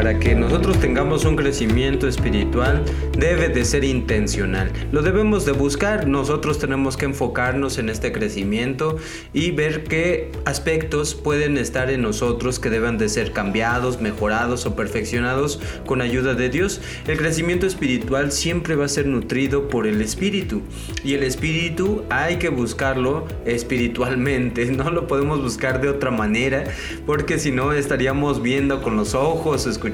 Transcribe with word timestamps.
para 0.00 0.18
que 0.18 0.34
nosotros 0.34 0.80
tengamos 0.80 1.26
un 1.26 1.36
crecimiento 1.36 2.08
espiritual 2.08 2.82
debe 3.18 3.50
de 3.50 3.66
ser 3.66 3.84
intencional. 3.84 4.72
Lo 4.92 5.02
debemos 5.02 5.44
de 5.44 5.52
buscar, 5.52 6.08
nosotros 6.08 6.58
tenemos 6.58 6.96
que 6.96 7.04
enfocarnos 7.04 7.76
en 7.76 7.90
este 7.90 8.10
crecimiento 8.10 8.96
y 9.34 9.50
ver 9.50 9.84
qué 9.84 10.32
aspectos 10.46 11.14
pueden 11.14 11.58
estar 11.58 11.90
en 11.90 12.00
nosotros 12.00 12.58
que 12.58 12.70
deben 12.70 12.96
de 12.96 13.10
ser 13.10 13.32
cambiados, 13.32 14.00
mejorados 14.00 14.64
o 14.64 14.74
perfeccionados 14.74 15.60
con 15.84 16.00
ayuda 16.00 16.32
de 16.32 16.48
Dios. 16.48 16.80
El 17.06 17.18
crecimiento 17.18 17.66
espiritual 17.66 18.32
siempre 18.32 18.76
va 18.76 18.86
a 18.86 18.88
ser 18.88 19.06
nutrido 19.06 19.68
por 19.68 19.86
el 19.86 20.00
espíritu 20.00 20.62
y 21.04 21.12
el 21.12 21.24
espíritu 21.24 22.04
hay 22.08 22.36
que 22.36 22.48
buscarlo 22.48 23.28
espiritualmente, 23.44 24.64
no 24.72 24.90
lo 24.90 25.06
podemos 25.06 25.42
buscar 25.42 25.82
de 25.82 25.90
otra 25.90 26.10
manera 26.10 26.64
porque 27.04 27.38
si 27.38 27.50
no 27.50 27.74
estaríamos 27.74 28.40
viendo 28.40 28.80
con 28.80 28.96
los 28.96 29.14
ojos, 29.14 29.66
escuchando 29.66 29.89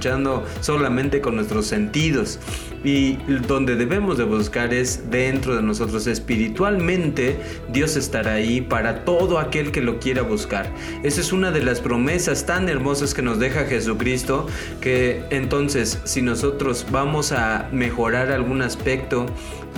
solamente 0.61 1.21
con 1.21 1.37
nuestros 1.37 1.67
sentidos. 1.67 2.39
Y 2.85 3.15
donde 3.49 3.75
debemos 3.75 4.17
de 4.17 4.25
buscar 4.25 4.73
es 4.73 5.11
dentro 5.11 5.57
de 5.57 5.63
nosotros 5.63 6.07
espiritualmente. 6.07 7.37
Dios 7.73 7.97
estará 7.97 8.35
ahí 8.35 8.61
para 8.61 9.05
todo 9.05 9.39
aquel 9.39 9.73
que 9.73 9.81
lo 9.81 9.99
quiera 9.99 10.23
buscar. 10.23 10.73
Esa 11.03 11.21
es 11.21 11.33
una 11.33 11.51
de 11.51 11.63
las 11.63 11.81
promesas 11.81 12.47
tan 12.47 12.69
hermosas 12.69 13.13
que 13.13 13.23
nos 13.23 13.39
deja 13.39 13.65
Jesucristo, 13.65 14.47
que 14.81 15.25
entonces 15.31 16.01
si 16.05 16.23
nosotros 16.23 16.87
vamos 16.91 17.33
a 17.33 17.69
mejorar 17.73 18.31
algún 18.31 18.63
aspecto 18.63 19.27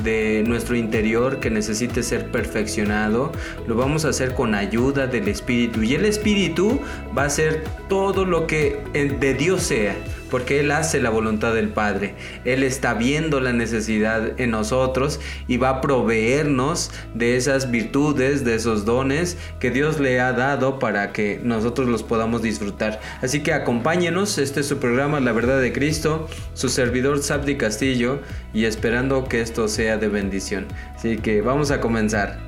de 0.02 0.44
nuestro 0.46 0.76
interior 0.76 1.40
que 1.40 1.50
necesite 1.50 2.02
ser 2.02 2.30
perfeccionado, 2.30 3.32
lo 3.66 3.74
vamos 3.74 4.04
a 4.04 4.10
hacer 4.10 4.34
con 4.34 4.54
ayuda 4.54 5.06
del 5.06 5.28
Espíritu. 5.28 5.82
Y 5.82 5.94
el 5.94 6.04
Espíritu 6.04 6.80
va 7.16 7.22
a 7.22 7.26
hacer 7.26 7.64
todo 7.88 8.24
lo 8.24 8.46
que 8.46 8.80
de 8.94 9.34
Dios 9.34 9.62
sea 9.62 9.96
porque 10.28 10.60
Él 10.60 10.70
hace 10.70 11.00
la 11.00 11.10
voluntad 11.10 11.54
del 11.54 11.70
Padre. 11.70 12.14
Él 12.44 12.62
está 12.62 12.94
viendo 12.94 13.40
la 13.40 13.52
necesidad 13.52 14.40
en 14.40 14.50
nosotros 14.50 15.20
y 15.46 15.56
va 15.56 15.70
a 15.70 15.80
proveernos 15.80 16.90
de 17.14 17.36
esas 17.36 17.70
virtudes, 17.70 18.44
de 18.44 18.54
esos 18.54 18.84
dones 18.84 19.36
que 19.60 19.70
Dios 19.70 20.00
le 20.00 20.20
ha 20.20 20.32
dado 20.32 20.78
para 20.78 21.12
que 21.12 21.40
nosotros 21.42 21.88
los 21.88 22.02
podamos 22.02 22.42
disfrutar. 22.42 23.00
Así 23.22 23.42
que 23.42 23.52
acompáñenos, 23.52 24.38
este 24.38 24.60
es 24.60 24.66
su 24.66 24.78
programa 24.78 25.20
La 25.20 25.32
Verdad 25.32 25.60
de 25.60 25.72
Cristo, 25.72 26.28
su 26.54 26.68
servidor 26.68 27.22
Sabdi 27.22 27.56
Castillo 27.56 28.20
y 28.52 28.64
esperando 28.64 29.24
que 29.24 29.40
esto 29.40 29.68
sea 29.68 29.96
de 29.96 30.08
bendición. 30.08 30.66
Así 30.94 31.18
que 31.18 31.40
vamos 31.40 31.70
a 31.70 31.80
comenzar. 31.80 32.47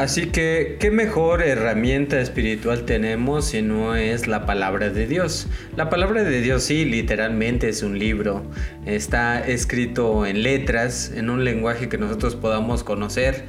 Así 0.00 0.28
que, 0.28 0.78
¿qué 0.80 0.90
mejor 0.90 1.42
herramienta 1.42 2.22
espiritual 2.22 2.86
tenemos 2.86 3.48
si 3.48 3.60
no 3.60 3.94
es 3.94 4.26
la 4.28 4.46
palabra 4.46 4.88
de 4.88 5.06
Dios? 5.06 5.46
La 5.76 5.90
palabra 5.90 6.24
de 6.24 6.40
Dios 6.40 6.62
sí, 6.62 6.86
literalmente 6.86 7.68
es 7.68 7.82
un 7.82 7.98
libro. 7.98 8.42
Está 8.86 9.46
escrito 9.46 10.24
en 10.24 10.42
letras, 10.42 11.12
en 11.14 11.28
un 11.28 11.44
lenguaje 11.44 11.90
que 11.90 11.98
nosotros 11.98 12.34
podamos 12.34 12.82
conocer. 12.82 13.44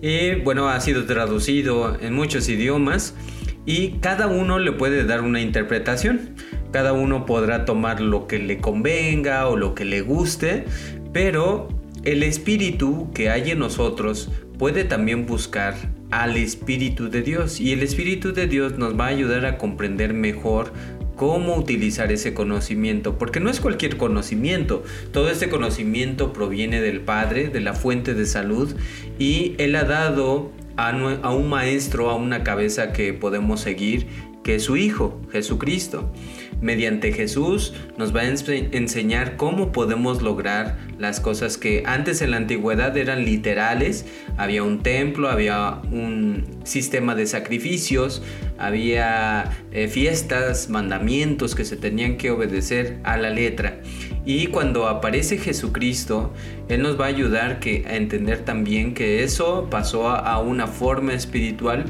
Y 0.00 0.36
bueno, 0.36 0.68
ha 0.68 0.80
sido 0.80 1.06
traducido 1.06 1.98
en 2.00 2.14
muchos 2.14 2.48
idiomas 2.48 3.16
y 3.64 3.98
cada 3.98 4.28
uno 4.28 4.60
le 4.60 4.70
puede 4.70 5.04
dar 5.06 5.22
una 5.22 5.40
interpretación. 5.40 6.36
Cada 6.70 6.92
uno 6.92 7.26
podrá 7.26 7.64
tomar 7.64 8.00
lo 8.00 8.28
que 8.28 8.38
le 8.38 8.58
convenga 8.58 9.48
o 9.48 9.56
lo 9.56 9.74
que 9.74 9.84
le 9.84 10.02
guste, 10.02 10.66
pero 11.12 11.66
el 12.04 12.22
espíritu 12.22 13.10
que 13.12 13.28
hay 13.28 13.50
en 13.50 13.58
nosotros 13.58 14.30
puede 14.56 14.84
también 14.84 15.26
buscar 15.26 15.95
al 16.10 16.36
Espíritu 16.36 17.08
de 17.08 17.22
Dios. 17.22 17.60
Y 17.60 17.72
el 17.72 17.82
Espíritu 17.82 18.32
de 18.32 18.46
Dios 18.46 18.78
nos 18.78 18.98
va 18.98 19.06
a 19.06 19.08
ayudar 19.08 19.46
a 19.46 19.58
comprender 19.58 20.14
mejor 20.14 20.72
cómo 21.16 21.56
utilizar 21.56 22.12
ese 22.12 22.34
conocimiento, 22.34 23.18
porque 23.18 23.40
no 23.40 23.48
es 23.50 23.60
cualquier 23.60 23.96
conocimiento, 23.96 24.84
todo 25.12 25.30
este 25.30 25.48
conocimiento 25.48 26.32
proviene 26.32 26.80
del 26.82 27.00
Padre, 27.00 27.48
de 27.48 27.60
la 27.60 27.72
fuente 27.72 28.12
de 28.12 28.26
salud, 28.26 28.74
y 29.18 29.54
Él 29.56 29.74
ha 29.76 29.84
dado 29.84 30.52
a, 30.76 30.92
un 31.32 31.48
maestro, 31.48 32.10
a 32.10 32.16
una 32.16 32.44
cabeza 32.44 32.92
que 32.92 33.14
podemos 33.14 33.60
seguir, 33.60 34.06
que 34.44 34.56
es 34.56 34.64
su 34.64 34.76
Hijo, 34.76 35.18
Jesucristo 35.32 36.12
mediante 36.60 37.12
Jesús 37.12 37.74
nos 37.96 38.14
va 38.14 38.20
a 38.20 38.26
enseñar 38.26 39.36
cómo 39.36 39.72
podemos 39.72 40.22
lograr 40.22 40.78
las 40.98 41.20
cosas 41.20 41.58
que 41.58 41.82
antes 41.86 42.22
en 42.22 42.30
la 42.30 42.38
antigüedad 42.38 42.96
eran 42.96 43.24
literales. 43.24 44.06
Había 44.36 44.62
un 44.62 44.82
templo, 44.82 45.28
había 45.28 45.80
un 45.90 46.44
sistema 46.64 47.14
de 47.14 47.26
sacrificios, 47.26 48.22
había 48.58 49.52
eh, 49.72 49.88
fiestas, 49.88 50.70
mandamientos 50.70 51.54
que 51.54 51.64
se 51.64 51.76
tenían 51.76 52.16
que 52.16 52.30
obedecer 52.30 52.98
a 53.04 53.16
la 53.16 53.30
letra. 53.30 53.80
Y 54.24 54.48
cuando 54.48 54.88
aparece 54.88 55.38
Jesucristo, 55.38 56.32
Él 56.68 56.82
nos 56.82 56.98
va 56.98 57.04
a 57.04 57.08
ayudar 57.08 57.60
que, 57.60 57.84
a 57.86 57.94
entender 57.94 58.44
también 58.44 58.92
que 58.92 59.22
eso 59.22 59.68
pasó 59.70 60.08
a 60.08 60.40
una 60.40 60.66
forma 60.66 61.14
espiritual 61.14 61.84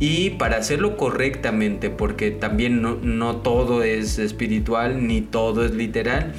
y 0.00 0.30
para 0.30 0.56
hacerlo 0.56 0.96
correctamente, 0.96 1.90
porque 1.90 2.30
también 2.30 2.80
no, 2.80 3.36
todo 3.36 3.82
es 3.82 4.18
espiritual 4.18 5.06
ni 5.06 5.20
todo 5.20 5.64
es 5.64 5.72
literal, 5.72 6.32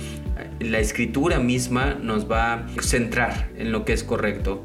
la 0.60 0.80
escritura 0.80 1.40
misma 1.40 1.96
nos 2.02 2.30
va 2.30 2.54
a 2.54 2.68
centrar 2.82 3.52
en 3.56 3.72
lo 3.72 3.86
que 3.86 3.94
es 3.94 4.04
correcto. 4.04 4.64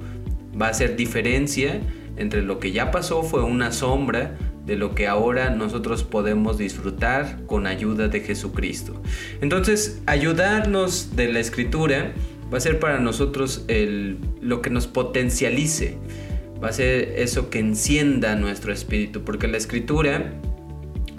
Va 0.61 0.69
a 0.69 0.71
hacer 0.71 0.97
diferencia 0.97 1.83
entre 2.17 2.41
lo 2.43 2.59
que 2.59 2.73
ya 2.73 2.91
pasó 2.91 3.23
fue 3.23 3.43
una 3.43 3.71
sombra 3.71 4.39
de 4.65 4.77
lo 4.77 4.95
que 4.95 5.07
ahora 5.07 5.51
nosotros 5.51 6.03
podemos 6.03 6.57
disfrutar 6.57 7.45
con 7.45 7.67
ayuda 7.67 8.09
de 8.09 8.21
Jesucristo. 8.21 9.01
Entonces, 9.43 10.03
ayudarnos 10.07 11.15
de 11.15 11.31
la 11.31 11.41
escritura 11.41 12.15
va 12.53 12.57
a 12.57 12.61
ser 12.61 12.81
para 12.81 12.99
nosotros 12.99 13.65
el, 13.69 14.19
lo 14.41 14.63
que 14.63 14.71
nos 14.71 14.87
potencialice 14.87 15.99
va 16.62 16.68
a 16.68 16.72
ser 16.72 17.14
eso 17.16 17.50
que 17.50 17.58
encienda 17.58 18.34
nuestro 18.36 18.72
espíritu, 18.72 19.22
porque 19.24 19.48
la 19.48 19.56
escritura 19.56 20.32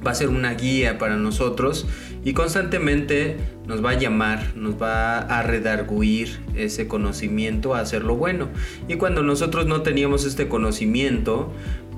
va 0.06 0.12
a 0.12 0.16
ser 0.16 0.30
una 0.30 0.54
guía 0.54 0.98
para 0.98 1.18
nosotros 1.18 1.88
y 2.24 2.34
constantemente 2.34 3.38
nos 3.66 3.84
va 3.84 3.92
a 3.92 3.98
llamar, 3.98 4.56
nos 4.56 4.82
va 4.82 5.20
a 5.20 5.44
redarguir 5.44 6.40
ese 6.56 6.88
conocimiento 6.88 7.76
a 7.76 7.80
hacer 7.80 8.04
lo 8.04 8.16
bueno. 8.16 8.50
Y 8.88 8.96
cuando 8.96 9.24
nosotros 9.24 9.66
no 9.66 9.82
teníamos 9.82 10.26
este 10.26 10.48
conocimiento, 10.48 11.54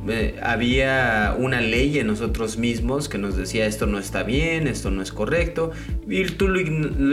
eh, 0.07 0.39
había 0.41 1.36
una 1.38 1.62
ley 1.62 2.00
en 2.00 2.07
nosotros 2.07 2.57
mismos 2.57 3.09
que 3.09 3.18
nos 3.18 3.36
decía 3.36 3.65
esto 3.65 3.86
no 3.86 4.00
está 4.00 4.24
bien, 4.24 4.68
esto 4.68 4.91
no 4.91 5.01
es 5.01 5.12
correcto, 5.12 5.71
y 6.07 6.24
tú 6.25 6.47
lo, 6.47 6.59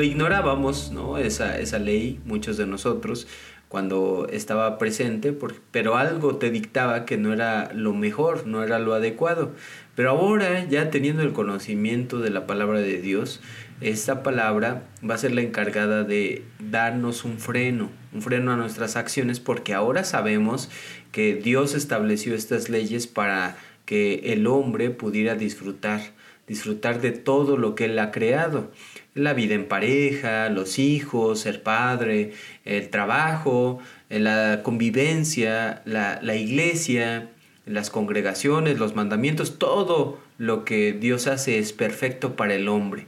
ignorábamos, 0.03 0.93
¿no? 0.93 1.19
Esa, 1.19 1.59
esa 1.59 1.79
ley, 1.79 2.21
muchos 2.25 2.57
de 2.57 2.67
nosotros, 2.67 3.27
cuando 3.69 4.29
estaba 4.31 4.79
presente, 4.79 5.37
pero 5.73 5.97
algo 5.97 6.37
te 6.37 6.51
dictaba 6.51 7.05
que 7.05 7.17
no 7.17 7.33
era 7.33 7.73
lo 7.75 7.93
mejor, 7.95 8.47
no 8.47 8.63
era 8.63 8.79
lo 8.79 8.95
adecuado. 8.95 9.53
Pero 9.95 10.11
ahora, 10.11 10.65
ya 10.65 10.91
teniendo 10.91 11.23
el 11.23 11.33
conocimiento 11.33 12.21
de 12.21 12.31
la 12.31 12.47
palabra 12.47 12.81
de 12.81 13.01
Dios, 13.01 13.41
esta 13.81 14.23
palabra 14.23 14.85
va 15.09 15.15
a 15.15 15.19
ser 15.19 15.33
la 15.33 15.43
encargada 15.43 16.05
de 16.05 16.45
darnos 16.61 17.25
un 17.25 17.39
freno, 17.39 17.91
un 18.13 18.23
freno 18.23 18.53
a 18.53 18.57
nuestras 18.57 18.97
acciones, 18.97 19.41
porque 19.41 19.75
ahora 19.75 20.05
sabemos 20.05 20.71
que 21.13 21.35
Dios 21.35 21.75
estableció 21.75 22.35
estas 22.35 22.69
leyes 22.69 23.07
para 23.07 23.57
que 23.85 24.33
el 24.33 24.47
hombre 24.47 24.91
pudiera 24.91 25.35
disfrutar, 25.35 26.01
disfrutar 26.47 27.01
de 27.01 27.13
todo 27.13 27.57
lo 27.57 27.75
que 27.75 27.87
Él 27.87 27.99
ha 27.99 28.11
creado. 28.11 28.71
La 29.15 29.33
vida 29.33 29.55
en 29.55 29.67
pareja, 29.67 30.49
los 30.49 30.79
hijos, 30.79 31.41
ser 31.41 31.63
padre, 31.63 32.33
el 32.65 32.89
trabajo, 32.91 33.79
la 34.09 34.61
convivencia, 34.63 35.83
la, 35.85 36.21
la 36.23 36.37
iglesia, 36.37 37.31
las 37.65 37.91
congregaciones, 37.91 38.79
los 38.79 38.95
mandamientos, 38.95 39.59
todo 39.59 40.19
lo 40.39 40.65
que 40.65 40.93
Dios 40.93 41.27
hace 41.27 41.59
es 41.59 41.73
perfecto 41.73 42.37
para 42.37 42.55
el 42.55 42.69
hombre. 42.69 43.07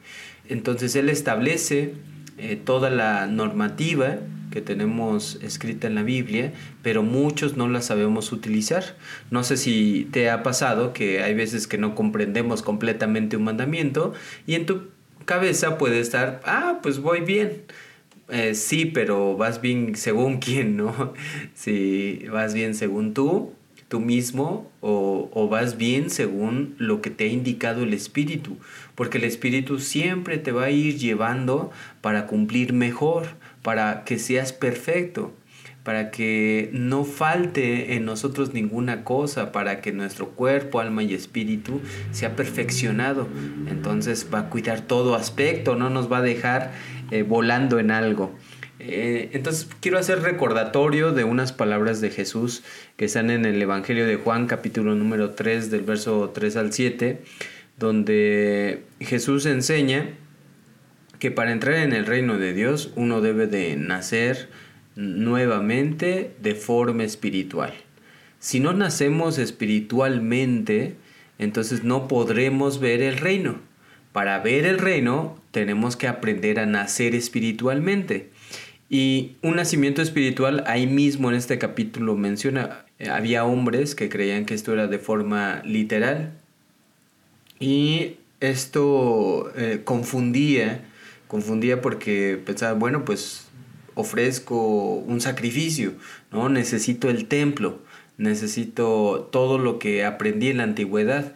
Entonces 0.49 0.97
Él 0.97 1.09
establece 1.09 1.95
eh, 2.39 2.57
toda 2.57 2.91
la 2.91 3.27
normativa 3.27 4.19
que 4.51 4.61
tenemos 4.61 5.39
escrita 5.43 5.87
en 5.87 5.95
la 5.95 6.03
Biblia, 6.03 6.53
pero 6.83 7.03
muchos 7.03 7.57
no 7.57 7.69
la 7.69 7.83
sabemos 7.83 8.33
utilizar. 8.33 8.97
No 9.31 9.45
sé 9.45 9.57
si 9.57 10.09
te 10.13 10.31
ha 10.31 10.43
pasado 10.43 10.93
que 10.93 11.23
hay 11.23 11.35
veces 11.35 11.67
que 11.67 11.79
no 11.79 11.95
comprendemos 11.95 12.63
completamente 12.63 13.37
un 13.37 13.45
mandamiento 13.45 14.15
y 14.47 14.55
en 14.55 14.67
tu 14.67 14.89
cabeza 15.25 15.79
puede 15.79 16.01
estar, 16.01 16.41
ah, 16.45 16.81
pues 16.83 17.01
voy 17.01 17.21
bien. 17.21 17.63
Eh, 18.31 18.55
sí, 18.55 18.85
pero 18.87 19.37
vas 19.37 19.61
bien 19.61 19.95
según 19.97 20.39
quién, 20.41 20.77
¿no? 20.77 21.15
Si 21.55 22.27
vas 22.31 22.55
bien 22.55 22.75
según 22.75 23.15
tú, 23.15 23.53
tú 23.89 24.01
mismo 24.01 24.71
o, 24.81 25.49
vas 25.51 25.79
bien 25.79 26.11
según 26.11 26.75
lo 26.79 27.01
que 27.01 27.11
te 27.11 27.25
ha 27.25 27.29
indicado 27.29 27.83
el 27.83 27.95
Espíritu, 27.95 28.59
porque 28.95 29.19
el 29.19 29.25
Espíritu 29.25 29.81
siempre 29.81 30.37
te 30.37 30.53
va 30.53 30.65
a 30.65 30.71
ir 30.71 30.99
llevando 30.99 31.71
para 32.03 32.27
cumplir 32.27 32.73
mejor, 32.75 33.29
para 33.69 34.03
que 34.05 34.19
seas 34.19 34.55
perfecto, 34.55 35.31
para 35.83 36.11
que 36.11 36.71
no 36.73 37.05
falte 37.05 37.97
en 37.97 38.07
nosotros 38.07 38.55
ninguna 38.55 39.05
cosa, 39.05 39.53
para 39.53 39.83
que 39.83 39.93
nuestro 39.93 40.31
cuerpo, 40.31 40.81
alma 40.81 41.03
y 41.03 41.13
espíritu 41.13 41.83
sea 42.11 42.35
perfeccionado. 42.35 43.29
Entonces 43.69 44.27
va 44.33 44.39
a 44.39 44.49
cuidar 44.49 44.81
todo 44.81 45.15
aspecto, 45.15 45.77
no 45.77 45.91
nos 45.91 46.11
va 46.11 46.17
a 46.17 46.23
dejar 46.23 46.73
eh, 47.11 47.25
volando 47.25 47.79
en 47.79 47.91
algo. 47.91 48.35
Eh, 48.79 49.29
entonces 49.35 49.69
quiero 49.81 49.99
hacer 49.99 50.23
recordatorio 50.23 51.13
de 51.13 51.25
unas 51.25 51.53
palabras 51.53 52.01
de 52.01 52.09
Jesús 52.09 52.63
que 52.97 53.05
están 53.05 53.29
en 53.29 53.45
el 53.45 53.61
Evangelio 53.61 54.07
de 54.07 54.17
Juan 54.17 54.47
capítulo 54.47 54.95
número 54.95 55.33
3 55.33 55.71
del 55.71 55.83
verso 55.83 56.31
3 56.31 56.57
al 56.57 56.73
7, 56.73 57.21
donde 57.77 58.85
Jesús 58.99 59.45
enseña 59.45 60.15
que 61.19 61.31
para 61.31 61.53
entrar 61.53 61.77
en 61.77 61.93
el 61.93 62.07
reino 62.07 62.39
de 62.39 62.53
Dios 62.53 62.93
uno 62.97 63.21
debe 63.21 63.47
de 63.47 63.77
nacer 63.77 64.49
nuevamente 64.97 66.33
de 66.41 66.55
forma 66.55 67.05
espiritual. 67.05 67.73
Si 68.41 68.61
no 68.61 68.73
nacemos 68.73 69.39
espiritualmente, 69.39 70.95
entonces 71.39 71.85
no 71.85 72.09
podremos 72.09 72.81
ver 72.81 73.03
el 73.03 73.19
reino. 73.19 73.61
Para 74.13 74.39
ver 74.41 74.65
el 74.65 74.79
reino 74.79 75.41
tenemos 75.51 75.97
que 75.97 76.09
aprender 76.09 76.59
a 76.59 76.67
nacer 76.67 77.15
espiritualmente. 77.15 78.31
Y 78.91 79.37
un 79.43 79.57
nacimiento 79.57 80.01
espiritual, 80.01 80.65
ahí 80.67 80.87
mismo 80.87 81.29
en 81.31 81.37
este 81.37 81.59
capítulo 81.59 82.17
menciona, 82.17 82.87
eh, 82.99 83.11
había 83.11 83.45
hombres 83.45 83.95
que 83.95 84.09
creían 84.09 84.47
que 84.47 84.55
esto 84.55 84.73
era 84.73 84.87
de 84.87 84.99
forma 84.99 85.63
literal. 85.65 86.33
Y 87.61 88.17
esto 88.41 89.53
eh, 89.57 89.83
confundía, 89.85 90.85
confundía 91.29 91.81
porque 91.81 92.41
pensaba, 92.45 92.73
bueno, 92.73 93.05
pues 93.05 93.47
ofrezco 93.95 94.95
un 94.95 95.21
sacrificio, 95.21 95.93
¿no? 96.33 96.49
Necesito 96.49 97.11
el 97.11 97.27
templo, 97.27 97.81
necesito 98.17 99.29
todo 99.33 99.59
lo 99.59 99.79
que 99.79 100.05
aprendí 100.05 100.49
en 100.49 100.59
la 100.59 100.65
antigüedad. 100.65 101.35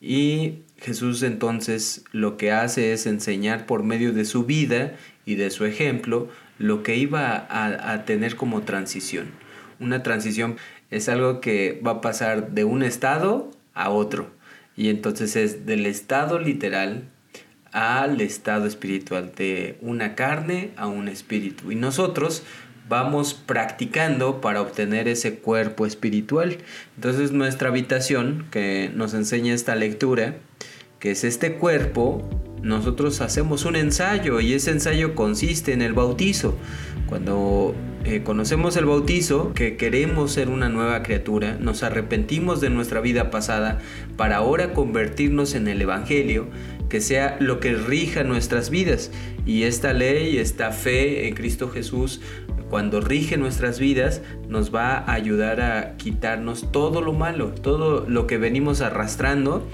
Y 0.00 0.60
Jesús 0.78 1.22
entonces 1.22 2.04
lo 2.12 2.36
que 2.36 2.52
hace 2.52 2.92
es 2.92 3.06
enseñar 3.06 3.66
por 3.66 3.82
medio 3.82 4.12
de 4.12 4.24
su 4.24 4.44
vida 4.44 4.96
y 5.24 5.36
de 5.36 5.50
su 5.50 5.64
ejemplo 5.64 6.28
lo 6.58 6.82
que 6.82 6.96
iba 6.96 7.46
a, 7.48 8.04
tener 8.04 8.36
como 8.36 8.62
transición. 8.62 9.30
Una 9.80 10.02
transición 10.02 10.56
es 10.90 11.08
algo 11.08 11.40
que 11.40 11.80
va 11.84 11.92
a 11.92 12.00
pasar 12.00 12.52
de 12.52 12.64
un 12.64 12.82
estado 12.82 13.50
a 13.74 13.90
otro. 13.90 14.30
Y 14.76 14.88
entonces 14.88 15.36
es 15.36 15.66
del 15.66 15.86
estado 15.86 16.38
literal 16.38 17.08
al 17.74 18.20
estado 18.20 18.66
espiritual, 18.66 19.32
de 19.36 19.76
una 19.82 20.14
carne 20.14 20.70
a 20.76 20.86
un 20.86 21.08
espíritu. 21.08 21.72
Y 21.72 21.74
nosotros 21.74 22.44
vamos 22.88 23.34
practicando 23.34 24.40
para 24.40 24.60
obtener 24.60 25.08
ese 25.08 25.34
cuerpo 25.34 25.84
espiritual. 25.84 26.58
Entonces 26.94 27.32
nuestra 27.32 27.68
habitación, 27.68 28.46
que 28.52 28.90
nos 28.94 29.12
enseña 29.12 29.52
esta 29.52 29.74
lectura, 29.74 30.36
que 31.00 31.10
es 31.10 31.24
este 31.24 31.54
cuerpo, 31.54 32.22
nosotros 32.62 33.20
hacemos 33.20 33.64
un 33.64 33.74
ensayo 33.74 34.40
y 34.40 34.54
ese 34.54 34.70
ensayo 34.70 35.16
consiste 35.16 35.72
en 35.72 35.82
el 35.82 35.94
bautizo. 35.94 36.56
Cuando 37.08 37.74
eh, 38.04 38.22
conocemos 38.22 38.76
el 38.76 38.84
bautizo, 38.84 39.54
que 39.54 39.76
queremos 39.76 40.32
ser 40.32 40.50
una 40.50 40.68
nueva 40.68 41.02
criatura, 41.02 41.56
nos 41.58 41.82
arrepentimos 41.82 42.60
de 42.60 42.68
nuestra 42.68 43.00
vida 43.00 43.30
pasada 43.30 43.78
para 44.16 44.36
ahora 44.36 44.74
convertirnos 44.74 45.54
en 45.54 45.68
el 45.68 45.80
Evangelio, 45.80 46.48
que 46.90 47.00
sea 47.00 47.38
lo 47.40 47.60
que 47.60 47.74
rija 47.74 48.22
nuestras 48.22 48.68
vidas. 48.68 49.10
Y 49.46 49.62
esta 49.62 49.92
ley, 49.92 50.36
esta 50.36 50.70
fe 50.70 51.28
en 51.28 51.34
Cristo 51.34 51.70
Jesús, 51.70 52.20
cuando 52.68 53.00
rige 53.00 53.36
nuestras 53.36 53.78
vidas, 53.78 54.20
nos 54.48 54.74
va 54.74 54.98
a 54.98 55.12
ayudar 55.12 55.60
a 55.60 55.96
quitarnos 55.96 56.72
todo 56.72 57.00
lo 57.00 57.12
malo, 57.12 57.52
todo 57.52 58.04
lo 58.06 58.26
que 58.26 58.36
venimos 58.36 58.80
arrastrando 58.80 59.66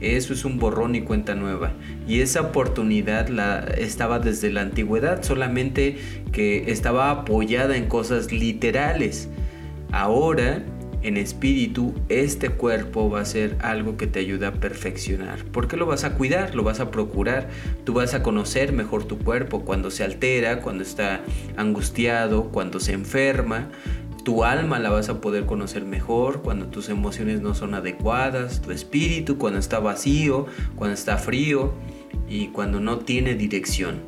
eso 0.00 0.32
es 0.32 0.44
un 0.44 0.58
borrón 0.58 0.94
y 0.94 1.02
cuenta 1.02 1.34
nueva. 1.34 1.72
Y 2.06 2.20
esa 2.20 2.40
oportunidad 2.42 3.28
la, 3.28 3.60
estaba 3.78 4.18
desde 4.18 4.50
la 4.50 4.62
antigüedad, 4.62 5.22
solamente 5.22 5.96
que 6.32 6.70
estaba 6.70 7.10
apoyada 7.10 7.76
en 7.76 7.86
cosas 7.86 8.32
literales. 8.32 9.28
Ahora, 9.92 10.62
en 11.02 11.16
espíritu, 11.16 11.94
este 12.08 12.48
cuerpo 12.48 13.08
va 13.08 13.20
a 13.20 13.24
ser 13.24 13.56
algo 13.60 13.96
que 13.96 14.06
te 14.06 14.18
ayuda 14.18 14.48
a 14.48 14.52
perfeccionar. 14.52 15.44
Porque 15.52 15.76
lo 15.76 15.86
vas 15.86 16.04
a 16.04 16.14
cuidar, 16.14 16.54
lo 16.54 16.64
vas 16.64 16.80
a 16.80 16.90
procurar. 16.90 17.48
Tú 17.84 17.94
vas 17.94 18.14
a 18.14 18.22
conocer 18.22 18.72
mejor 18.72 19.04
tu 19.04 19.18
cuerpo 19.18 19.64
cuando 19.64 19.90
se 19.90 20.02
altera, 20.02 20.60
cuando 20.62 20.82
está 20.82 21.20
angustiado, 21.56 22.50
cuando 22.50 22.80
se 22.80 22.92
enferma 22.92 23.68
tu 24.26 24.42
alma 24.42 24.80
la 24.80 24.90
vas 24.90 25.08
a 25.08 25.20
poder 25.20 25.46
conocer 25.46 25.84
mejor 25.84 26.42
cuando 26.42 26.66
tus 26.66 26.88
emociones 26.88 27.42
no 27.42 27.54
son 27.54 27.74
adecuadas, 27.74 28.60
tu 28.60 28.72
espíritu 28.72 29.38
cuando 29.38 29.60
está 29.60 29.78
vacío, 29.78 30.46
cuando 30.74 30.94
está 30.94 31.16
frío 31.16 31.74
y 32.28 32.48
cuando 32.48 32.80
no 32.80 32.98
tiene 32.98 33.36
dirección. 33.36 34.00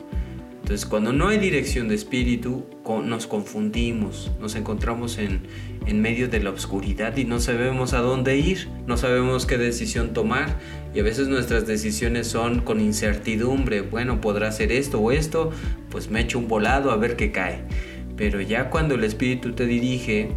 Entonces 0.61 0.87
cuando 0.87 1.13
no 1.13 1.29
hay 1.29 1.39
dirección 1.39 1.87
de 1.87 1.95
espíritu 1.95 2.67
nos 3.05 3.29
confundimos, 3.29 4.33
nos 4.41 4.57
encontramos 4.57 5.19
en, 5.19 5.43
en 5.87 6.03
medio 6.03 6.29
de 6.29 6.41
la 6.41 6.51
oscuridad 6.51 7.17
y 7.17 7.25
no 7.25 7.39
sabemos 7.39 7.93
a 7.93 8.01
dónde 8.01 8.39
ir, 8.39 8.69
no 8.89 8.97
sabemos 8.97 9.47
qué 9.47 9.57
decisión 9.57 10.15
tomar 10.15 10.59
y 10.93 10.99
a 10.99 11.05
veces 11.05 11.29
nuestras 11.29 11.65
decisiones 11.65 12.27
son 12.27 12.63
con 12.63 12.81
incertidumbre, 12.81 13.83
bueno, 13.83 14.21
podrá 14.21 14.51
ser 14.51 14.73
esto 14.73 14.99
o 14.99 15.13
esto, 15.13 15.53
pues 15.91 16.11
me 16.11 16.23
echo 16.23 16.41
un 16.41 16.49
volado 16.49 16.91
a 16.91 16.97
ver 16.97 17.15
qué 17.15 17.31
cae. 17.31 17.63
Pero 18.19 18.41
ya 18.41 18.69
cuando 18.69 18.97
el 18.97 19.05
Espíritu 19.05 19.53
te 19.53 19.65
dirige, 19.65 20.33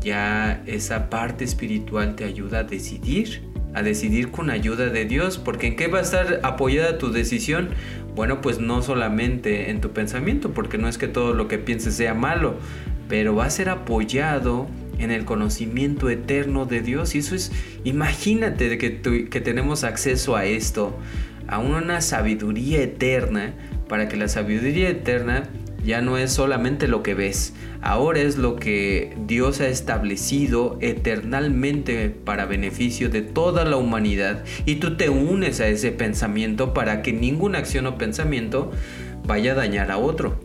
ya 0.00 0.62
esa 0.66 1.08
parte 1.08 1.44
espiritual 1.44 2.16
te 2.16 2.24
ayuda 2.24 2.60
a 2.60 2.64
decidir, 2.64 3.42
a 3.72 3.82
decidir 3.82 4.32
con 4.32 4.50
ayuda 4.50 4.86
de 4.86 5.04
Dios, 5.04 5.38
porque 5.38 5.68
¿en 5.68 5.76
qué 5.76 5.86
va 5.86 5.98
a 5.98 6.02
estar 6.02 6.40
apoyada 6.42 6.98
tu 6.98 7.12
decisión? 7.12 7.70
Bueno, 8.16 8.40
pues 8.40 8.58
no 8.58 8.82
solamente 8.82 9.70
en 9.70 9.80
tu 9.80 9.92
pensamiento, 9.92 10.50
porque 10.50 10.76
no 10.76 10.88
es 10.88 10.98
que 10.98 11.06
todo 11.06 11.32
lo 11.32 11.46
que 11.46 11.58
pienses 11.58 11.94
sea 11.94 12.14
malo, 12.14 12.56
pero 13.08 13.36
va 13.36 13.44
a 13.44 13.50
ser 13.50 13.68
apoyado 13.68 14.66
en 14.98 15.12
el 15.12 15.24
conocimiento 15.24 16.10
eterno 16.10 16.66
de 16.66 16.80
Dios. 16.80 17.14
Y 17.14 17.18
eso 17.18 17.36
es, 17.36 17.52
imagínate 17.84 18.76
que, 18.76 19.00
que 19.30 19.40
tenemos 19.40 19.84
acceso 19.84 20.34
a 20.34 20.46
esto, 20.46 20.98
a 21.46 21.60
una 21.60 22.00
sabiduría 22.00 22.82
eterna, 22.82 23.54
para 23.88 24.08
que 24.08 24.16
la 24.16 24.28
sabiduría 24.28 24.88
eterna 24.88 25.48
ya 25.84 26.00
no 26.00 26.18
es 26.18 26.32
solamente 26.32 26.88
lo 26.88 27.02
que 27.02 27.14
ves, 27.14 27.54
ahora 27.80 28.20
es 28.20 28.36
lo 28.36 28.56
que 28.56 29.16
Dios 29.26 29.60
ha 29.60 29.68
establecido 29.68 30.78
eternalmente 30.80 32.10
para 32.10 32.46
beneficio 32.46 33.08
de 33.08 33.22
toda 33.22 33.64
la 33.64 33.76
humanidad 33.76 34.44
y 34.66 34.76
tú 34.76 34.96
te 34.96 35.08
unes 35.08 35.60
a 35.60 35.68
ese 35.68 35.92
pensamiento 35.92 36.74
para 36.74 37.02
que 37.02 37.12
ninguna 37.12 37.58
acción 37.58 37.86
o 37.86 37.98
pensamiento 37.98 38.70
vaya 39.26 39.52
a 39.52 39.56
dañar 39.56 39.90
a 39.90 39.98
otro. 39.98 40.40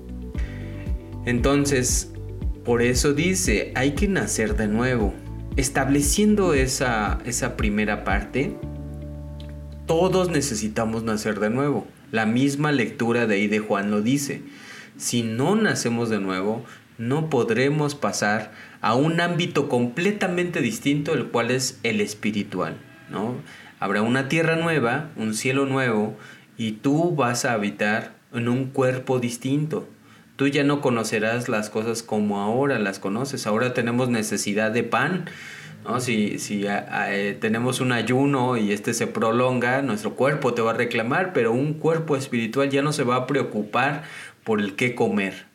Entonces, 1.25 2.11
por 2.63 2.81
eso 2.81 3.13
dice, 3.13 3.71
hay 3.75 3.91
que 3.91 4.07
nacer 4.07 4.55
de 4.55 4.67
nuevo. 4.67 5.13
Estableciendo 5.55 6.53
esa, 6.53 7.19
esa 7.25 7.57
primera 7.57 8.03
parte, 8.03 8.55
todos 9.85 10.29
necesitamos 10.29 11.03
nacer 11.03 11.39
de 11.39 11.49
nuevo. 11.49 11.87
La 12.11 12.25
misma 12.25 12.71
lectura 12.71 13.27
de 13.27 13.35
ahí 13.35 13.47
de 13.47 13.59
Juan 13.59 13.91
lo 13.91 14.01
dice. 14.01 14.41
Si 14.97 15.23
no 15.23 15.55
nacemos 15.55 16.09
de 16.09 16.19
nuevo, 16.19 16.63
no 16.97 17.29
podremos 17.29 17.95
pasar 17.95 18.51
a 18.81 18.95
un 18.95 19.19
ámbito 19.19 19.67
completamente 19.67 20.61
distinto, 20.61 21.13
el 21.13 21.27
cual 21.27 21.51
es 21.51 21.79
el 21.83 22.01
espiritual. 22.01 22.77
¿no? 23.09 23.35
Habrá 23.79 24.01
una 24.01 24.27
tierra 24.27 24.55
nueva, 24.55 25.09
un 25.15 25.33
cielo 25.33 25.65
nuevo, 25.65 26.17
y 26.57 26.73
tú 26.73 27.15
vas 27.15 27.45
a 27.45 27.53
habitar 27.53 28.13
en 28.33 28.47
un 28.47 28.65
cuerpo 28.65 29.19
distinto. 29.19 29.87
Tú 30.35 30.47
ya 30.47 30.63
no 30.63 30.81
conocerás 30.81 31.47
las 31.47 31.69
cosas 31.69 32.03
como 32.03 32.41
ahora 32.41 32.77
las 32.79 32.99
conoces. 32.99 33.47
Ahora 33.47 33.73
tenemos 33.73 34.09
necesidad 34.09 34.71
de 34.71 34.83
pan. 34.83 35.25
¿No? 35.85 35.99
Si, 36.01 36.39
si 36.39 36.65
eh, 36.67 37.37
tenemos 37.39 37.79
un 37.79 37.91
ayuno 37.91 38.57
y 38.57 38.71
este 38.71 38.93
se 38.93 39.07
prolonga, 39.07 39.81
nuestro 39.81 40.15
cuerpo 40.15 40.53
te 40.53 40.61
va 40.61 40.71
a 40.71 40.75
reclamar, 40.75 41.31
pero 41.33 41.53
un 41.53 41.75
cuerpo 41.75 42.15
espiritual 42.15 42.69
ya 42.69 42.81
no 42.81 42.91
se 42.91 43.03
va 43.03 43.15
a 43.15 43.27
preocupar 43.27 44.03
por 44.43 44.59
el 44.59 44.75
qué 44.75 44.95
comer, 44.95 45.45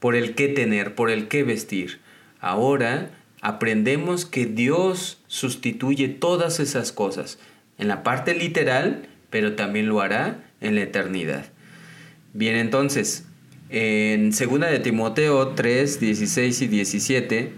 por 0.00 0.14
el 0.14 0.34
qué 0.34 0.48
tener, 0.48 0.94
por 0.94 1.10
el 1.10 1.28
qué 1.28 1.42
vestir. 1.42 2.00
Ahora 2.40 3.10
aprendemos 3.40 4.24
que 4.26 4.46
Dios 4.46 5.22
sustituye 5.26 6.08
todas 6.08 6.60
esas 6.60 6.92
cosas 6.92 7.38
en 7.78 7.88
la 7.88 8.02
parte 8.02 8.34
literal, 8.34 9.08
pero 9.30 9.54
también 9.54 9.88
lo 9.88 10.00
hará 10.00 10.44
en 10.60 10.74
la 10.74 10.82
eternidad. 10.82 11.46
Bien, 12.32 12.56
entonces, 12.56 13.24
en 13.70 14.30
2 14.30 14.38
de 14.60 14.78
Timoteo 14.78 15.48
3, 15.48 16.00
16 16.00 16.62
y 16.62 16.66
17, 16.68 17.52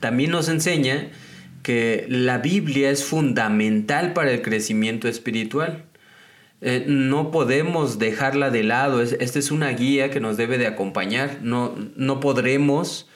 también 0.00 0.30
nos 0.30 0.48
enseña 0.48 1.08
que 1.62 2.06
la 2.08 2.38
Biblia 2.38 2.90
es 2.90 3.04
fundamental 3.04 4.12
para 4.12 4.32
el 4.32 4.42
crecimiento 4.42 5.08
espiritual. 5.08 5.84
Eh, 6.62 6.84
no 6.86 7.30
podemos 7.30 7.98
dejarla 7.98 8.50
de 8.50 8.64
lado, 8.64 9.00
esta 9.00 9.38
es 9.38 9.50
una 9.50 9.70
guía 9.70 10.10
que 10.10 10.20
nos 10.20 10.36
debe 10.36 10.58
de 10.58 10.66
acompañar, 10.66 11.38
no, 11.42 11.74
no 11.96 12.20
podremos 12.20 13.08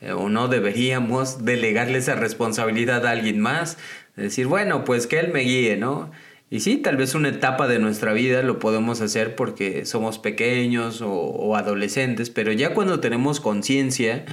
eh, 0.00 0.12
o 0.12 0.28
no 0.28 0.48
deberíamos 0.48 1.44
delegarle 1.44 1.98
esa 1.98 2.14
responsabilidad 2.14 3.06
a 3.06 3.10
alguien 3.10 3.40
más, 3.40 3.78
decir, 4.16 4.46
bueno, 4.46 4.84
pues 4.84 5.06
que 5.06 5.18
él 5.18 5.32
me 5.32 5.40
guíe, 5.40 5.76
¿no? 5.76 6.10
Y 6.50 6.60
sí, 6.60 6.76
tal 6.76 6.96
vez 6.96 7.14
una 7.14 7.30
etapa 7.30 7.66
de 7.66 7.78
nuestra 7.78 8.12
vida 8.12 8.42
lo 8.42 8.58
podemos 8.58 9.00
hacer 9.00 9.34
porque 9.34 9.86
somos 9.86 10.18
pequeños 10.18 11.02
o, 11.02 11.56
adolescentes, 11.56 12.30
pero 12.30 12.52
ya 12.52 12.74
cuando 12.74 13.00
tenemos 13.00 13.40
conciencia, 13.40 14.24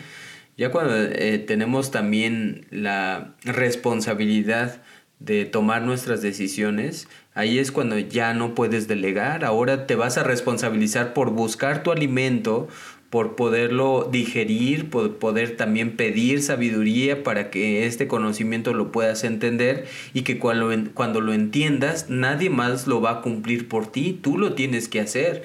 ya 0.57 0.71
cuando 0.71 0.95
eh, 0.95 1.39
tenemos 1.39 1.91
también 1.91 2.65
la 2.69 3.35
responsabilidad 3.43 4.81
de 5.19 5.45
tomar 5.45 5.83
nuestras 5.83 6.21
decisiones, 6.21 7.07
ahí 7.35 7.59
es 7.59 7.71
cuando 7.71 7.97
ya 7.99 8.33
no 8.33 8.55
puedes 8.55 8.87
delegar, 8.87 9.45
ahora 9.45 9.85
te 9.85 9.95
vas 9.95 10.17
a 10.17 10.23
responsabilizar 10.23 11.13
por 11.13 11.31
buscar 11.31 11.83
tu 11.83 11.91
alimento, 11.91 12.67
por 13.11 13.35
poderlo 13.35 14.07
digerir, 14.11 14.89
por 14.89 15.17
poder 15.17 15.57
también 15.57 15.97
pedir 15.97 16.41
sabiduría 16.41 17.23
para 17.23 17.51
que 17.51 17.85
este 17.85 18.07
conocimiento 18.07 18.73
lo 18.73 18.91
puedas 18.91 19.23
entender 19.23 19.85
y 20.13 20.21
que 20.21 20.39
cuando, 20.39 20.71
cuando 20.93 21.21
lo 21.21 21.33
entiendas 21.33 22.09
nadie 22.09 22.49
más 22.49 22.87
lo 22.87 23.01
va 23.01 23.11
a 23.11 23.21
cumplir 23.21 23.67
por 23.67 23.91
ti, 23.91 24.17
tú 24.19 24.37
lo 24.37 24.53
tienes 24.53 24.87
que 24.87 25.01
hacer, 25.01 25.43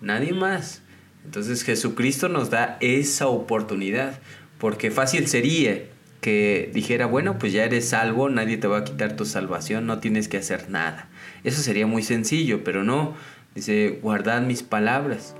nadie 0.00 0.34
más. 0.34 0.82
Entonces 1.24 1.62
Jesucristo 1.62 2.28
nos 2.28 2.50
da 2.50 2.76
esa 2.80 3.28
oportunidad, 3.28 4.20
porque 4.58 4.90
fácil 4.90 5.26
sería 5.26 5.84
que 6.20 6.70
dijera, 6.74 7.06
bueno, 7.06 7.38
pues 7.38 7.52
ya 7.52 7.64
eres 7.64 7.88
salvo, 7.88 8.28
nadie 8.28 8.58
te 8.58 8.66
va 8.66 8.78
a 8.78 8.84
quitar 8.84 9.16
tu 9.16 9.24
salvación, 9.24 9.86
no 9.86 10.00
tienes 10.00 10.28
que 10.28 10.36
hacer 10.36 10.68
nada. 10.68 11.08
Eso 11.44 11.62
sería 11.62 11.86
muy 11.86 12.02
sencillo, 12.02 12.62
pero 12.64 12.84
no. 12.84 13.14
Dice, 13.54 13.98
guardad 14.02 14.42
mis 14.42 14.62
palabras 14.62 15.34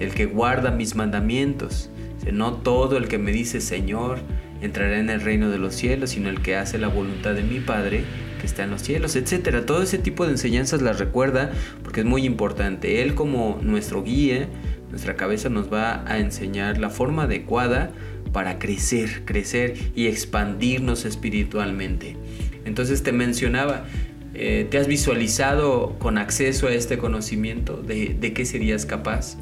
el 0.00 0.14
que 0.14 0.26
guarda 0.26 0.70
mis 0.70 0.94
mandamientos. 0.94 1.90
No 2.32 2.54
todo 2.54 2.96
el 2.96 3.08
que 3.08 3.18
me 3.18 3.32
dice 3.32 3.60
Señor 3.60 4.20
entrará 4.60 4.98
en 4.98 5.10
el 5.10 5.20
reino 5.20 5.50
de 5.50 5.58
los 5.58 5.74
cielos, 5.74 6.10
sino 6.10 6.28
el 6.28 6.40
que 6.40 6.56
hace 6.56 6.78
la 6.78 6.86
voluntad 6.86 7.34
de 7.34 7.42
mi 7.42 7.58
Padre 7.58 8.04
que 8.40 8.46
está 8.46 8.62
en 8.62 8.70
los 8.70 8.82
cielos, 8.82 9.16
etcétera. 9.16 9.66
Todo 9.66 9.82
ese 9.82 9.98
tipo 9.98 10.24
de 10.24 10.32
enseñanzas 10.32 10.82
las 10.82 11.00
recuerda 11.00 11.50
porque 11.82 12.00
es 12.00 12.06
muy 12.06 12.24
importante. 12.24 13.02
Él 13.02 13.14
como 13.14 13.58
nuestro 13.62 14.04
guía, 14.04 14.48
nuestra 14.92 15.16
cabeza 15.16 15.48
nos 15.48 15.72
va 15.72 16.04
a 16.06 16.20
enseñar 16.20 16.78
la 16.78 16.88
forma 16.88 17.24
adecuada 17.24 17.90
para 18.32 18.60
crecer, 18.60 19.24
crecer 19.24 19.74
y 19.96 20.06
expandirnos 20.06 21.04
espiritualmente. 21.04 22.16
Entonces 22.64 23.02
te 23.02 23.10
mencionaba, 23.10 23.86
eh, 24.34 24.68
¿te 24.70 24.78
has 24.78 24.86
visualizado 24.86 25.96
con 25.98 26.16
acceso 26.16 26.68
a 26.68 26.72
este 26.72 26.96
conocimiento 26.98 27.82
de, 27.82 28.14
de 28.20 28.32
qué 28.32 28.44
serías 28.44 28.86
capaz? 28.86 29.36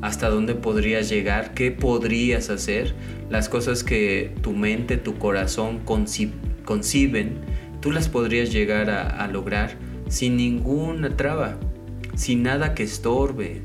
hasta 0.00 0.30
dónde 0.30 0.54
podrías 0.54 1.08
llegar, 1.08 1.54
qué 1.54 1.70
podrías 1.70 2.50
hacer, 2.50 2.94
las 3.28 3.48
cosas 3.48 3.84
que 3.84 4.32
tu 4.42 4.52
mente, 4.52 4.96
tu 4.96 5.18
corazón 5.18 5.80
conciben, 5.84 7.38
tú 7.80 7.92
las 7.92 8.08
podrías 8.08 8.52
llegar 8.52 8.90
a, 8.90 9.26
lograr 9.28 9.76
sin 10.08 10.36
ninguna 10.36 11.16
traba, 11.16 11.58
sin 12.14 12.42
nada 12.42 12.74
que 12.74 12.82
estorbe, 12.82 13.62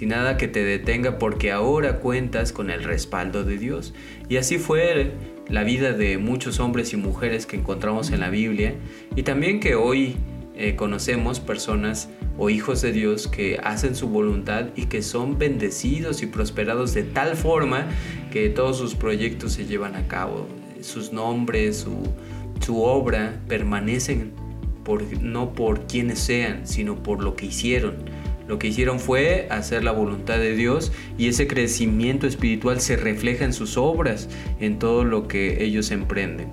sin 0.00 0.08
nada 0.08 0.38
que 0.38 0.48
te 0.48 0.64
detenga, 0.64 1.18
porque 1.18 1.52
ahora 1.52 1.98
cuentas 1.98 2.54
con 2.54 2.70
el 2.70 2.84
respaldo 2.84 3.44
de 3.44 3.58
Dios. 3.58 3.92
Y 4.30 4.38
así 4.38 4.56
fue 4.56 5.12
la 5.46 5.62
vida 5.62 5.92
de 5.92 6.16
muchos 6.16 6.58
hombres 6.58 6.94
y 6.94 6.96
mujeres 6.96 7.44
que 7.44 7.56
encontramos 7.56 8.10
en 8.10 8.20
la 8.20 8.30
Biblia 8.30 8.76
y 9.14 9.24
también 9.24 9.60
que 9.60 9.74
hoy 9.74 10.16
eh, 10.56 10.74
conocemos 10.74 11.38
personas 11.38 12.08
o 12.38 12.48
hijos 12.48 12.80
de 12.80 12.92
Dios 12.92 13.28
que 13.28 13.60
hacen 13.62 13.94
su 13.94 14.08
voluntad 14.08 14.68
y 14.74 14.86
que 14.86 15.02
son 15.02 15.36
bendecidos 15.36 16.22
y 16.22 16.26
prosperados 16.28 16.94
de 16.94 17.02
tal 17.02 17.36
forma 17.36 17.86
que 18.32 18.48
todos 18.48 18.78
sus 18.78 18.94
proyectos 18.94 19.52
se 19.52 19.66
llevan 19.66 19.96
a 19.96 20.08
cabo. 20.08 20.48
Sus 20.80 21.12
nombres, 21.12 21.76
su, 21.76 22.08
su 22.64 22.82
obra 22.82 23.38
permanecen 23.48 24.32
por, 24.82 25.02
no 25.20 25.52
por 25.52 25.86
quienes 25.86 26.20
sean, 26.20 26.66
sino 26.66 27.02
por 27.02 27.22
lo 27.22 27.36
que 27.36 27.44
hicieron. 27.44 27.96
Lo 28.50 28.58
que 28.58 28.66
hicieron 28.66 28.98
fue 28.98 29.46
hacer 29.48 29.84
la 29.84 29.92
voluntad 29.92 30.38
de 30.38 30.56
Dios 30.56 30.90
y 31.16 31.28
ese 31.28 31.46
crecimiento 31.46 32.26
espiritual 32.26 32.80
se 32.80 32.96
refleja 32.96 33.44
en 33.44 33.52
sus 33.52 33.76
obras, 33.76 34.28
en 34.58 34.80
todo 34.80 35.04
lo 35.04 35.28
que 35.28 35.62
ellos 35.62 35.92
emprenden. 35.92 36.48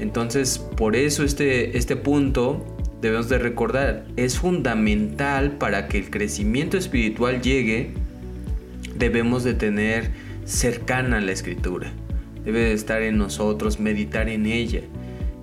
Entonces, 0.00 0.58
por 0.58 0.96
eso 0.96 1.22
este, 1.22 1.78
este 1.78 1.94
punto 1.94 2.66
debemos 3.00 3.28
de 3.28 3.38
recordar, 3.38 4.06
es 4.16 4.40
fundamental 4.40 5.52
para 5.52 5.86
que 5.86 5.98
el 5.98 6.10
crecimiento 6.10 6.76
espiritual 6.76 7.40
llegue, 7.42 7.92
debemos 8.96 9.44
de 9.44 9.54
tener 9.54 10.10
cercana 10.44 11.20
la 11.20 11.30
escritura. 11.30 11.92
Debe 12.44 12.58
de 12.58 12.72
estar 12.72 13.02
en 13.02 13.18
nosotros, 13.18 13.78
meditar 13.78 14.28
en 14.28 14.46
ella. 14.46 14.80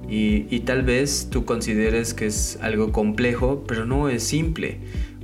Y, 0.10 0.48
y 0.54 0.60
tal 0.66 0.84
vez 0.84 1.30
tú 1.32 1.46
consideres 1.46 2.13
que 2.13 2.25
es 2.25 2.60
algo 2.62 2.92
complejo, 2.92 3.63
pero 3.66 3.86
no 3.86 4.10
es 4.10 4.24
simple 4.24 4.80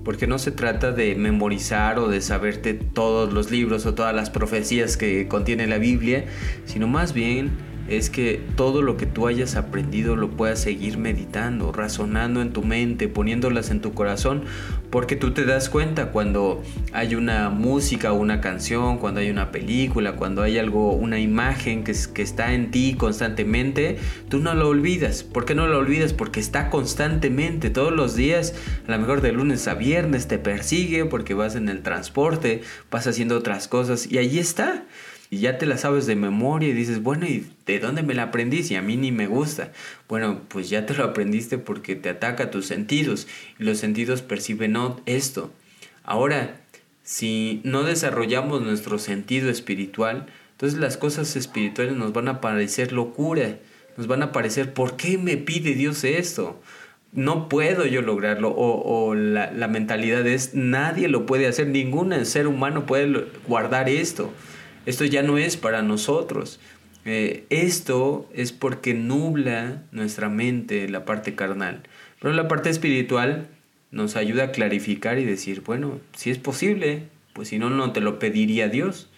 porque 0.08 0.26
no 0.26 0.40
se 0.40 0.52
trata 0.52 0.94
de 0.94 1.16
memorizar 1.16 2.00
o 2.00 2.08
de 2.08 2.22
saberte 2.22 2.74
todos 2.74 3.34
los 3.34 3.52
libros 3.52 3.86
o 3.86 3.94
todas 3.94 4.16
las 4.16 4.30
profecías 4.30 4.96
que 4.96 5.28
contiene 5.28 5.68
la 5.68 5.80
Biblia, 5.80 6.24
sino 6.64 6.88
más 6.88 7.12
bien 7.12 7.52
es 7.88 8.10
que 8.10 8.41
todo 8.56 8.82
lo 8.82 8.98
que 8.98 9.06
tú 9.06 9.27
hayas 9.27 9.56
aprendido 9.56 10.15
lo 10.15 10.29
puedas 10.29 10.60
seguir 10.60 10.98
meditando, 10.98 11.72
razonando 11.72 12.41
en 12.41 12.51
tu 12.51 12.63
mente, 12.63 13.08
poniéndolas 13.08 13.72
en 13.72 13.82
tu 13.82 13.94
corazón, 13.94 14.44
porque 14.89 15.15
tú 15.15 15.32
te 15.32 15.46
das 15.46 15.70
cuenta 15.70 16.12
cuando 16.12 16.63
hay 16.94 17.15
una 17.15 17.50
música 17.50 18.13
o 18.13 18.15
una 18.15 18.41
canción, 18.41 18.98
cuando 18.98 19.20
hay 19.20 19.29
una 19.29 19.51
película, 19.51 20.13
cuando 20.13 20.41
hay 20.41 20.58
algo, 20.58 20.94
una 20.94 21.20
imagen 21.20 21.84
que, 21.84 21.91
está 21.91 22.53
en 22.53 22.72
ti 22.72 22.96
constantemente, 22.98 23.98
tú 24.29 24.39
no 24.39 24.53
lo 24.53 24.70
olvidas. 24.70 25.24
¿Por 25.24 25.46
qué 25.46 25.56
no 25.56 25.67
lo 25.67 25.77
olvidas? 25.77 26.13
Porque 26.13 26.39
está 26.39 26.70
constantemente, 26.70 27.70
todos 27.70 27.94
los 27.94 28.15
días, 28.15 28.53
a 28.88 28.91
lo 28.91 29.00
mejor 29.00 29.22
de 29.22 29.32
lunes 29.32 29.67
a 29.67 29.74
viernes 29.74 30.27
te 30.27 30.38
persigue 30.38 31.06
porque 31.06 31.34
vas 31.34 31.56
en 31.56 31.70
el 31.70 31.82
transporte, 31.82 32.62
vas 32.91 33.08
haciendo 33.08 33.38
otras 33.38 33.67
cosas 33.67 34.12
y 34.12 34.17
allí 34.17 34.39
está 34.39 34.86
y 35.29 35.39
ya 35.39 35.57
te 35.57 35.65
la 35.65 35.77
sabes 35.77 36.05
de 36.05 36.15
memoria 36.15 36.69
y 36.69 36.74
dices, 36.74 37.03
bueno, 37.03 37.25
¿y 37.25 37.46
de 37.65 37.79
dónde 37.79 38.01
me 38.01 38.13
la 38.13 38.24
aprendí? 38.24 38.63
Si 38.63 38.75
a 38.75 38.81
mí 38.81 38.96
ni 38.96 39.12
me 39.12 39.27
gusta. 39.27 39.74
Bueno, 40.07 40.41
pues 40.48 40.69
ya 40.69 40.86
te 40.86 40.93
lo 40.93 41.03
aprendiste 41.03 41.57
porque 41.57 41.96
te 41.96 42.10
ataca 42.10 42.50
tus 42.50 42.65
sentidos 42.65 43.27
y 43.60 43.63
los 43.63 43.77
sentidos 43.77 44.22
perciben 44.22 44.77
esto. 45.05 45.51
Ahora, 46.03 46.62
si 47.03 47.62
no 47.63 47.84
desarrollamos 47.84 48.62
nuestro 48.62 49.00
sentido 49.00 49.50
espiritual, 49.50 50.27
entonces 50.51 50.79
las 50.79 50.98
cosas 50.98 51.36
espirituales 51.36 51.96
nos 51.96 52.13
van 52.13 52.29
a 52.29 52.39
parecer 52.39 52.93
locura, 52.93 53.57
nos 53.98 54.07
van 54.07 54.24
a 54.24 54.31
parecer, 54.31 54.74
¿por 54.74 54.96
qué 54.96 55.17
me 55.17 55.36
pide 55.36 55.74
Dios 55.74 56.03
esto? 56.03 56.62
No 57.12 57.50
puedo 57.50 57.86
yo 57.86 58.01
lograrlo, 58.01 58.53
o, 58.55 59.15
la, 59.15 59.51
la 59.51 59.67
mentalidad 59.67 60.25
es, 60.25 60.53
nadie 60.53 61.07
lo 61.10 61.25
puede 61.25 61.48
hacer, 61.48 61.67
ningún 61.67 62.25
ser 62.25 62.48
humano 62.48 62.86
puede 62.86 63.25
guardar 63.48 63.89
esto. 63.89 64.31
Esto 64.88 65.03
ya 65.03 65.22
no 65.22 65.38
es 65.38 65.58
para 65.58 65.82
nosotros. 65.82 66.62
Eh, 67.03 67.44
esto 67.50 68.29
es 68.34 68.53
porque 68.53 68.94
nubla 68.94 69.84
nuestra 69.91 70.29
mente, 70.29 70.88
la 70.88 71.03
parte 71.03 71.36
carnal. 71.36 71.84
Pero 72.22 72.34
la 72.34 72.48
parte 72.48 72.70
espiritual 72.70 73.50
nos 73.91 74.15
ayuda 74.15 74.46
a 74.46 74.51
clarificar 74.51 75.20
y 75.20 75.25
decir, 75.25 75.62
bueno, 75.65 76.00
si 76.15 76.29
es 76.29 76.38
posible, 76.38 77.03
pues 77.34 77.50
si 77.50 77.60
no, 77.60 77.70
no 77.70 77.91
te 77.91 78.00
lo 78.00 78.17
pediría 78.17 78.70
Dios. 78.70 79.10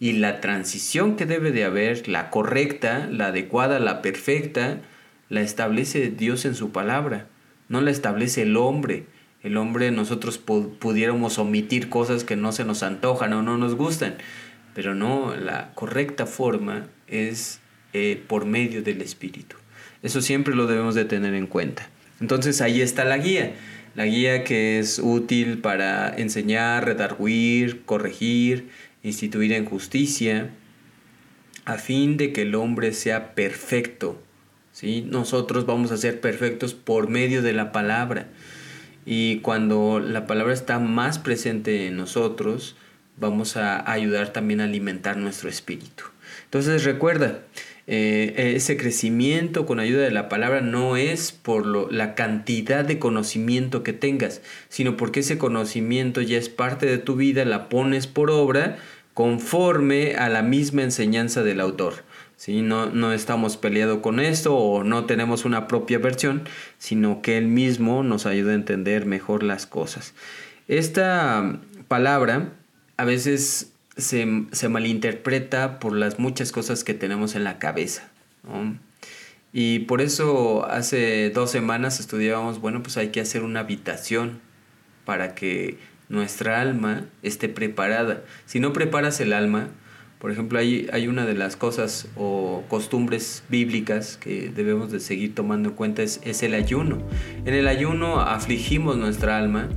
Y 0.00 0.12
la 0.12 0.40
transición 0.40 1.16
que 1.16 1.26
debe 1.26 1.52
de 1.52 1.64
haber, 1.64 2.08
la 2.08 2.30
correcta, 2.30 3.06
la 3.12 3.26
adecuada, 3.26 3.80
la 3.80 4.00
perfecta, 4.00 4.80
la 5.28 5.42
establece 5.42 6.08
Dios 6.08 6.46
en 6.46 6.54
su 6.54 6.72
palabra, 6.72 7.26
no 7.68 7.82
la 7.82 7.90
establece 7.90 8.42
el 8.42 8.56
hombre. 8.56 9.04
El 9.42 9.58
hombre 9.58 9.90
nosotros 9.90 10.38
pudiéramos 10.38 11.38
omitir 11.38 11.90
cosas 11.90 12.24
que 12.24 12.34
no 12.34 12.50
se 12.52 12.64
nos 12.64 12.82
antojan 12.82 13.34
o 13.34 13.42
no 13.42 13.58
nos 13.58 13.74
gustan, 13.74 14.16
pero 14.78 14.94
no, 14.94 15.34
la 15.34 15.72
correcta 15.74 16.24
forma 16.24 16.86
es 17.08 17.58
eh, 17.92 18.22
por 18.28 18.44
medio 18.44 18.80
del 18.80 19.02
Espíritu. 19.02 19.56
Eso 20.04 20.22
siempre 20.22 20.54
lo 20.54 20.68
debemos 20.68 20.94
de 20.94 21.04
tener 21.04 21.34
en 21.34 21.48
cuenta. 21.48 21.90
Entonces 22.20 22.60
ahí 22.60 22.80
está 22.80 23.04
la 23.04 23.18
guía. 23.18 23.56
La 23.96 24.04
guía 24.04 24.44
que 24.44 24.78
es 24.78 25.00
útil 25.02 25.58
para 25.58 26.14
enseñar, 26.16 26.84
redarguir, 26.84 27.82
corregir, 27.86 28.68
instituir 29.02 29.52
en 29.52 29.64
justicia, 29.64 30.50
a 31.64 31.74
fin 31.74 32.16
de 32.16 32.32
que 32.32 32.42
el 32.42 32.54
hombre 32.54 32.92
sea 32.92 33.34
perfecto. 33.34 34.22
¿sí? 34.70 35.04
Nosotros 35.10 35.66
vamos 35.66 35.90
a 35.90 35.96
ser 35.96 36.20
perfectos 36.20 36.74
por 36.74 37.08
medio 37.08 37.42
de 37.42 37.52
la 37.52 37.72
palabra. 37.72 38.28
Y 39.04 39.40
cuando 39.40 39.98
la 39.98 40.28
palabra 40.28 40.54
está 40.54 40.78
más 40.78 41.18
presente 41.18 41.88
en 41.88 41.96
nosotros, 41.96 42.76
vamos 43.18 43.56
a 43.56 43.90
ayudar 43.90 44.32
también 44.32 44.60
a 44.60 44.64
alimentar 44.64 45.16
nuestro 45.16 45.48
espíritu. 45.48 46.04
Entonces 46.44 46.84
recuerda, 46.84 47.40
eh, 47.90 48.52
ese 48.54 48.76
crecimiento 48.76 49.64
con 49.64 49.80
ayuda 49.80 50.02
de 50.02 50.10
la 50.10 50.28
palabra 50.28 50.60
no 50.60 50.96
es 50.96 51.32
por 51.32 51.64
lo, 51.64 51.90
la 51.90 52.14
cantidad 52.14 52.84
de 52.84 52.98
conocimiento 52.98 53.82
que 53.82 53.94
tengas, 53.94 54.42
sino 54.68 54.98
porque 54.98 55.20
ese 55.20 55.38
conocimiento 55.38 56.20
ya 56.20 56.36
es 56.36 56.50
parte 56.50 56.84
de 56.84 56.98
tu 56.98 57.16
vida, 57.16 57.46
la 57.46 57.70
pones 57.70 58.06
por 58.06 58.30
obra 58.30 58.76
conforme 59.14 60.16
a 60.16 60.28
la 60.28 60.42
misma 60.42 60.82
enseñanza 60.82 61.42
del 61.42 61.60
autor. 61.60 62.04
¿sí? 62.36 62.60
No, 62.60 62.86
no 62.86 63.14
estamos 63.14 63.56
peleados 63.56 64.00
con 64.00 64.20
esto 64.20 64.54
o 64.54 64.84
no 64.84 65.06
tenemos 65.06 65.46
una 65.46 65.66
propia 65.66 65.98
versión, 65.98 66.42
sino 66.76 67.22
que 67.22 67.38
él 67.38 67.48
mismo 67.48 68.02
nos 68.02 68.26
ayuda 68.26 68.52
a 68.52 68.56
entender 68.56 69.06
mejor 69.06 69.42
las 69.42 69.66
cosas. 69.66 70.12
Esta 70.68 71.58
palabra 71.88 72.52
a 72.98 73.04
veces 73.04 73.72
se, 73.96 74.26
malinterpreta 74.68 75.78
por 75.78 75.94
las 75.94 76.18
muchas 76.18 76.52
cosas 76.52 76.84
que 76.84 76.94
tenemos 76.94 77.34
en 77.34 77.44
la 77.44 77.58
cabeza. 77.58 78.10
Y 79.52 79.80
por 79.80 80.00
eso 80.00 80.66
hace 80.66 81.30
dos 81.30 81.50
semanas 81.50 82.00
estudiábamos, 82.00 82.60
bueno, 82.60 82.82
pues 82.82 82.96
hay 82.96 83.08
que 83.08 83.20
hacer 83.20 83.42
una 83.42 83.60
habitación 83.60 84.40
para 85.04 85.34
que 85.34 85.78
nuestra 86.08 86.60
alma 86.60 87.06
esté 87.22 87.48
preparada. 87.48 88.24
Si 88.46 88.60
no 88.60 88.72
preparas 88.72 89.20
el 89.20 89.32
alma, 89.32 89.68
por 90.18 90.32
ejemplo, 90.32 90.58
hay, 90.58 90.88
hay 90.92 91.06
una 91.06 91.24
de 91.24 91.34
las 91.34 91.56
cosas 91.56 92.08
o 92.16 92.64
costumbres 92.68 93.44
bíblicas 93.48 94.16
que 94.16 94.50
debemos 94.50 94.90
de 94.90 94.98
seguir 94.98 95.36
tomando 95.36 95.68
en 95.68 95.74
cuenta 95.76 96.02
es, 96.02 96.20
es 96.24 96.42
el 96.42 96.54
ayuno. 96.54 96.98
En 97.44 97.54
el 97.54 97.68
ayuno 97.68 98.20
afligimos 98.20 98.96
nuestra 98.96 99.38
alma 99.38 99.68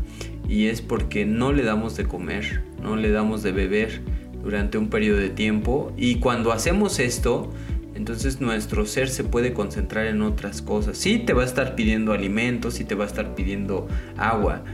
y 0.51 0.67
es 0.67 0.81
porque 0.81 1.25
no 1.25 1.53
le 1.53 1.63
damos 1.63 1.96
de 1.96 2.03
comer, 2.03 2.62
no 2.84 2.98
le 2.98 3.10
damos 3.10 3.41
de 3.41 3.53
beber 3.53 4.01
durante 4.43 4.77
un 4.77 4.89
periodo 4.89 5.17
de 5.17 5.29
tiempo 5.29 5.93
y 5.96 6.15
cuando 6.15 6.51
hacemos 6.51 7.00
esto, 7.00 7.50
entonces 7.96 8.41
nuestro 8.41 8.86
ser 8.86 9.08
se 9.08 9.24
puede 9.24 9.53
concentrar 9.53 10.08
en 10.08 10.22
otras 10.22 10.62
cosas. 10.62 10.98
Sí 10.98 11.20
te 11.20 11.31
va 11.31 11.43
a 11.43 11.46
estar 11.46 11.75
pidiendo 11.75 12.12
alimentos, 12.12 12.74
sí 12.74 12.84
te 12.84 12.96
va 12.96 13.05
a 13.05 13.08
estar 13.08 13.34
pidiendo 13.34 13.88
agua, 14.17 14.65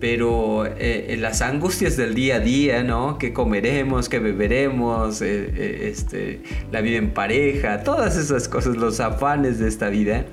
pero 0.00 0.64
eh, 0.64 1.14
las 1.20 1.42
angustias 1.42 1.98
del 1.98 2.14
día 2.14 2.36
a 2.36 2.40
día, 2.40 2.82
¿no? 2.82 3.18
¿Qué 3.18 3.34
comeremos? 3.34 4.08
¿Qué 4.08 4.20
beberemos? 4.20 5.20
Eh, 5.20 5.52
eh, 5.54 5.88
este, 5.90 6.40
la 6.72 6.80
vida 6.80 6.96
en 6.96 7.10
pareja, 7.10 7.82
todas 7.82 8.16
esas 8.16 8.48
cosas, 8.48 8.78
los 8.78 9.00
afanes 9.00 9.58
de 9.58 9.68
esta 9.68 9.90
vida 9.90 10.24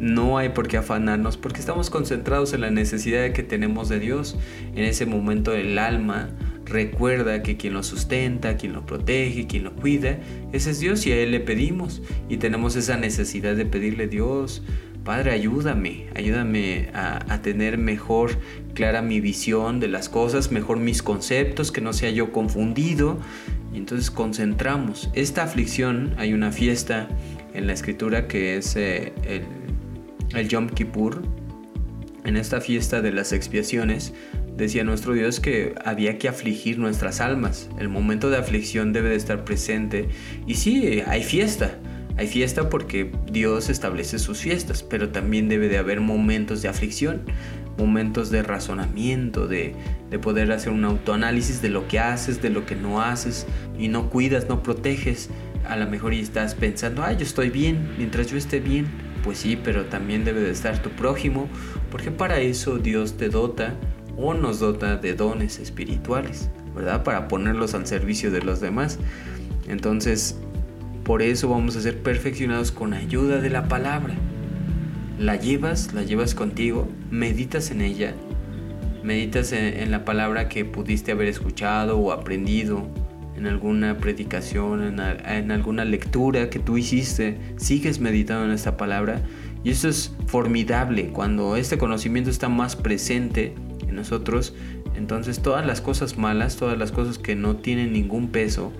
no 0.00 0.38
hay 0.38 0.48
por 0.48 0.66
qué 0.66 0.78
afanarnos 0.78 1.36
porque 1.36 1.60
estamos 1.60 1.90
concentrados 1.90 2.52
en 2.52 2.62
la 2.62 2.70
necesidad 2.70 3.32
que 3.32 3.42
tenemos 3.42 3.88
de 3.88 4.00
Dios. 4.00 4.36
En 4.74 4.84
ese 4.84 5.06
momento 5.06 5.54
el 5.54 5.78
alma 5.78 6.30
recuerda 6.64 7.42
que 7.42 7.56
quien 7.56 7.74
lo 7.74 7.82
sustenta, 7.82 8.56
quien 8.56 8.72
lo 8.72 8.86
protege, 8.86 9.46
quien 9.46 9.64
lo 9.64 9.74
cuida, 9.74 10.18
ese 10.52 10.70
es 10.70 10.80
Dios 10.80 11.06
y 11.06 11.12
a 11.12 11.16
Él 11.16 11.30
le 11.30 11.40
pedimos. 11.40 12.02
Y 12.28 12.38
tenemos 12.38 12.76
esa 12.76 12.96
necesidad 12.96 13.54
de 13.54 13.66
pedirle 13.66 14.08
Dios, 14.08 14.62
Padre, 15.04 15.30
ayúdame, 15.32 16.06
ayúdame 16.14 16.90
a, 16.92 17.40
tener 17.42 17.78
mejor 17.78 18.32
clara 18.74 19.00
mi 19.00 19.20
visión 19.20 19.80
de 19.80 19.88
las 19.88 20.10
cosas, 20.10 20.52
mejor 20.52 20.78
mis 20.78 21.02
conceptos, 21.02 21.72
que 21.72 21.80
no 21.80 21.94
sea 21.94 22.10
yo 22.10 22.32
confundido. 22.32 23.18
Y 23.72 23.78
entonces 23.78 24.10
concentramos. 24.10 25.10
Esta 25.14 25.42
aflicción, 25.42 26.14
hay 26.18 26.34
una 26.34 26.52
fiesta 26.52 27.08
en 27.54 27.66
la 27.66 27.72
escritura 27.72 28.28
que 28.28 28.56
es 28.56 28.76
eh, 28.76 29.12
el 29.24 29.42
el 30.34 30.48
Yom 30.48 30.68
Kippur, 30.68 31.22
en 32.24 32.36
esta 32.36 32.60
fiesta 32.60 33.00
de 33.00 33.12
las 33.12 33.32
expiaciones, 33.32 34.12
decía 34.56 34.84
nuestro 34.84 35.14
Dios 35.14 35.40
que 35.40 35.74
había 35.84 36.18
que 36.18 36.28
afligir 36.28 36.78
nuestras 36.78 37.20
almas. 37.20 37.68
El 37.78 37.88
momento 37.88 38.30
de 38.30 38.36
aflicción 38.36 38.92
debe 38.92 39.10
de 39.10 39.16
estar 39.16 39.44
presente. 39.44 40.08
Y 40.46 40.54
sí, 40.54 41.02
hay 41.06 41.22
fiesta. 41.22 41.78
Hay 42.16 42.26
fiesta 42.26 42.68
porque 42.68 43.10
Dios 43.32 43.70
establece 43.70 44.18
sus 44.18 44.38
fiestas, 44.38 44.82
pero 44.82 45.08
también 45.08 45.48
debe 45.48 45.68
de 45.68 45.78
haber 45.78 46.00
momentos 46.00 46.60
de 46.60 46.68
aflicción, 46.68 47.22
momentos 47.78 48.30
de 48.30 48.42
razonamiento, 48.42 49.46
de, 49.46 49.74
de 50.10 50.18
poder 50.18 50.52
hacer 50.52 50.72
un 50.72 50.84
autoanálisis 50.84 51.62
de 51.62 51.70
lo 51.70 51.88
que 51.88 51.98
haces, 51.98 52.42
de 52.42 52.50
lo 52.50 52.66
que 52.66 52.76
no 52.76 53.00
haces, 53.00 53.46
y 53.78 53.88
no 53.88 54.10
cuidas, 54.10 54.48
no 54.48 54.62
proteges. 54.62 55.30
A 55.66 55.76
lo 55.76 55.88
mejor 55.88 56.12
y 56.12 56.20
estás 56.20 56.54
pensando, 56.54 57.02
ah, 57.02 57.12
yo 57.12 57.22
estoy 57.22 57.48
bien, 57.48 57.94
mientras 57.96 58.26
yo 58.26 58.36
esté 58.36 58.60
bien, 58.60 58.86
pues 59.22 59.38
sí, 59.38 59.58
pero 59.62 59.86
también 59.86 60.24
debe 60.24 60.40
de 60.40 60.50
estar 60.50 60.80
tu 60.82 60.90
prójimo, 60.90 61.48
porque 61.90 62.10
para 62.10 62.40
eso 62.40 62.78
Dios 62.78 63.16
te 63.16 63.28
dota 63.28 63.74
o 64.16 64.34
nos 64.34 64.60
dota 64.60 64.96
de 64.96 65.14
dones 65.14 65.58
espirituales, 65.58 66.50
¿verdad? 66.74 67.02
Para 67.02 67.28
ponerlos 67.28 67.74
al 67.74 67.86
servicio 67.86 68.30
de 68.30 68.42
los 68.42 68.60
demás. 68.60 68.98
Entonces, 69.68 70.36
por 71.04 71.22
eso 71.22 71.48
vamos 71.48 71.76
a 71.76 71.80
ser 71.80 72.02
perfeccionados 72.02 72.70
con 72.72 72.94
ayuda 72.94 73.40
de 73.40 73.50
la 73.50 73.68
palabra. 73.68 74.14
La 75.18 75.36
llevas, 75.36 75.92
la 75.92 76.02
llevas 76.02 76.34
contigo, 76.34 76.88
meditas 77.10 77.70
en 77.70 77.80
ella, 77.80 78.14
meditas 79.02 79.52
en, 79.52 79.90
la 79.90 80.04
palabra 80.04 80.48
que 80.48 80.64
pudiste 80.64 81.12
haber 81.12 81.28
escuchado 81.28 81.98
o 81.98 82.12
aprendido 82.12 82.86
en 83.40 83.46
alguna 83.46 83.96
predicación, 83.96 85.00
en, 85.00 85.50
alguna 85.50 85.86
lectura 85.86 86.50
que 86.50 86.58
tú 86.58 86.76
hiciste, 86.76 87.38
sigues 87.56 87.98
meditando 87.98 88.44
en 88.44 88.50
esta 88.50 88.76
palabra. 88.76 89.22
Y 89.64 89.70
eso 89.70 89.88
es 89.88 90.14
formidable 90.26 91.08
cuando 91.08 91.56
este 91.56 91.78
conocimiento 91.78 92.28
está 92.28 92.50
más 92.50 92.76
presente 92.76 93.54
en 93.88 93.94
nosotros. 93.94 94.54
Entonces 94.94 95.40
todas 95.40 95.66
las 95.66 95.80
cosas 95.80 96.18
malas, 96.18 96.56
todas 96.56 96.76
las 96.76 96.92
cosas 96.92 97.16
que 97.16 97.34
no 97.34 97.56
tienen 97.56 97.94
ningún 97.94 98.28
peso 98.28 98.72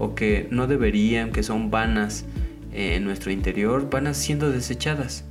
o 0.00 0.16
que 0.16 0.48
no 0.50 0.66
deberían, 0.66 1.30
que 1.30 1.44
son 1.44 1.70
vanas 1.70 2.24
eh, 2.72 2.96
en 2.96 3.04
nuestro 3.04 3.30
interior, 3.30 3.88
van 3.88 4.12
siendo 4.16 4.50
desechadas. 4.50 5.24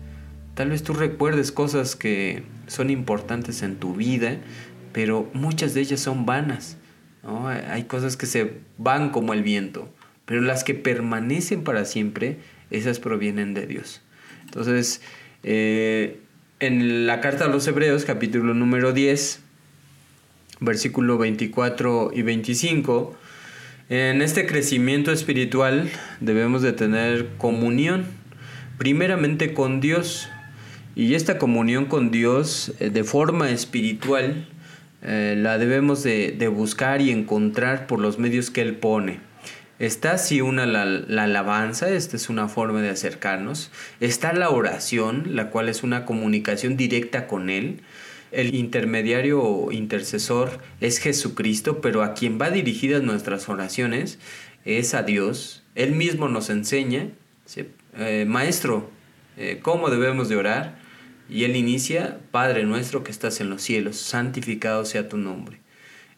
Tal 0.54 0.69
vez 0.69 0.82
tú 0.82 0.93
recuerdes 0.93 1.52
cosas 1.52 1.97
que 1.97 2.43
son 2.67 2.89
importantes 2.89 3.63
en 3.63 3.76
tu 3.76 3.93
vida, 3.93 4.38
pero 4.93 5.30
muchas 5.34 5.73
de 5.73 5.82
ellas 5.82 6.00
son 6.00 6.26
vanas. 6.26 6.78
Hay 7.28 7.84
cosas 7.84 8.16
que 8.16 8.26
se 8.26 8.54
van 8.78 9.10
como 9.10 9.34
el 9.34 9.44
viento, 9.44 9.94
pero 10.26 10.42
las 10.42 10.63
que 10.63 10.74
permanecen 10.74 11.63
para 11.63 11.84
siempre, 11.84 12.38
esas 12.72 13.00
provienen 13.00 13.54
de 13.54 13.68
Dios. 13.68 14.02
Entonces, 14.46 15.02
eh, 15.44 16.22
en 16.62 17.06
la 17.06 17.20
carta 17.20 17.46
a 17.46 17.48
los 17.50 17.68
Hebreos, 17.68 18.06
capítulo 18.06 18.54
número 18.54 18.94
10, 18.94 19.42
versículo 20.62 21.18
24 21.18 22.12
y 22.13 22.22
25, 22.22 23.18
en 23.90 24.22
este 24.22 24.46
crecimiento 24.46 25.12
espiritual 25.12 25.90
debemos 26.22 26.62
de 26.62 26.72
tener 26.72 27.28
comunión, 27.38 28.06
primeramente 28.78 29.54
con 29.54 29.82
Dios, 29.82 30.30
y 30.96 31.13
esta 31.13 31.38
comunión 31.38 31.86
con 31.86 32.10
Dios 32.10 32.74
eh, 32.80 32.90
de 32.90 33.04
forma 33.04 33.50
espiritual 33.52 34.48
eh, 35.01 35.36
la 35.38 35.57
debemos 35.57 36.03
de, 36.03 36.47
buscar 36.47 37.01
y 37.01 37.12
encontrar 37.12 37.88
por 37.88 37.99
los 37.99 38.19
medios 38.19 38.49
que 38.51 38.62
Él 38.62 38.75
pone. 38.75 39.19
Está 39.79 40.17
si 40.17 40.41
una 40.41 40.65
la, 40.65 40.81
alabanza, 41.23 41.89
esta 41.89 42.15
es 42.15 42.29
una 42.29 42.47
forma 42.47 42.81
de 42.81 42.89
acercarnos. 42.89 43.71
Está 43.99 44.33
la 44.33 44.49
oración, 44.49 45.36
la 45.36 45.49
cual 45.51 45.69
es 45.69 45.83
una 45.83 46.05
comunicación 46.05 46.77
directa 46.77 47.27
con 47.27 47.49
Él. 47.49 47.81
El 48.31 48.55
intermediario 48.55 49.41
o 49.41 49.71
intercesor 49.71 50.60
es 50.81 50.97
Jesucristo, 50.97 51.79
pero 51.79 52.01
a 52.03 52.13
quien 52.13 52.39
va 52.41 52.49
dirigidas 52.49 53.03
nuestras 53.03 53.47
oraciones 53.49 54.19
es 54.65 54.93
a 54.95 55.03
Dios. 55.03 55.63
Él 55.75 55.91
mismo 55.91 56.27
nos 56.27 56.49
enseña, 56.49 57.10
eh, 57.97 58.25
maestro, 58.27 58.89
eh, 59.38 59.60
cómo 59.62 59.89
debemos 59.89 60.27
de 60.27 60.36
orar. 60.38 60.87
Y 61.30 61.44
él 61.44 61.56
inicia, 61.56 62.20
Padre 62.32 62.63
nuestro 62.63 63.04
que 63.04 63.12
estás 63.12 63.42
en 63.42 63.50
los 63.50 63.62
cielos, 63.62 63.98
santificado 63.98 64.86
sea 64.86 65.10
tu 65.10 65.18
nombre. 65.18 65.60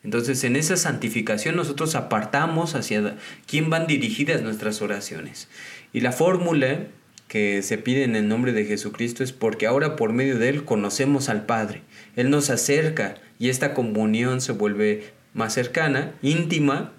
Entonces 0.03 0.43
en 0.43 0.55
esa 0.55 0.77
santificación 0.77 1.55
nosotros 1.55 1.95
apartamos 1.95 2.75
hacia 2.75 3.17
quién 3.47 3.69
van 3.69 3.87
dirigidas 3.87 4.41
nuestras 4.41 4.81
oraciones. 4.81 5.49
Y 5.91 6.01
la 6.01 6.11
fórmula 6.11 6.87
que 7.27 7.61
se 7.61 7.77
pide 7.77 8.03
en 8.03 8.15
el 8.15 8.27
nombre 8.27 8.53
de 8.53 8.65
Jesucristo 8.65 9.23
es 9.23 9.33
porque 9.33 9.67
ahora 9.67 9.95
por 9.95 10.13
medio 10.13 10.39
de 10.39 10.49
Él 10.49 10.65
conocemos 10.65 11.29
al 11.29 11.45
Padre. 11.45 11.81
Él 12.15 12.29
nos 12.29 12.49
acerca 12.49 13.15
y 13.37 13.49
esta 13.49 13.73
comunión 13.73 14.41
se 14.41 14.53
vuelve 14.53 15.11
más 15.33 15.53
cercana, 15.53 16.13
íntima, 16.21 16.93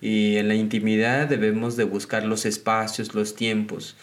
y 0.00 0.36
en 0.36 0.48
la 0.48 0.54
intimidad 0.54 1.28
debemos 1.28 1.76
de 1.76 1.84
buscar 1.84 2.24
los 2.24 2.46
espacios, 2.46 3.14
los 3.14 3.34
tiempos. 3.34 3.96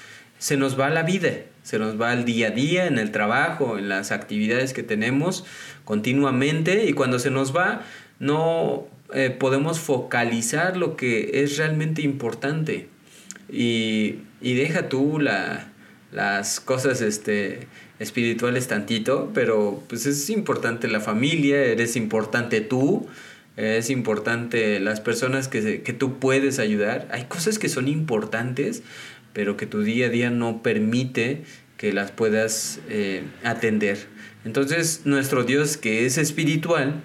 Se 0.46 0.58
nos 0.58 0.80
va 0.80 0.92
la 0.92 1.02
vida, 1.02 1.32
se 1.64 1.80
nos 1.80 2.00
va 2.00 2.14
el 2.14 2.24
día 2.24 2.50
a 2.50 2.52
día, 2.52 2.86
en 2.86 3.00
el 3.00 3.12
trabajo, 3.12 3.80
en 3.80 3.90
las 3.90 4.12
actividades 4.12 4.74
que 4.74 4.84
tenemos 4.84 5.44
continuamente 5.86 6.86
y 6.86 6.94
cuando 6.94 7.18
se 7.18 7.32
nos 7.32 7.56
va 7.56 7.82
no 8.20 8.86
eh, 9.12 9.32
podemos 9.32 9.80
focalizar 9.80 10.78
lo 10.78 10.98
que 10.98 11.42
es 11.42 11.58
realmente 11.58 12.04
importante. 12.04 12.90
Y, 13.52 14.20
deja 14.40 14.88
tú 14.88 15.18
la, 15.20 15.68
las 16.12 16.60
cosas 16.60 17.02
este, 17.02 17.68
espirituales 17.98 18.68
tantito, 18.68 19.32
pero 19.34 19.82
pues 19.90 20.06
es 20.06 20.30
importante 20.30 20.88
la 20.88 21.00
familia, 21.00 21.60
eres 21.60 21.96
importante 21.96 22.62
tú, 22.62 23.08
es 23.58 23.90
importante 23.90 24.80
las 24.80 25.00
personas 25.00 25.48
que, 25.48 25.82
que 25.82 25.94
tú 25.94 26.20
puedes 26.20 26.60
ayudar. 26.60 27.08
Hay 27.12 27.24
cosas 27.24 27.58
que 27.58 27.70
son 27.70 27.88
importantes, 27.88 28.84
pero 29.36 29.58
que 29.58 29.67
tu 29.67 29.82
día 29.84 30.06
a 30.06 30.10
día 30.10 30.30
no 30.32 30.63
permite 30.63 31.43
que 31.76 31.91
las 31.91 32.10
puedas 32.10 32.80
eh, 32.88 33.24
atender. 33.43 34.08
Entonces 34.45 35.02
nuestro 35.04 35.43
Dios 35.43 35.76
que 35.76 36.06
es 36.06 36.17
espiritual, 36.17 37.04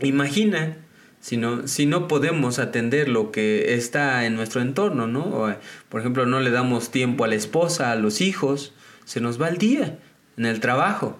imagina 0.00 0.76
si 1.18 1.36
no, 1.36 1.66
si 1.66 1.86
no 1.86 2.06
podemos 2.06 2.60
atender 2.60 3.08
lo 3.08 3.32
que 3.32 3.74
está 3.74 4.26
en 4.26 4.36
nuestro 4.36 4.60
entorno, 4.60 5.08
¿no? 5.08 5.56
Por 5.88 6.00
ejemplo, 6.00 6.24
no 6.24 6.38
le 6.38 6.50
damos 6.50 6.90
tiempo 6.90 7.24
a 7.24 7.28
la 7.28 7.34
esposa, 7.34 7.90
a 7.90 7.96
los 7.96 8.20
hijos, 8.20 8.72
se 9.04 9.20
nos 9.20 9.40
va 9.40 9.48
el 9.48 9.58
día 9.58 9.98
en 10.36 10.46
el 10.46 10.60
trabajo 10.60 11.18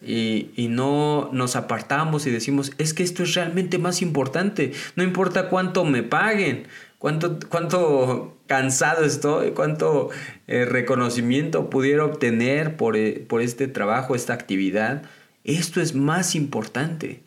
y, 0.00 0.50
y, 0.54 0.68
no 0.68 1.30
nos 1.32 1.56
apartamos 1.56 2.26
y 2.26 2.30
decimos, 2.30 2.72
es 2.78 2.94
que 2.94 3.02
esto 3.02 3.24
es 3.24 3.34
realmente 3.34 3.78
más 3.78 4.02
importante, 4.02 4.72
no 4.94 5.02
importa 5.02 5.48
cuánto 5.48 5.84
me 5.84 6.04
paguen, 6.04 6.68
cuánto, 6.98 7.38
cuánto 7.48 8.36
cansado 8.46 9.04
estoy, 9.04 9.52
cuánto 9.52 10.10
eh, 10.46 10.64
reconocimiento 10.64 11.70
pudiera 11.70 12.04
obtener 12.04 12.76
por, 12.76 12.96
eh, 12.96 13.24
por 13.28 13.42
este 13.42 13.68
trabajo, 13.68 14.14
esta 14.14 14.34
actividad, 14.34 15.02
esto 15.44 15.80
es 15.80 15.94
más 15.94 16.34
importante. 16.34 17.22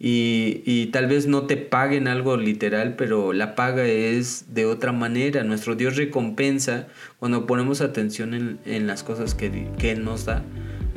Y, 0.00 0.62
y, 0.64 0.86
tal 0.92 1.08
vez 1.08 1.26
no 1.26 1.46
te 1.46 1.56
paguen 1.56 2.06
algo 2.06 2.36
literal, 2.36 2.94
pero 2.94 3.32
la 3.32 3.56
paga 3.56 3.84
es 3.84 4.54
de 4.54 4.64
otra 4.64 4.92
manera. 4.92 5.42
Nuestro 5.42 5.74
Dios 5.74 5.96
recompensa 5.96 6.86
cuando 7.18 7.46
ponemos 7.46 7.80
atención 7.80 8.32
en, 8.32 8.60
en 8.64 8.86
las 8.86 9.02
cosas 9.02 9.34
que, 9.34 9.66
que 9.76 9.96
nos 9.96 10.24
da 10.24 10.44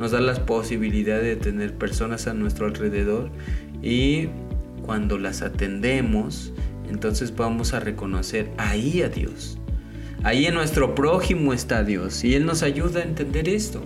nos 0.02 0.10
da 0.10 0.20
la 0.20 0.34
posibilidad 0.46 1.20
de 1.20 1.36
tener 1.36 1.74
personas 1.74 2.26
a 2.26 2.34
nuestro 2.34 2.66
alrededor 2.66 3.30
y 3.82 4.28
cuando 4.82 5.16
las 5.16 5.42
atendemos, 5.42 6.52
entonces 6.92 7.34
vamos 7.34 7.74
a 7.74 7.80
reconocer 7.80 8.50
ahí 8.58 9.02
a 9.02 9.08
Dios. 9.08 9.58
Ahí 10.22 10.46
en 10.46 10.54
nuestro 10.54 10.94
prójimo 10.94 11.52
está 11.52 11.82
Dios 11.82 12.22
y 12.22 12.34
Él 12.34 12.46
nos 12.46 12.62
ayuda 12.62 13.00
a 13.00 13.04
entender 13.04 13.48
esto. 13.48 13.82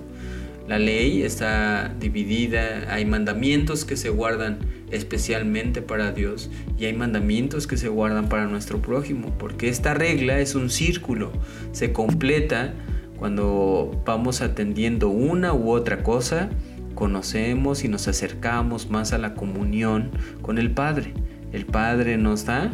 La 0.69 0.79
ley 0.79 1.23
está 1.23 1.95
dividida, 2.01 2.93
hay 2.93 3.05
mandamientos 3.05 3.85
que 3.85 3.97
se 3.97 4.11
guardan 4.11 4.59
especialmente 4.91 5.81
para 5.81 6.11
Dios 6.11 6.51
y 6.77 6.87
hay 6.87 6.93
mandamientos 6.93 7.69
que 7.69 7.77
se 7.77 7.89
guardan 7.89 8.29
para 8.29 8.49
nuestro 8.49 8.83
prójimo, 8.83 9.33
porque 9.39 9.69
esta 9.69 9.95
regla 9.95 10.41
es 10.41 10.57
un 10.57 10.69
círculo, 10.69 11.33
se 11.71 11.93
completa 11.93 12.75
cuando 13.17 14.03
vamos 14.05 14.43
atendiendo 14.43 15.09
una 15.09 15.55
u 15.55 15.71
otra 15.71 16.03
cosa, 16.03 16.51
conocemos 16.95 17.85
y 17.85 17.89
nos 17.89 18.09
acercamos 18.09 18.91
más 18.91 19.13
a 19.13 19.19
la 19.19 19.35
comunión 19.35 20.11
con 20.43 20.59
el 20.59 20.73
Padre. 20.73 21.15
El 21.53 21.65
Padre 21.65 22.17
nos 22.17 22.45
da 22.45 22.73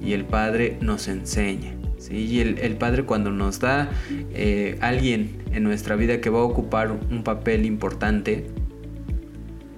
y 0.00 0.12
el 0.12 0.24
Padre 0.24 0.78
nos 0.80 1.08
enseña. 1.08 1.74
¿sí? 1.98 2.16
Y 2.16 2.40
el, 2.40 2.76
Padre 2.76 3.04
cuando 3.04 3.30
nos 3.30 3.60
da 3.60 3.90
eh, 4.32 4.78
alguien 4.80 5.42
en 5.52 5.62
nuestra 5.62 5.96
vida 5.96 6.20
que 6.20 6.30
va 6.30 6.40
a 6.40 6.44
ocupar 6.44 6.92
un 6.92 7.22
papel 7.22 7.66
importante, 7.66 8.46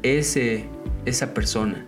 ese, 0.02 0.64
esa 1.04 1.32
persona 1.32 1.86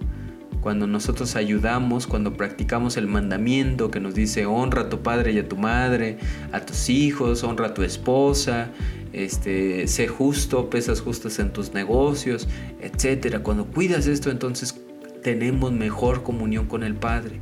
cuando 0.64 0.86
nosotros 0.86 1.36
ayudamos, 1.36 2.06
cuando 2.06 2.32
practicamos 2.32 2.96
el 2.96 3.06
mandamiento 3.06 3.90
que 3.90 4.00
nos 4.00 4.14
dice 4.14 4.46
honra 4.46 4.82
a 4.82 4.88
tu 4.88 5.02
padre 5.02 5.32
y 5.32 5.38
a 5.38 5.46
tu 5.46 5.58
madre, 5.58 6.16
a 6.52 6.60
tus 6.60 6.88
hijos, 6.88 7.44
honra 7.44 7.66
a 7.66 7.74
tu 7.74 7.82
esposa, 7.82 8.70
este, 9.12 9.86
sé 9.88 10.08
justo, 10.08 10.70
pesas 10.70 11.02
justas 11.02 11.38
en 11.38 11.52
tus 11.52 11.74
negocios, 11.74 12.48
etc. 12.80 13.40
Cuando 13.42 13.66
cuidas 13.66 14.06
esto, 14.06 14.30
entonces 14.30 14.74
tenemos 15.22 15.70
mejor 15.70 16.22
comunión 16.22 16.64
con 16.66 16.82
el 16.82 16.94
Padre. 16.94 17.40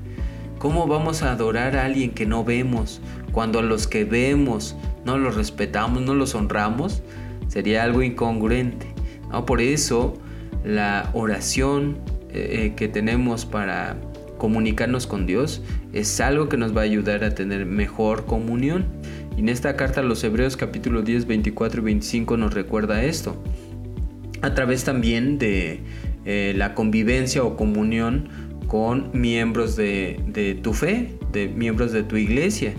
¿Cómo 0.62 0.86
vamos 0.86 1.24
a 1.24 1.32
adorar 1.32 1.76
a 1.76 1.86
alguien 1.86 2.12
que 2.12 2.24
no 2.24 2.44
vemos 2.44 3.00
cuando 3.32 3.58
a 3.58 3.62
los 3.62 3.88
que 3.88 4.04
vemos 4.04 4.76
no 5.04 5.18
los 5.18 5.34
respetamos, 5.34 6.02
no 6.02 6.14
los 6.14 6.36
honramos? 6.36 7.02
Sería 7.48 7.82
algo 7.82 8.00
incongruente. 8.00 8.86
¿no? 9.28 9.44
Por 9.44 9.60
eso 9.60 10.14
la 10.64 11.10
oración 11.14 11.98
eh, 12.30 12.74
que 12.76 12.86
tenemos 12.86 13.44
para 13.44 13.96
comunicarnos 14.38 15.08
con 15.08 15.26
Dios 15.26 15.62
es 15.92 16.20
algo 16.20 16.48
que 16.48 16.56
nos 16.56 16.76
va 16.76 16.82
a 16.82 16.84
ayudar 16.84 17.24
a 17.24 17.34
tener 17.34 17.66
mejor 17.66 18.24
comunión. 18.26 18.84
Y 19.36 19.40
en 19.40 19.48
esta 19.48 19.74
carta 19.74 19.98
a 19.98 20.04
los 20.04 20.22
Hebreos 20.22 20.56
capítulo 20.56 21.02
10, 21.02 21.26
24 21.26 21.80
y 21.80 21.84
25 21.86 22.36
nos 22.36 22.54
recuerda 22.54 23.02
esto. 23.02 23.34
A 24.42 24.54
través 24.54 24.84
también 24.84 25.38
de 25.38 25.80
eh, 26.24 26.54
la 26.56 26.74
convivencia 26.74 27.42
o 27.42 27.56
comunión 27.56 28.28
con 28.72 29.10
miembros 29.12 29.76
de, 29.76 30.18
de 30.28 30.54
tu 30.54 30.72
fe, 30.72 31.10
de 31.30 31.46
miembros 31.46 31.92
de 31.92 32.04
tu 32.04 32.16
iglesia. 32.16 32.72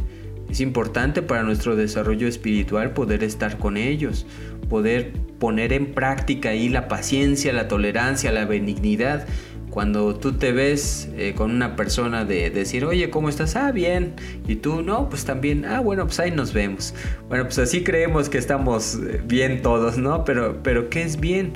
Es 0.49 0.59
importante 0.59 1.21
para 1.21 1.43
nuestro 1.43 1.75
desarrollo 1.75 2.27
espiritual 2.27 2.93
poder 2.93 3.23
estar 3.23 3.59
con 3.59 3.77
ellos, 3.77 4.25
poder 4.69 5.13
poner 5.37 5.71
en 5.71 5.93
práctica 5.93 6.49
ahí 6.49 6.67
la 6.67 6.87
paciencia, 6.87 7.53
la 7.53 7.67
tolerancia, 7.67 8.31
la 8.31 8.45
benignidad. 8.45 9.27
Cuando 9.69 10.15
tú 10.15 10.33
te 10.33 10.51
ves 10.51 11.09
eh, 11.15 11.35
con 11.35 11.51
una 11.51 11.75
persona 11.75 12.25
de, 12.25 12.49
decir, 12.49 12.85
oye, 12.85 13.11
¿cómo 13.11 13.29
estás? 13.29 13.55
Ah, 13.55 13.71
bien. 13.71 14.15
Y 14.47 14.55
tú, 14.55 14.81
no, 14.81 15.09
pues 15.09 15.25
también, 15.25 15.63
ah, 15.63 15.79
bueno, 15.79 16.07
pues 16.07 16.19
ahí 16.19 16.31
nos 16.31 16.53
vemos. 16.53 16.95
Bueno, 17.29 17.43
pues 17.43 17.59
así 17.59 17.83
creemos 17.83 18.29
que 18.29 18.39
estamos 18.39 18.95
eh, 18.95 19.21
bien 19.23 19.61
todos, 19.61 19.99
¿no? 19.99 20.25
Pero, 20.25 20.63
pero 20.63 20.89
¿qué 20.89 21.03
es 21.03 21.19
bien? 21.19 21.53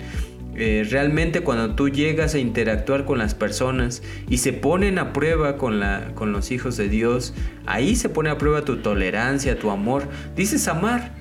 Eh, 0.59 0.87
realmente 0.89 1.41
cuando 1.41 1.75
tú 1.75 1.87
llegas 1.87 2.33
a 2.33 2.39
interactuar 2.39 3.05
con 3.05 3.19
las 3.19 3.35
personas 3.35 4.01
y 4.27 4.39
se 4.39 4.53
ponen 4.53 4.97
a 4.97 5.13
prueba 5.13 5.55
con, 5.55 5.79
la, 5.79 6.13
con 6.15 6.31
los 6.31 6.49
hijos 6.49 6.77
de 6.77 6.89
Dios, 6.89 7.35
ahí 7.67 7.95
se 7.95 8.09
pone 8.09 8.31
a 8.31 8.39
prueba 8.39 8.63
tu 8.63 8.77
tolerancia, 8.77 9.59
tu 9.59 9.69
amor. 9.69 10.07
Dices 10.35 10.67
amar, 10.67 11.13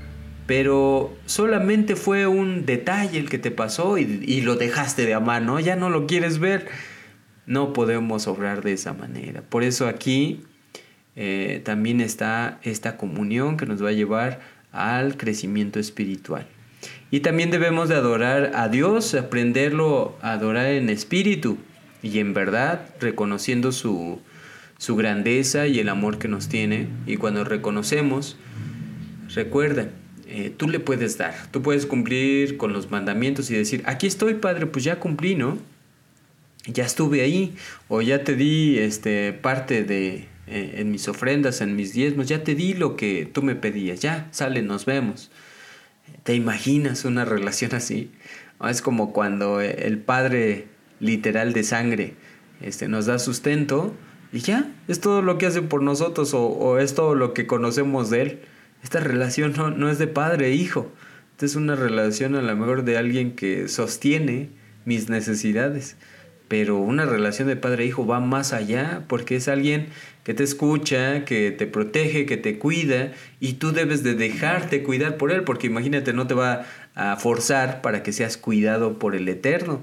pero 0.46 1.14
solamente 1.26 1.96
fue 1.96 2.26
un 2.26 2.64
detalle 2.64 3.18
el 3.18 3.28
que 3.28 3.38
te 3.38 3.50
pasó 3.50 3.98
y, 3.98 4.40
lo 4.40 4.56
dejaste 4.56 5.04
de 5.04 5.12
amar, 5.12 5.42
¿no? 5.42 5.60
Ya 5.60 5.76
no 5.76 5.90
lo 5.90 6.06
quieres 6.06 6.38
ver. 6.38 6.68
No 7.44 7.74
podemos 7.74 8.26
obrar 8.28 8.62
de 8.62 8.72
esa 8.72 8.94
manera. 8.94 9.42
Por 9.42 9.64
eso 9.64 9.86
aquí 9.86 10.40
eh, 11.14 11.60
también 11.62 12.00
está 12.00 12.58
esta 12.62 12.96
comunión 12.96 13.58
que 13.58 13.66
nos 13.66 13.84
va 13.84 13.90
a 13.90 13.92
llevar 13.92 14.40
al 14.72 15.18
crecimiento 15.18 15.78
espiritual. 15.78 16.46
Y 17.10 17.20
también 17.20 17.50
debemos 17.50 17.88
de 17.88 17.94
adorar 17.94 18.52
a 18.54 18.68
Dios, 18.68 19.14
aprenderlo 19.14 20.16
a 20.22 20.32
adorar 20.32 20.66
en 20.66 20.90
espíritu 20.90 21.58
y 22.02 22.18
en 22.18 22.34
verdad, 22.34 22.88
reconociendo 23.00 23.72
su, 23.72 24.20
su 24.78 24.96
grandeza 24.96 25.66
y 25.66 25.78
el 25.78 25.88
amor 25.88 26.18
que 26.18 26.28
nos 26.28 26.48
tiene. 26.48 26.88
Y 27.06 27.16
cuando 27.16 27.44
reconocemos, 27.44 28.36
recuerda, 29.34 29.88
eh, 30.28 30.52
tú 30.56 30.68
le 30.68 30.80
puedes 30.80 31.16
dar. 31.18 31.34
Tú 31.52 31.62
puedes 31.62 31.86
cumplir 31.86 32.56
con 32.56 32.72
los 32.72 32.90
mandamientos 32.90 33.50
y 33.50 33.54
decir, 33.54 33.82
aquí 33.86 34.06
estoy, 34.06 34.34
Padre, 34.34 34.66
pues 34.66 34.84
ya 34.84 34.98
cumplí, 34.98 35.36
¿no? 35.36 35.58
Ya 36.66 36.84
estuve 36.84 37.22
ahí, 37.22 37.54
o 37.88 38.02
ya 38.02 38.24
te 38.24 38.34
di 38.34 38.78
este, 38.78 39.32
parte 39.32 39.84
de 39.84 40.26
eh, 40.48 40.74
en 40.78 40.90
mis 40.90 41.06
ofrendas, 41.06 41.60
en 41.60 41.76
mis 41.76 41.92
diezmos, 41.92 42.26
ya 42.26 42.42
te 42.42 42.56
di 42.56 42.74
lo 42.74 42.96
que 42.96 43.28
tú 43.32 43.42
me 43.42 43.54
pedías, 43.54 44.00
ya, 44.00 44.28
sale, 44.32 44.62
nos 44.62 44.84
vemos. 44.84 45.30
¿Te 46.22 46.34
imaginas 46.34 47.04
una 47.04 47.24
relación 47.24 47.74
así? 47.74 48.10
Es 48.68 48.82
como 48.82 49.12
cuando 49.12 49.60
el 49.60 49.98
Padre 49.98 50.66
literal 51.00 51.52
de 51.52 51.62
sangre 51.62 52.14
este, 52.60 52.88
nos 52.88 53.06
da 53.06 53.18
sustento 53.18 53.94
y 54.32 54.40
ya, 54.40 54.72
es 54.88 55.00
todo 55.00 55.22
lo 55.22 55.38
que 55.38 55.46
hace 55.46 55.62
por 55.62 55.82
nosotros 55.82 56.34
o, 56.34 56.46
o 56.46 56.78
es 56.78 56.94
todo 56.94 57.14
lo 57.14 57.32
que 57.32 57.46
conocemos 57.46 58.10
de 58.10 58.22
Él. 58.22 58.40
Esta 58.82 59.00
relación 59.00 59.54
no, 59.78 59.90
es 59.90 59.98
de 59.98 60.06
padre 60.06 60.48
e 60.48 60.54
hijo. 60.54 60.92
Esta 61.32 61.46
es 61.46 61.56
una 61.56 61.74
relación 61.74 62.34
a 62.36 62.42
lo 62.42 62.56
mejor 62.56 62.84
de 62.84 62.96
alguien 62.96 63.34
que 63.34 63.68
sostiene 63.68 64.50
mis 64.84 65.08
necesidades. 65.08 65.96
Pero 66.48 66.78
una 66.78 67.04
relación 67.04 67.48
de 67.48 67.56
padre-hijo 67.56 68.06
va 68.06 68.20
más 68.20 68.52
allá 68.52 69.04
porque 69.08 69.36
es 69.36 69.48
alguien 69.48 69.88
que 70.24 70.34
te 70.34 70.44
escucha, 70.44 71.24
que 71.24 71.50
te 71.50 71.66
protege, 71.66 72.26
que 72.26 72.36
te 72.36 72.58
cuida 72.58 73.12
y 73.40 73.54
tú 73.54 73.72
debes 73.72 74.02
de 74.02 74.14
dejarte 74.14 74.82
cuidar 74.82 75.16
por 75.16 75.32
él 75.32 75.42
porque 75.42 75.66
imagínate 75.66 76.12
no 76.12 76.26
te 76.26 76.34
va 76.34 76.66
a 76.94 77.16
forzar 77.16 77.82
para 77.82 78.02
que 78.02 78.12
seas 78.12 78.36
cuidado 78.36 78.98
por 78.98 79.14
el 79.14 79.28
eterno. 79.28 79.82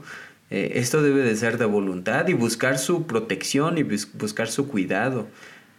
Eh, 0.50 0.74
esto 0.76 1.02
debe 1.02 1.22
de 1.22 1.36
ser 1.36 1.58
de 1.58 1.66
voluntad 1.66 2.28
y 2.28 2.34
buscar 2.34 2.78
su 2.78 3.08
protección 3.08 3.78
y 3.78 3.84
buscar 3.84 4.48
su 4.48 4.68
cuidado. 4.68 5.28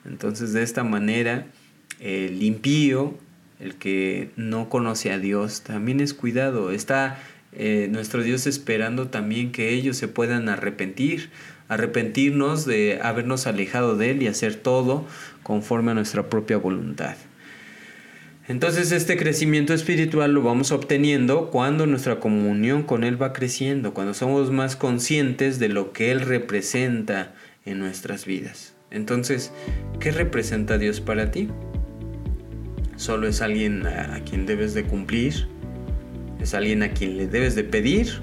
Entonces 0.04 0.52
de 0.52 0.62
esta 0.62 0.84
manera 0.84 1.46
el 2.00 2.42
impío, 2.42 3.14
el 3.60 3.76
que 3.76 4.30
no 4.36 4.68
conoce 4.68 5.12
a 5.12 5.18
Dios, 5.18 5.62
también 5.62 6.00
es 6.00 6.12
cuidado. 6.12 6.70
Está 6.70 7.18
eh, 7.56 7.88
nuestro 7.90 8.22
Dios 8.22 8.46
esperando 8.46 9.08
también 9.08 9.52
que 9.52 9.70
ellos 9.70 9.96
se 9.96 10.08
puedan 10.08 10.48
arrepentir, 10.48 11.30
arrepentirnos 11.68 12.64
de 12.66 13.00
habernos 13.02 13.46
alejado 13.46 13.96
de 13.96 14.10
Él 14.10 14.22
y 14.22 14.26
hacer 14.26 14.54
todo 14.56 15.06
conforme 15.42 15.92
a 15.92 15.94
nuestra 15.94 16.28
propia 16.28 16.56
voluntad. 16.56 17.16
Entonces 18.46 18.92
este 18.92 19.16
crecimiento 19.16 19.72
espiritual 19.72 20.34
lo 20.34 20.42
vamos 20.42 20.70
obteniendo 20.70 21.50
cuando 21.50 21.86
nuestra 21.86 22.20
comunión 22.20 22.82
con 22.82 23.02
Él 23.02 23.20
va 23.20 23.32
creciendo, 23.32 23.94
cuando 23.94 24.12
somos 24.12 24.50
más 24.50 24.76
conscientes 24.76 25.58
de 25.58 25.70
lo 25.70 25.92
que 25.92 26.10
Él 26.10 26.20
representa 26.20 27.34
en 27.64 27.78
nuestras 27.78 28.26
vidas. 28.26 28.74
Entonces, 28.90 29.50
¿qué 29.98 30.12
representa 30.12 30.76
Dios 30.76 31.00
para 31.00 31.30
ti? 31.30 31.48
¿Solo 32.96 33.26
es 33.26 33.40
alguien 33.40 33.86
a 33.86 34.20
quien 34.24 34.44
debes 34.46 34.74
de 34.74 34.84
cumplir? 34.84 35.48
Es 36.44 36.54
alguien 36.54 36.82
a 36.82 36.90
quien 36.90 37.16
le 37.16 37.26
debes 37.26 37.54
de 37.54 37.64
pedir 37.64 38.20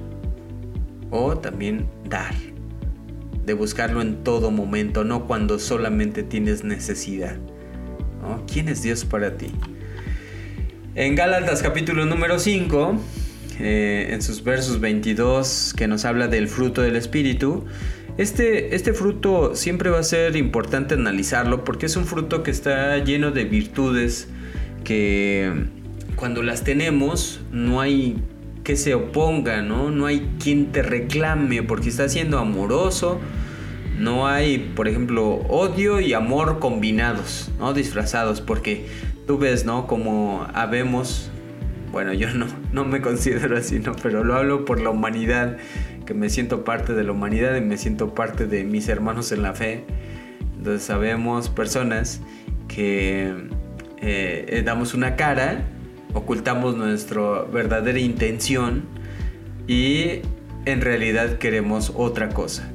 o 1.10 1.38
también 1.38 1.88
dar. 2.08 2.34
De 3.46 3.54
buscarlo 3.54 4.02
en 4.02 4.24
todo 4.24 4.52
momento, 4.52 5.04
no 5.04 5.26
cuando 5.26 5.58
solamente 5.58 6.22
tienes 6.24 6.64
necesidad. 6.64 7.38
¿Quién 8.52 8.70
es 8.70 8.84
Dios 8.84 9.04
para 9.06 9.38
ti? 9.38 9.48
En 10.94 11.16
Gálatas 11.16 11.64
capítulo 11.64 12.06
número 12.06 12.38
5, 12.38 13.02
eh, 13.60 14.10
en 14.12 14.22
sus 14.22 14.44
versos 14.44 14.80
22, 14.80 15.74
que 15.76 15.88
nos 15.88 16.06
habla 16.06 16.28
del 16.28 16.48
fruto 16.48 16.84
del 16.84 16.98
Espíritu, 16.98 17.66
este, 18.20 18.76
este 18.76 18.94
fruto 18.94 19.56
siempre 19.56 19.90
va 19.90 20.00
a 20.00 20.04
ser 20.04 20.36
importante 20.36 20.94
analizarlo 20.94 21.64
porque 21.64 21.88
es 21.88 21.96
un 21.96 22.06
fruto 22.06 22.44
que 22.44 22.52
está 22.52 23.00
lleno 23.00 23.32
de 23.32 23.46
virtudes 23.46 24.28
que 24.84 25.81
cuando 26.22 26.44
las 26.44 26.64
tenemos, 26.64 27.42
no 27.52 27.82
hay 27.82 28.16
que 28.64 28.76
se 28.76 28.94
oponga, 28.94 29.64
¿no? 29.64 29.90
No 29.90 30.06
hay 30.06 30.30
quien 30.40 30.72
te 30.72 30.84
reclame 30.84 31.64
porque 31.64 31.90
está 31.90 32.08
siendo 32.10 32.38
amoroso. 32.38 33.20
No 33.98 34.28
hay, 34.28 34.72
por 34.76 34.88
ejemplo, 34.88 35.28
odio 35.50 36.00
y 36.00 36.14
amor 36.14 36.60
combinados, 36.60 37.52
¿no? 37.58 37.74
Disfrazados, 37.74 38.40
porque 38.40 38.86
tú 39.26 39.40
ves, 39.40 39.66
¿no? 39.66 39.88
Como 39.88 40.46
habemos, 40.54 41.32
bueno, 41.92 42.14
yo 42.14 42.32
no, 42.36 42.46
no 42.72 42.86
me 42.86 43.02
considero 43.02 43.58
así, 43.58 43.80
¿no? 43.80 43.94
Pero 44.04 44.24
lo 44.24 44.36
hablo 44.36 44.64
por 44.64 44.80
la 44.80 44.92
humanidad, 44.92 45.58
que 46.06 46.14
me 46.14 46.30
siento 46.30 46.64
parte 46.64 46.94
de 46.94 47.04
la 47.04 47.14
humanidad 47.14 47.56
y 47.56 47.62
me 47.62 47.80
siento 47.80 48.14
parte 48.14 48.46
de 48.46 48.64
mis 48.64 48.90
hermanos 48.90 49.32
en 49.32 49.42
la 49.42 49.56
fe. 49.56 49.86
Entonces 50.56 50.84
sabemos 50.84 51.50
personas 51.50 52.22
que 52.68 53.34
eh, 54.02 54.46
eh, 54.50 54.62
damos 54.64 54.94
una 54.94 55.16
cara 55.16 55.66
ocultamos 56.14 56.76
nuestra 56.76 57.44
verdadera 57.44 58.00
intención 58.00 58.84
y 59.68 60.22
en 60.66 60.82
realidad 60.82 61.38
queremos 61.38 61.92
otra 61.96 62.30
cosa. 62.30 62.70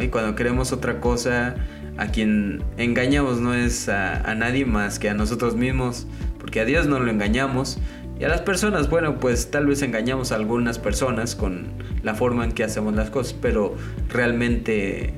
Y 0.00 0.08
cuando 0.08 0.34
queremos 0.34 0.72
otra 0.72 1.00
cosa, 1.00 1.56
a 1.96 2.06
quien 2.08 2.62
engañamos 2.76 3.40
no 3.40 3.54
es 3.54 3.88
a, 3.88 4.34
nadie 4.34 4.64
más 4.64 4.98
que 4.98 5.08
a 5.08 5.14
nosotros 5.14 5.56
mismos, 5.56 6.06
porque 6.38 6.60
a 6.60 6.64
Dios 6.64 6.86
no 6.86 7.00
lo 7.00 7.10
engañamos. 7.10 7.78
Y 8.20 8.24
a 8.24 8.28
las 8.28 8.40
personas, 8.40 8.90
bueno, 8.90 9.18
pues 9.20 9.50
tal 9.50 9.66
vez 9.66 9.80
engañamos 9.82 10.32
a 10.32 10.36
algunas 10.36 10.78
personas 10.78 11.36
con 11.36 11.68
la 12.02 12.14
forma 12.14 12.44
en 12.44 12.52
que 12.52 12.64
hacemos 12.64 12.94
las 12.94 13.10
cosas, 13.10 13.32
pero 13.40 13.76
realmente 14.08 15.14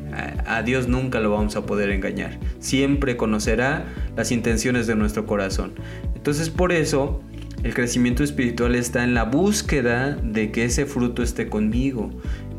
a, 0.46 0.62
Dios 0.62 0.86
nunca 0.86 1.18
lo 1.20 1.30
vamos 1.30 1.56
a 1.56 1.64
poder 1.64 1.90
engañar. 1.90 2.38
Siempre 2.58 3.16
conocerá 3.16 3.86
las 4.16 4.32
intenciones 4.32 4.86
de 4.86 4.96
nuestro 4.96 5.26
corazón. 5.26 5.72
Entonces 6.14 6.50
por 6.50 6.72
eso 6.72 7.22
el 7.62 7.74
crecimiento 7.74 8.24
espiritual 8.24 8.74
está 8.74 9.04
en 9.04 9.14
la 9.14 9.24
búsqueda 9.24 10.16
de 10.22 10.50
que 10.50 10.64
ese 10.64 10.86
fruto 10.86 11.22
esté 11.22 11.48
conmigo. 11.48 12.10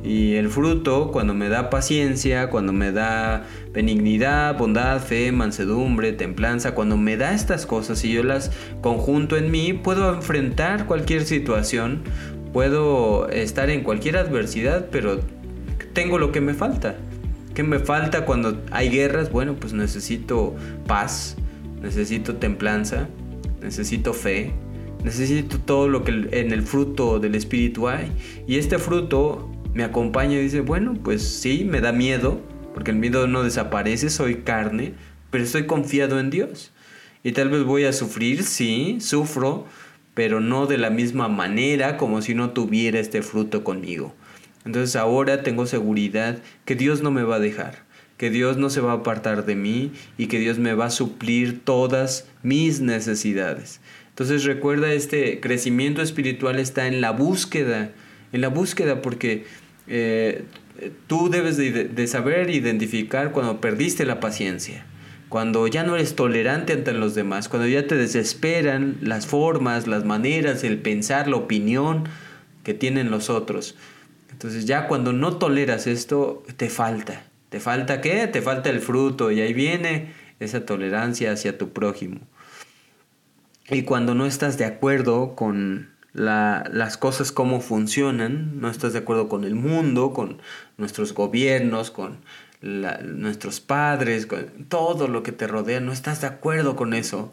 Y 0.04 0.34
el 0.36 0.50
fruto, 0.50 1.12
cuando 1.12 1.34
me 1.34 1.48
da 1.48 1.70
paciencia, 1.70 2.50
cuando 2.50 2.74
me 2.74 2.92
da 2.92 3.46
benignidad, 3.72 4.58
bondad, 4.58 5.00
fe, 5.00 5.32
mansedumbre, 5.32 6.12
templanza, 6.14 6.74
cuando 6.74 6.98
me 6.98 7.18
da 7.18 7.34
estas 7.34 7.66
cosas 7.66 8.04
y 8.04 8.12
yo 8.12 8.24
las 8.24 8.52
conjunto 8.82 9.38
en 9.38 9.52
mí, 9.52 9.74
puedo 9.74 10.14
enfrentar 10.14 10.86
cualquier 10.88 11.24
situación, 11.26 12.02
puedo 12.52 13.30
estar 13.30 13.70
en 13.70 13.84
cualquier 13.84 14.18
adversidad, 14.18 14.88
pero 14.92 15.20
tengo 15.94 16.18
lo 16.18 16.32
que 16.32 16.42
me 16.42 16.54
falta. 16.54 16.96
¿Qué 17.54 17.64
me 17.64 17.80
falta 17.80 18.26
cuando 18.26 18.60
hay 18.72 18.90
guerras? 18.90 19.32
Bueno, 19.32 19.56
pues 19.56 19.74
necesito 19.74 20.56
paz, 20.88 21.36
necesito 21.82 22.38
templanza, 22.38 23.08
necesito 23.62 24.14
fe, 24.14 24.54
Necesito 25.04 25.60
todo 25.60 25.88
lo 25.88 26.04
que 26.04 26.12
en 26.32 26.52
el 26.52 26.62
fruto 26.62 27.20
del 27.20 27.36
Espíritu 27.36 27.88
hay. 27.88 28.12
Y 28.48 28.58
este 28.58 28.78
fruto 28.78 29.50
me 29.74 29.84
acompaña 29.84 30.36
y 30.36 30.44
dice, 30.44 30.62
bueno, 30.62 30.94
pues 31.04 31.24
sí, 31.24 31.66
me 31.66 31.82
da 31.82 31.92
miedo, 31.92 32.42
porque 32.74 32.92
el 32.92 32.98
miedo 32.98 33.28
no 33.28 33.44
desaparece, 33.44 34.10
soy 34.10 34.38
carne, 34.44 34.94
pero 35.30 35.44
estoy 35.44 35.66
confiado 35.66 36.20
en 36.20 36.30
Dios. 36.30 36.72
Y 37.24 37.32
tal 37.32 37.50
vez 37.50 37.64
voy 37.64 37.86
a 37.86 37.94
sufrir, 37.94 38.44
sí, 38.44 38.98
sufro, 39.00 39.66
pero 40.14 40.40
no 40.40 40.66
de 40.68 40.78
la 40.78 40.90
misma 40.90 41.28
manera 41.30 41.98
como 41.98 42.22
si 42.22 42.36
no 42.36 42.52
tuviera 42.52 43.00
este 43.00 43.22
fruto 43.22 43.64
conmigo. 43.64 44.14
Entonces 44.66 44.96
ahora 44.96 45.44
tengo 45.44 45.66
seguridad 45.66 46.40
que 46.66 46.76
Dios 46.76 47.02
no 47.02 47.12
me 47.12 47.24
va 47.24 47.38
a 47.38 47.40
dejar, 47.40 47.84
que 48.18 48.30
Dios 48.30 48.58
no 48.58 48.70
se 48.70 48.82
va 48.82 48.92
a 48.92 48.96
apartar 48.96 49.46
de 49.46 49.56
mí 49.56 49.92
y 50.18 50.28
que 50.28 50.40
Dios 50.40 50.60
me 50.60 50.74
va 50.74 50.86
a 50.86 50.92
suplir 50.92 51.64
todas 51.64 52.28
mis 52.44 52.82
necesidades. 52.82 53.82
Entonces 54.22 54.44
recuerda, 54.44 54.94
este 54.94 55.40
crecimiento 55.40 56.04
espiritual 56.04 56.60
está 56.60 56.86
en 56.86 57.02
la 57.02 57.10
búsqueda, 57.10 57.90
en 58.32 58.42
la 58.42 58.50
búsqueda 58.50 59.02
porque 59.02 59.46
eh, 59.88 60.44
tú 61.08 61.32
debes 61.32 61.58
de, 61.58 62.06
saber 62.06 62.52
identificar 62.52 63.32
cuando 63.32 63.60
perdiste 63.60 64.06
la 64.06 64.20
paciencia, 64.20 64.86
cuando 65.28 65.66
ya 65.66 65.82
no 65.82 65.96
eres 65.96 66.16
tolerante 66.16 66.74
ante 66.74 66.94
los 66.94 67.16
demás, 67.16 67.50
cuando 67.50 67.68
ya 67.68 67.88
te 67.88 67.96
desesperan 67.96 69.00
las 69.02 69.26
formas, 69.26 69.88
las 69.88 70.06
maneras, 70.06 70.64
el 70.64 70.78
pensar, 70.78 71.28
la 71.28 71.38
opinión 71.38 72.04
que 72.64 72.76
tienen 72.76 73.10
los 73.10 73.32
otros. 73.32 73.76
Entonces 74.32 74.68
ya 74.68 74.88
cuando 74.88 75.14
no 75.14 75.38
toleras 75.38 75.88
esto, 75.88 76.44
te 76.58 76.70
falta. 76.70 77.24
¿Te 77.50 77.60
falta 77.60 78.02
qué? 78.02 78.28
Te 78.28 78.44
falta 78.44 78.70
el 78.70 78.82
fruto 78.82 79.32
y 79.32 79.42
ahí 79.42 79.54
viene 79.54 80.14
esa 80.40 80.64
tolerancia 80.64 81.32
hacia 81.32 81.58
tu 81.58 81.70
prójimo. 81.72 82.20
Y 83.74 83.84
cuando 83.84 84.16
no 84.16 84.26
estás 84.26 84.58
de 84.58 84.66
acuerdo 84.66 85.34
con 85.34 85.92
las 86.12 86.98
cosas 86.98 87.32
como 87.32 87.62
funcionan, 87.62 88.60
no 88.60 88.70
estás 88.70 88.92
de 88.92 89.00
acuerdo 89.00 89.30
con 89.30 89.46
el 89.46 89.56
mundo, 89.56 90.12
con 90.12 90.42
nuestros 90.78 91.14
gobiernos, 91.14 91.90
con 91.90 92.18
nuestros 92.62 93.62
padres, 93.62 94.26
con 94.26 94.66
todo 94.68 95.08
lo 95.08 95.24
que 95.24 95.32
te 95.32 95.48
rodea, 95.48 95.80
no 95.80 95.94
estás 95.94 96.20
de 96.20 96.28
acuerdo 96.28 96.76
con 96.76 96.94
eso. 96.94 97.32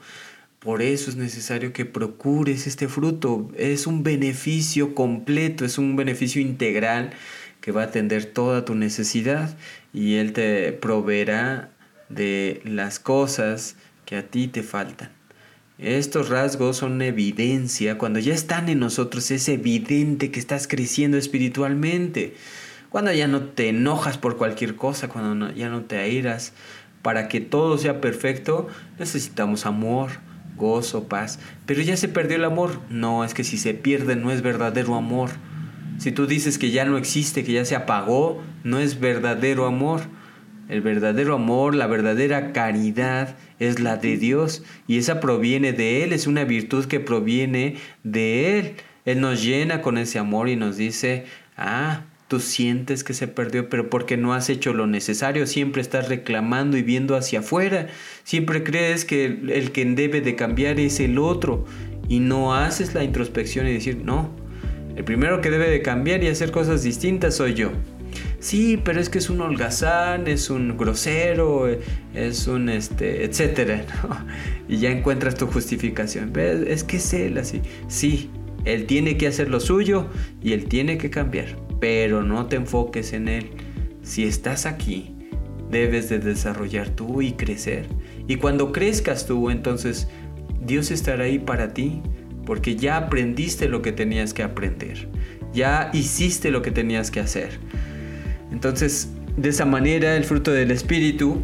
Por 0.61 0.81
eso 0.81 1.11
es 1.11 1.17
necesario 1.17 1.73
que 1.73 1.87
procures 1.87 2.69
este 2.69 2.87
fruto. 2.87 3.51
Es 3.57 3.89
un 3.89 4.05
beneficio 4.05 4.95
completo, 4.95 5.65
es 5.65 5.77
un 5.77 5.97
beneficio 5.97 6.41
integral 6.41 7.11
que 7.61 7.73
va 7.73 7.83
a 7.83 7.87
atender 7.87 8.27
toda 8.27 8.65
tu 8.65 8.77
necesidad 8.77 9.57
y 9.93 10.15
Él 10.15 10.33
te 10.33 10.71
proveerá 10.73 11.71
de 12.09 12.61
las 12.65 13.01
cosas 13.01 13.75
que 14.05 14.17
a 14.17 14.23
ti 14.29 14.47
te 14.47 14.63
faltan. 14.63 15.18
Estos 15.79 16.29
rasgos 16.29 16.79
son 16.79 17.01
evidencia, 17.03 17.99
cuando 17.99 18.19
ya 18.19 18.35
están 18.35 18.69
en 18.69 18.81
nosotros 18.81 19.31
es 19.31 19.49
evidente 19.49 20.33
que 20.33 20.41
estás 20.41 20.67
creciendo 20.67 21.17
espiritualmente. 21.17 22.35
Cuando 22.89 23.13
ya 23.13 23.29
no 23.29 23.43
te 23.43 23.69
enojas 23.69 24.19
por 24.19 24.37
cualquier 24.37 24.75
cosa, 24.75 25.07
cuando 25.07 25.53
ya 25.53 25.69
no 25.69 25.83
te 25.83 25.99
airas, 25.99 26.53
para 27.03 27.29
que 27.29 27.41
todo 27.41 27.79
sea 27.79 28.01
perfecto, 28.01 28.67
necesitamos 28.99 29.67
amor, 29.67 30.11
gozo, 30.57 31.07
paz. 31.07 31.39
Pero 31.65 31.81
ya 31.83 31.97
se 31.97 32.09
perdió 32.09 32.39
el 32.39 32.45
amor. 32.45 32.81
No, 32.91 33.23
es 33.23 33.33
que 33.33 33.45
si 33.45 33.57
se 33.57 33.73
pierde 33.73 34.17
no 34.17 34.33
es 34.33 34.43
verdadero 34.43 34.97
amor. 34.97 35.31
Si 35.99 36.11
tú 36.11 36.27
dices 36.27 36.59
que 36.59 36.73
ya 36.73 36.87
no 36.87 36.99
existe, 36.99 37.45
que 37.45 37.53
ya 37.53 37.65
se 37.65 37.77
apagó, 37.77 38.43
no 38.65 38.81
es 38.81 38.99
verdadero 38.99 39.65
amor. 39.65 40.01
El 40.69 40.81
verdadero 40.81 41.37
amor, 41.37 41.77
la 41.77 41.87
verdadera 41.87 42.53
caridad 42.53 43.37
es 43.59 43.81
la 43.81 43.97
de 43.97 44.17
Dios 44.17 44.63
y 44.87 44.99
esa 44.99 45.21
proviene 45.21 45.73
de 45.73 46.05
Él, 46.05 46.13
es 46.13 46.27
una 46.27 46.45
virtud 46.45 46.87
que 46.87 47.01
proviene 47.01 47.77
de 48.05 48.59
Él. 48.59 48.75
Él 49.05 49.21
nos 49.21 49.43
llena 49.43 49.81
con 49.81 49.99
ese 49.99 50.19
amor 50.19 50.49
y 50.49 50.57
nos 50.57 50.77
dice, 50.77 51.25
ah, 51.57 52.05
tú 52.29 52.41
sientes 52.41 53.05
que 53.05 53.15
se 53.15 53.27
perdió, 53.27 53.69
pero 53.69 53.89
porque 53.89 54.17
no 54.17 54.35
has 54.35 54.51
hecho 54.51 54.75
lo 54.75 54.87
necesario, 54.87 55.47
siempre 55.47 55.81
estás 55.81 56.09
reclamando 56.09 56.77
y 56.77 56.83
viendo 56.83 57.17
hacia 57.17 57.41
afuera, 57.41 57.89
siempre 58.23 58.63
crees 58.63 59.05
que 59.05 59.25
el 59.25 59.73
que 59.73 59.85
debe 59.87 60.21
de 60.21 60.37
cambiar 60.37 60.79
es 60.79 61.01
el 61.01 61.19
otro 61.19 61.65
y 62.09 62.21
no 62.21 62.55
haces 62.55 62.95
la 62.95 63.03
introspección 63.03 63.67
y 63.67 63.73
decir, 63.73 63.97
no, 64.05 64.31
el 64.95 65.05
primero 65.05 65.41
que 65.41 65.51
debe 65.51 65.71
de 65.71 65.81
cambiar 65.81 66.23
y 66.23 66.29
hacer 66.29 66.51
cosas 66.51 66.83
distintas 66.83 67.37
soy 67.37 67.55
yo. 67.55 67.73
Sí, 68.41 68.81
pero 68.83 69.01
es 69.01 69.09
que 69.09 69.19
es 69.19 69.31
un 69.31 69.41
holgazán, 69.41 70.29
es 70.29 70.49
un 70.49 70.77
grosero, 70.77 71.69
es 72.15 72.47
un 72.47 72.69
este, 72.69 73.25
etcétera, 73.25 73.85
Y 74.69 74.79
ya 74.79 74.91
encuentras 74.91 75.35
tu 75.35 75.47
justificación. 75.47 76.33
Es 76.37 76.85
que 76.85 76.99
es 76.99 77.13
él 77.15 77.39
así. 77.39 77.63
Sí, 77.89 78.31
él 78.65 78.87
tiene 78.87 79.17
que 79.17 79.27
hacer 79.27 79.49
lo 79.49 79.61
suyo 79.61 80.07
y 80.43 80.53
él 80.53 80.67
tiene 80.67 80.99
que 80.99 81.11
cambiar, 81.11 81.57
pero 81.81 82.23
no 82.23 82.47
te 82.47 82.57
enfoques 82.57 83.13
en 83.13 83.29
él. 83.29 83.51
Si 84.03 84.25
estás 84.25 84.67
aquí, 84.67 85.15
debes 85.71 86.09
de 86.09 86.19
desarrollar 86.19 86.91
tú 86.91 87.23
y 87.23 87.33
crecer. 87.33 87.87
Y 88.29 88.37
cuando 88.37 88.73
crezcas 88.73 89.27
tú, 89.27 89.51
entonces 89.51 90.09
Dios 90.61 90.91
estará 90.91 91.25
ahí 91.25 91.39
para 91.39 91.75
ti, 91.75 92.03
porque 92.47 92.77
ya 92.77 92.97
aprendiste 92.97 93.69
lo 93.69 93.83
que 93.83 93.93
tenías 93.93 94.33
que 94.33 94.43
aprender, 94.43 95.09
ya 95.53 95.91
hiciste 95.93 96.51
lo 96.51 96.63
que 96.63 96.71
tenías 96.71 97.11
que 97.11 97.21
hacer. 97.21 97.59
Entonces, 98.51 99.11
de 99.37 99.49
esa 99.49 99.65
manera, 99.65 100.17
el 100.17 100.25
fruto 100.25 100.51
del 100.53 100.71
Espíritu 100.71 101.43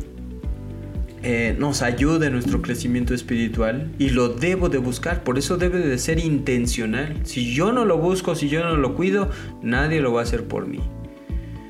eh, 1.22 1.56
nos 1.58 1.80
ayuda 1.80 2.26
en 2.26 2.34
nuestro 2.34 2.60
crecimiento 2.60 3.14
espiritual 3.14 3.90
y 3.98 4.10
lo 4.10 4.28
debo 4.28 4.68
de 4.68 4.76
buscar, 4.76 5.24
por 5.24 5.38
eso 5.38 5.56
debe 5.56 5.78
de 5.78 5.96
ser 5.96 6.18
intencional. 6.18 7.18
Si 7.22 7.54
yo 7.54 7.72
no 7.72 7.86
lo 7.86 7.96
busco, 7.96 8.34
si 8.34 8.50
yo 8.50 8.62
no 8.62 8.76
lo 8.76 8.94
cuido, 8.94 9.30
nadie 9.62 10.00
lo 10.00 10.12
va 10.12 10.20
a 10.20 10.24
hacer 10.24 10.44
por 10.44 10.66
mí. 10.66 10.80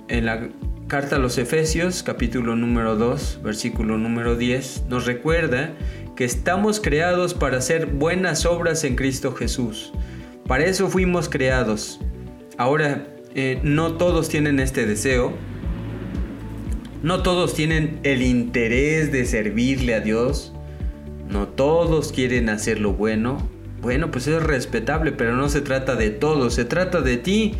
En 0.08 0.26
la 0.26 0.48
carta 0.88 1.16
a 1.16 1.18
los 1.20 1.38
Efesios, 1.38 2.02
capítulo 2.02 2.56
número 2.56 2.96
2, 2.96 3.42
versículo 3.44 3.96
número 3.96 4.36
10, 4.36 4.86
nos 4.88 5.06
recuerda 5.06 5.74
que 6.16 6.24
estamos 6.24 6.80
creados 6.80 7.32
para 7.32 7.58
hacer 7.58 7.86
buenas 7.86 8.46
obras 8.46 8.82
en 8.82 8.96
Cristo 8.96 9.34
Jesús. 9.34 9.92
Para 10.48 10.64
eso 10.64 10.88
fuimos 10.88 11.28
creados. 11.28 12.00
Ahora, 12.58 13.06
eh, 13.34 13.60
no 13.62 13.94
todos 13.94 14.28
tienen 14.28 14.60
este 14.60 14.86
deseo, 14.86 15.34
no 17.02 17.22
todos 17.22 17.52
tienen 17.52 18.00
el 18.02 18.22
interés 18.22 19.12
de 19.12 19.26
servirle 19.26 19.94
a 19.94 20.00
Dios. 20.00 20.54
No 21.28 21.48
todos 21.48 22.12
quieren 22.12 22.48
hacer 22.48 22.80
lo 22.80 22.92
bueno. 22.92 23.46
Bueno, 23.82 24.10
pues 24.10 24.26
es 24.26 24.42
respetable, 24.42 25.12
pero 25.12 25.36
no 25.36 25.48
se 25.48 25.60
trata 25.60 25.96
de 25.96 26.08
todo. 26.08 26.48
Se 26.48 26.64
trata 26.64 27.02
de 27.02 27.18
ti. 27.18 27.56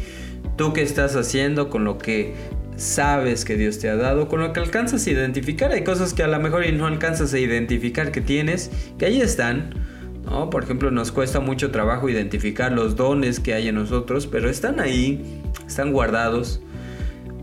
Tú 0.56 0.72
qué 0.72 0.80
estás 0.80 1.16
haciendo 1.16 1.68
con 1.68 1.84
lo 1.84 1.98
que 1.98 2.34
sabes 2.76 3.44
que 3.44 3.56
Dios 3.56 3.78
te 3.78 3.88
ha 3.90 3.96
dado, 3.96 4.28
con 4.28 4.40
lo 4.40 4.52
que 4.52 4.60
alcanzas 4.60 5.06
a 5.06 5.10
identificar. 5.10 5.72
Hay 5.72 5.84
cosas 5.84 6.14
que 6.14 6.22
a 6.22 6.28
lo 6.28 6.40
mejor 6.40 6.64
no 6.72 6.86
alcanzas 6.86 7.34
a 7.34 7.38
identificar 7.38 8.12
que 8.12 8.20
tienes, 8.20 8.70
que 8.98 9.06
ahí 9.06 9.20
están. 9.20 9.74
¿no? 10.24 10.48
Por 10.48 10.64
ejemplo, 10.64 10.90
nos 10.90 11.12
cuesta 11.12 11.40
mucho 11.40 11.70
trabajo 11.70 12.08
identificar 12.08 12.72
los 12.72 12.96
dones 12.96 13.40
que 13.40 13.52
hay 13.52 13.68
en 13.68 13.74
nosotros, 13.74 14.26
pero 14.26 14.48
están 14.48 14.80
ahí, 14.80 15.42
están 15.66 15.92
guardados 15.92 16.60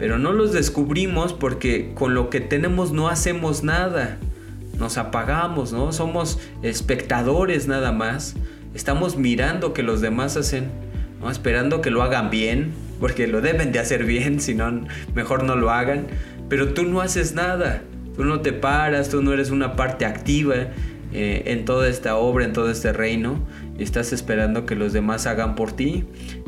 pero 0.01 0.17
no 0.17 0.33
los 0.33 0.51
descubrimos 0.51 1.31
porque 1.31 1.91
con 1.93 2.15
lo 2.15 2.31
que 2.31 2.41
tenemos 2.41 2.91
no 2.91 3.07
hacemos 3.07 3.63
nada. 3.63 4.17
Nos 4.79 4.97
apagamos, 4.97 5.73
¿no? 5.73 5.91
Somos 5.91 6.39
espectadores 6.63 7.67
nada 7.67 7.91
más. 7.91 8.33
Estamos 8.73 9.15
mirando 9.15 9.75
que 9.75 9.83
los 9.83 10.01
demás 10.01 10.37
hacen, 10.37 10.71
esperando 11.29 11.81
que 11.81 11.91
lo 11.91 12.01
hagan 12.01 12.31
bien, 12.31 12.71
porque 12.99 13.27
lo 13.27 13.41
deben 13.41 13.71
de 13.71 13.77
hacer 13.77 14.05
bien, 14.05 14.39
si 14.41 14.55
no, 14.55 14.87
mejor 15.13 15.43
no 15.43 15.55
lo 15.55 15.69
hagan. 15.69 16.07
Pero 16.49 16.73
tú 16.73 16.81
no 16.81 17.01
haces 17.01 17.35
nada, 17.35 17.83
tú 18.15 18.23
no 18.23 18.41
te 18.41 18.53
paras, 18.53 19.09
tú 19.09 19.21
no 19.21 19.33
eres 19.33 19.51
una 19.51 19.75
parte 19.75 20.05
activa 20.07 20.55
eh, 21.13 21.43
en 21.45 21.63
toda 21.63 21.87
esta 21.87 22.15
obra, 22.15 22.43
en 22.43 22.53
todo 22.53 22.71
este 22.71 22.91
reino, 22.91 23.37
y 23.77 23.83
estás 23.83 24.13
esperando 24.13 24.65
que 24.65 24.73
los 24.73 24.93
demás 24.93 25.27
hagan 25.27 25.53
por 25.53 25.73
ti. 25.73 26.05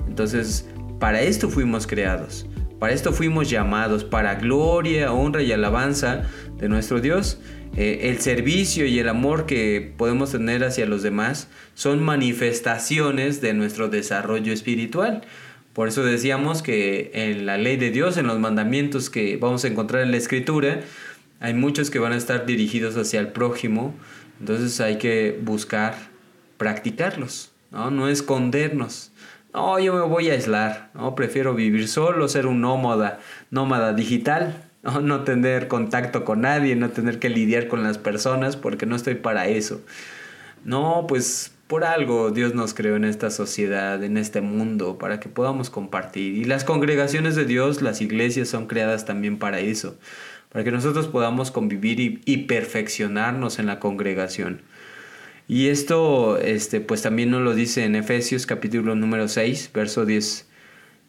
Entonces, 0.07 0.67
para 1.03 1.21
esto 1.21 1.49
fuimos 1.49 1.85
creados. 1.85 2.45
Para 2.79 2.93
esto 2.93 3.11
fuimos 3.11 3.49
llamados, 3.49 4.05
para 4.05 4.35
gloria, 4.35 5.11
honra 5.11 5.43
y 5.43 5.51
alabanza 5.51 6.29
de 6.57 6.69
nuestro 6.69 7.01
Dios. 7.01 7.39
Eh, 7.75 8.03
el 8.03 8.19
servicio 8.19 8.85
y 8.85 8.99
el 8.99 9.09
amor 9.09 9.45
que 9.45 9.93
podemos 9.97 10.31
tener 10.31 10.63
hacia 10.63 10.85
los 10.85 11.03
demás 11.03 11.49
son 11.73 12.01
manifestaciones 12.01 13.41
de 13.41 13.53
nuestro 13.53 13.89
desarrollo 13.89 14.53
espiritual. 14.53 15.23
Por 15.73 15.89
eso 15.89 16.05
decíamos 16.05 16.61
que 16.61 17.11
en 17.13 17.45
la 17.45 17.57
ley 17.57 17.75
de 17.75 17.91
Dios, 17.91 18.15
en 18.15 18.27
los 18.27 18.39
mandamientos 18.39 19.09
que 19.09 19.35
vamos 19.35 19.65
a 19.65 19.67
encontrar 19.67 20.03
en 20.03 20.11
la 20.11 20.15
escritura, 20.15 20.83
hay 21.41 21.53
muchos 21.53 21.89
que 21.89 21.99
van 21.99 22.13
a 22.13 22.15
estar 22.15 22.45
dirigidos 22.45 22.95
hacia 22.95 23.19
el 23.19 23.27
prójimo. 23.27 23.93
Entonces 24.39 24.79
hay 24.79 24.99
que 24.99 25.37
buscar 25.43 25.95
practicarlos, 26.55 27.51
no, 27.71 27.91
no 27.91 28.07
escondernos 28.07 29.11
no, 29.53 29.79
yo 29.79 29.93
me 29.93 30.01
voy 30.01 30.29
a 30.29 30.33
aislar, 30.33 30.89
no, 30.93 31.15
prefiero 31.15 31.53
vivir 31.53 31.87
solo, 31.87 32.27
ser 32.27 32.47
un 32.47 32.61
nómada, 32.61 33.19
nómada 33.51 33.93
digital, 33.93 34.63
no, 34.81 34.99
no 35.01 35.23
tener 35.23 35.67
contacto 35.67 36.25
con 36.25 36.41
nadie, 36.41 36.75
no 36.75 36.89
tener 36.89 37.19
que 37.19 37.29
lidiar 37.29 37.67
con 37.67 37.83
las 37.83 37.97
personas 37.97 38.57
porque 38.57 38.85
no 38.85 38.95
estoy 38.95 39.15
para 39.15 39.47
eso. 39.47 39.81
No, 40.65 41.05
pues 41.07 41.53
por 41.67 41.83
algo 41.83 42.31
Dios 42.31 42.53
nos 42.53 42.73
creó 42.73 42.95
en 42.95 43.05
esta 43.05 43.29
sociedad, 43.29 44.03
en 44.03 44.17
este 44.17 44.41
mundo, 44.41 44.97
para 44.97 45.19
que 45.19 45.29
podamos 45.29 45.69
compartir. 45.69 46.35
Y 46.35 46.45
las 46.45 46.63
congregaciones 46.63 47.35
de 47.35 47.45
Dios, 47.45 47.81
las 47.81 48.01
iglesias 48.01 48.47
son 48.49 48.67
creadas 48.67 49.05
también 49.05 49.37
para 49.37 49.59
eso, 49.59 49.97
para 50.49 50.63
que 50.63 50.71
nosotros 50.71 51.07
podamos 51.07 51.51
convivir 51.51 51.99
y, 51.99 52.21
y 52.25 52.37
perfeccionarnos 52.45 53.59
en 53.59 53.67
la 53.67 53.79
congregación. 53.79 54.61
Y 55.47 55.67
esto, 55.67 56.37
este, 56.37 56.79
pues 56.79 57.01
también 57.01 57.29
nos 57.31 57.41
lo 57.41 57.53
dice 57.53 57.83
en 57.83 57.95
Efesios 57.95 58.45
capítulo 58.45 58.95
número 58.95 59.27
6, 59.27 59.71
verso 59.73 60.05
10 60.05 60.47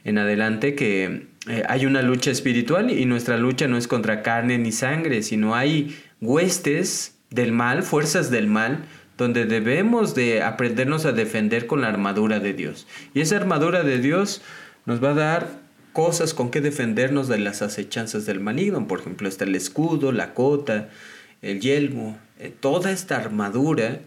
en 0.05 0.18
adelante, 0.18 0.75
que 0.75 1.29
eh, 1.49 1.62
hay 1.68 1.87
una 1.87 2.03
lucha 2.03 2.31
espiritual 2.31 2.90
y 2.90 3.07
nuestra 3.07 3.37
lucha 3.37 3.68
no 3.68 3.77
es 3.77 3.87
contra 3.87 4.23
carne 4.23 4.59
ni 4.59 4.73
sangre, 4.73 5.23
sino 5.23 5.55
hay 5.55 5.97
huestes 6.20 7.16
del 7.31 7.53
mal, 7.53 7.83
fuerzas 7.83 8.31
del 8.31 8.49
mal, 8.49 8.85
donde 9.16 9.47
debemos 9.47 10.14
de 10.16 10.42
aprendernos 10.42 11.07
a 11.07 11.12
defender 11.12 11.66
con 11.66 11.81
la 11.81 11.88
armadura 11.88 12.40
de 12.40 12.55
Dios. 12.55 12.87
Y 13.14 13.20
esa 13.20 13.37
armadura 13.37 13.85
de 13.85 13.99
Dios 13.99 14.42
nos 14.85 15.03
va 15.03 15.11
a 15.11 15.14
dar 15.14 15.64
cosas 15.92 16.35
con 16.35 16.51
que 16.51 16.61
defendernos 16.61 17.29
de 17.29 17.38
las 17.38 17.62
acechanzas 17.62 18.27
del 18.27 18.40
maligno. 18.40 18.88
Por 18.88 18.99
ejemplo, 19.01 19.29
está 19.29 19.44
el 19.44 19.55
escudo, 19.55 20.11
la 20.11 20.35
cota, 20.35 20.88
el 21.40 21.61
yelmo, 21.61 22.18
eh, 22.40 22.53
toda 22.59 22.90
esta 22.90 23.16
armadura 23.16 24.01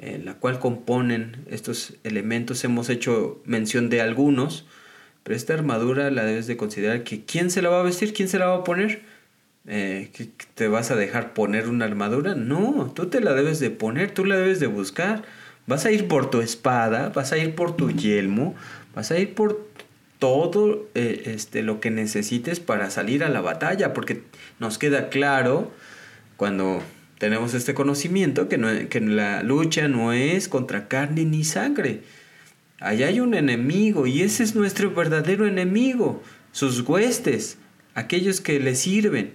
en 0.00 0.24
la 0.24 0.34
cual 0.34 0.58
componen 0.58 1.44
estos 1.50 1.94
elementos. 2.04 2.64
Hemos 2.64 2.88
hecho 2.90 3.40
mención 3.44 3.88
de 3.90 4.00
algunos, 4.00 4.66
pero 5.22 5.36
esta 5.36 5.54
armadura 5.54 6.10
la 6.10 6.24
debes 6.24 6.46
de 6.46 6.56
considerar 6.56 7.04
que 7.04 7.24
quién 7.24 7.50
se 7.50 7.62
la 7.62 7.68
va 7.68 7.80
a 7.80 7.82
vestir, 7.82 8.12
quién 8.12 8.28
se 8.28 8.38
la 8.38 8.46
va 8.46 8.56
a 8.56 8.64
poner. 8.64 9.02
Eh, 9.66 10.10
¿Te 10.54 10.68
vas 10.68 10.90
a 10.90 10.96
dejar 10.96 11.34
poner 11.34 11.68
una 11.68 11.84
armadura? 11.84 12.34
No, 12.34 12.92
tú 12.94 13.06
te 13.06 13.20
la 13.20 13.34
debes 13.34 13.60
de 13.60 13.70
poner, 13.70 14.12
tú 14.12 14.24
la 14.24 14.36
debes 14.36 14.60
de 14.60 14.66
buscar. 14.66 15.22
Vas 15.66 15.84
a 15.84 15.90
ir 15.90 16.08
por 16.08 16.30
tu 16.30 16.40
espada, 16.40 17.10
vas 17.10 17.32
a 17.32 17.38
ir 17.38 17.54
por 17.54 17.76
tu 17.76 17.90
yelmo, 17.90 18.54
vas 18.94 19.10
a 19.10 19.18
ir 19.18 19.34
por 19.34 19.68
todo 20.18 20.88
eh, 20.94 21.22
este, 21.26 21.62
lo 21.62 21.80
que 21.80 21.90
necesites 21.90 22.60
para 22.60 22.90
salir 22.90 23.22
a 23.22 23.28
la 23.28 23.40
batalla, 23.40 23.92
porque 23.92 24.22
nos 24.58 24.78
queda 24.78 25.10
claro 25.10 25.70
cuando 26.36 26.82
tenemos 27.18 27.52
este 27.54 27.74
conocimiento 27.74 28.48
que, 28.48 28.58
no, 28.58 28.68
que 28.88 29.00
la 29.00 29.42
lucha 29.42 29.88
no 29.88 30.12
es 30.12 30.48
contra 30.48 30.88
carne 30.88 31.24
ni 31.24 31.44
sangre. 31.44 32.02
Allá 32.80 33.08
hay 33.08 33.18
un 33.18 33.34
enemigo 33.34 34.06
y 34.06 34.22
ese 34.22 34.44
es 34.44 34.54
nuestro 34.54 34.94
verdadero 34.94 35.46
enemigo, 35.46 36.22
sus 36.52 36.80
huestes, 36.80 37.58
aquellos 37.94 38.40
que 38.40 38.60
le 38.60 38.76
sirven. 38.76 39.32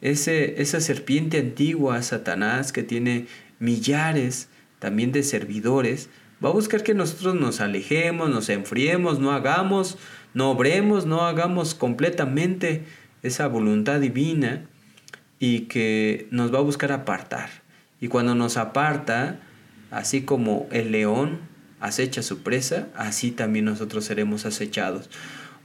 Ese, 0.00 0.62
esa 0.62 0.80
serpiente 0.80 1.38
antigua, 1.38 2.00
Satanás, 2.02 2.70
que 2.70 2.84
tiene 2.84 3.26
millares 3.58 4.48
también 4.78 5.10
de 5.10 5.24
servidores, 5.24 6.08
va 6.42 6.50
a 6.50 6.52
buscar 6.52 6.84
que 6.84 6.94
nosotros 6.94 7.34
nos 7.34 7.60
alejemos, 7.60 8.30
nos 8.30 8.48
enfriemos, 8.48 9.18
no 9.18 9.32
hagamos, 9.32 9.98
no 10.34 10.52
obremos, 10.52 11.04
no 11.04 11.22
hagamos 11.22 11.74
completamente 11.74 12.84
esa 13.24 13.48
voluntad 13.48 13.98
divina 13.98 14.68
y 15.38 15.60
que 15.62 16.28
nos 16.30 16.52
va 16.52 16.58
a 16.58 16.62
buscar 16.62 16.92
apartar. 16.92 17.48
Y 18.00 18.08
cuando 18.08 18.34
nos 18.34 18.56
aparta, 18.56 19.40
así 19.90 20.22
como 20.22 20.68
el 20.70 20.92
león 20.92 21.40
acecha 21.80 22.22
su 22.22 22.42
presa, 22.42 22.88
así 22.96 23.30
también 23.30 23.64
nosotros 23.64 24.04
seremos 24.04 24.46
acechados. 24.46 25.10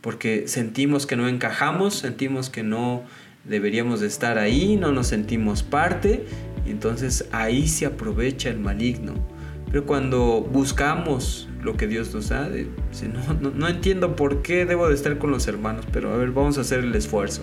Porque 0.02 0.48
sentimos 0.48 1.06
que 1.06 1.16
no 1.16 1.28
encajamos, 1.28 1.96
sentimos 1.96 2.50
que 2.50 2.64
no 2.64 3.04
deberíamos 3.46 4.00
de 4.00 4.08
estar 4.08 4.38
ahí, 4.38 4.76
no 4.76 4.92
nos 4.92 5.08
sentimos 5.08 5.64
parte, 5.64 6.26
y 6.66 6.72
entonces 6.72 7.28
ahí 7.32 7.68
se 7.68 7.86
aprovecha 7.86 8.50
el 8.50 8.60
maligno. 8.60 9.14
Pero 9.72 9.86
cuando 9.86 10.42
buscamos 10.42 11.50
lo 11.64 11.78
que 11.78 11.88
Dios 11.88 12.14
nos 12.14 12.30
da. 12.30 12.48
no, 13.42 13.52
no, 13.52 13.68
entiendo 13.68 14.16
por 14.16 14.42
qué 14.42 14.66
debo 14.66 14.88
de 14.88 14.94
estar 14.94 15.18
con 15.18 15.32
los 15.32 15.48
hermanos, 15.48 15.86
pero 15.92 16.14
a 16.14 16.18
ver, 16.18 16.32
vamos 16.32 16.58
a 16.58 16.62
hacer 16.62 16.80
el 16.80 16.94
esfuerzo. 16.94 17.42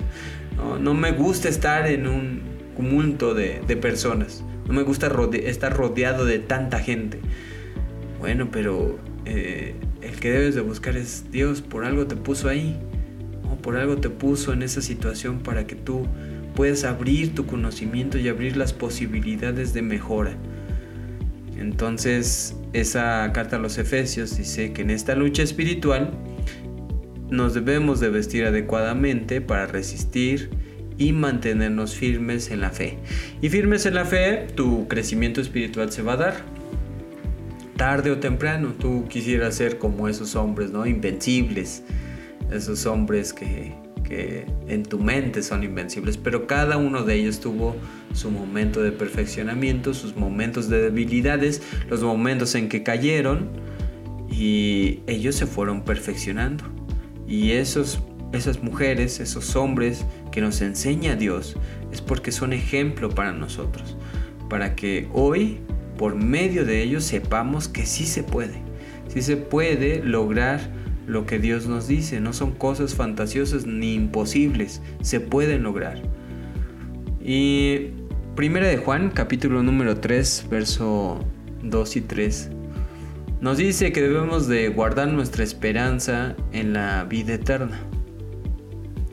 No, 0.80 0.94
me 0.94 1.12
gusta 1.12 1.48
estar 1.48 1.86
en 1.86 2.06
un 2.06 2.42
cumulto 2.76 3.34
de, 3.34 3.60
personas. 3.76 4.44
No 4.66 4.74
me 4.74 4.82
gusta 4.82 5.10
estar 5.44 5.76
rodeado 5.76 6.24
de 6.24 6.38
tanta 6.38 6.78
gente. 6.78 7.18
Bueno, 8.18 8.50
pero 8.50 8.98
eh, 9.24 9.74
el 10.02 10.20
que 10.20 10.30
debes 10.30 10.54
de 10.54 10.60
buscar 10.60 10.96
es 10.96 11.30
Dios, 11.30 11.62
por 11.62 11.84
algo 11.84 12.06
te 12.06 12.16
puso 12.16 12.48
ahí. 12.48 12.78
Por 13.62 13.76
algo 13.76 13.96
te 13.96 14.08
puso 14.08 14.52
en 14.52 14.62
esa 14.62 14.80
situación 14.80 15.40
para 15.40 15.66
que 15.66 15.74
tú 15.74 16.06
puedas 16.54 16.84
abrir 16.84 17.34
tu 17.34 17.46
conocimiento 17.46 18.18
y 18.18 18.28
abrir 18.28 18.56
las 18.56 18.72
posibilidades 18.72 19.74
de 19.74 19.82
mejora. 19.82 20.32
Entonces, 21.58 22.56
esa 22.72 23.30
carta 23.34 23.56
a 23.56 23.58
los 23.58 23.76
Efesios 23.76 24.36
dice 24.36 24.72
que 24.72 24.82
en 24.82 24.90
esta 24.90 25.14
lucha 25.14 25.42
espiritual 25.42 26.12
nos 27.30 27.54
debemos 27.54 28.00
de 28.00 28.10
vestir 28.10 28.44
adecuadamente 28.44 29.40
para 29.40 29.66
resistir 29.66 30.50
y 30.98 31.12
mantenernos 31.12 31.94
firmes 31.94 32.50
en 32.50 32.60
la 32.60 32.70
fe. 32.70 32.98
Y 33.40 33.48
firmes 33.48 33.86
en 33.86 33.94
la 33.94 34.04
fe, 34.04 34.48
tu 34.54 34.86
crecimiento 34.86 35.40
espiritual 35.40 35.90
se 35.90 36.02
va 36.02 36.12
a 36.12 36.16
dar. 36.16 36.36
Tarde 37.76 38.10
o 38.10 38.18
temprano, 38.18 38.74
tú 38.78 39.06
quisieras 39.08 39.54
ser 39.54 39.78
como 39.78 40.08
esos 40.08 40.36
hombres, 40.36 40.70
¿no? 40.70 40.86
Invencibles. 40.86 41.82
Esos 42.52 42.84
hombres 42.84 43.32
que, 43.32 43.74
en 44.66 44.82
tu 44.82 44.98
mente 44.98 45.40
son 45.42 45.62
invencibles, 45.62 46.16
pero 46.16 46.48
cada 46.48 46.76
uno 46.76 47.04
de 47.04 47.14
ellos 47.14 47.38
tuvo 47.38 47.76
su 48.12 48.28
momento 48.30 48.82
de 48.82 48.90
perfeccionamiento, 48.90 49.94
sus 49.94 50.16
momentos 50.16 50.68
de 50.68 50.82
debilidades, 50.82 51.62
los 51.88 52.02
momentos 52.02 52.56
en 52.56 52.68
que 52.68 52.82
cayeron 52.82 53.48
y 54.28 54.98
ellos 55.06 55.36
se 55.36 55.46
fueron 55.46 55.82
perfeccionando. 55.84 56.64
Y 57.30 57.52
esos, 57.52 58.00
esas 58.32 58.62
mujeres, 58.62 59.20
esos 59.20 59.56
hombres 59.56 60.04
que 60.30 60.42
nos 60.42 60.60
enseña 60.60 61.16
Dios, 61.16 61.56
es 61.90 62.02
porque 62.02 62.32
son 62.32 62.52
ejemplo 62.52 63.08
para 63.08 63.32
nosotros, 63.32 63.96
para 64.50 64.74
que 64.74 65.08
hoy, 65.14 65.60
por 65.96 66.14
medio 66.16 66.66
de 66.66 66.82
ellos, 66.82 67.04
sepamos 67.04 67.68
que 67.68 67.86
sí 67.86 68.04
se 68.04 68.22
puede, 68.22 68.60
sí 69.08 69.22
se 69.22 69.38
puede 69.38 70.04
lograr 70.04 70.60
lo 71.06 71.24
que 71.24 71.38
Dios 71.38 71.66
nos 71.66 71.88
dice. 71.88 72.20
No 72.20 72.32
son 72.32 72.52
cosas 72.52 72.94
fantasiosas 72.94 73.66
ni 73.66 73.94
imposibles. 73.94 74.80
Se 75.02 75.20
pueden 75.20 75.62
lograr. 75.62 76.00
Y 77.22 77.90
Primera 78.36 78.68
de 78.68 78.76
Juan, 78.76 79.10
capítulo 79.10 79.62
número 79.62 79.98
3, 79.98 80.46
verso 80.48 81.24
2 81.62 81.96
y 81.96 82.00
3. 82.00 82.50
Nos 83.40 83.56
dice 83.56 83.90
que 83.90 84.02
debemos 84.02 84.48
de 84.48 84.68
guardar 84.68 85.08
nuestra 85.08 85.42
esperanza 85.42 86.36
en 86.52 86.74
la 86.74 87.04
vida 87.04 87.32
eterna. 87.34 87.80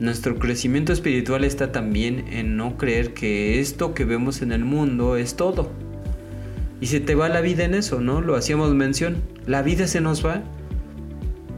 Nuestro 0.00 0.38
crecimiento 0.38 0.92
espiritual 0.92 1.44
está 1.44 1.72
también 1.72 2.26
en 2.30 2.58
no 2.58 2.76
creer 2.76 3.14
que 3.14 3.58
esto 3.58 3.94
que 3.94 4.04
vemos 4.04 4.42
en 4.42 4.52
el 4.52 4.66
mundo 4.66 5.16
es 5.16 5.34
todo. 5.34 5.70
Y 6.78 6.88
se 6.88 7.00
te 7.00 7.14
va 7.14 7.30
la 7.30 7.40
vida 7.40 7.64
en 7.64 7.72
eso, 7.72 8.02
¿no? 8.02 8.20
Lo 8.20 8.36
hacíamos 8.36 8.74
mención. 8.74 9.22
La 9.46 9.62
vida 9.62 9.86
se 9.86 10.02
nos 10.02 10.24
va 10.24 10.42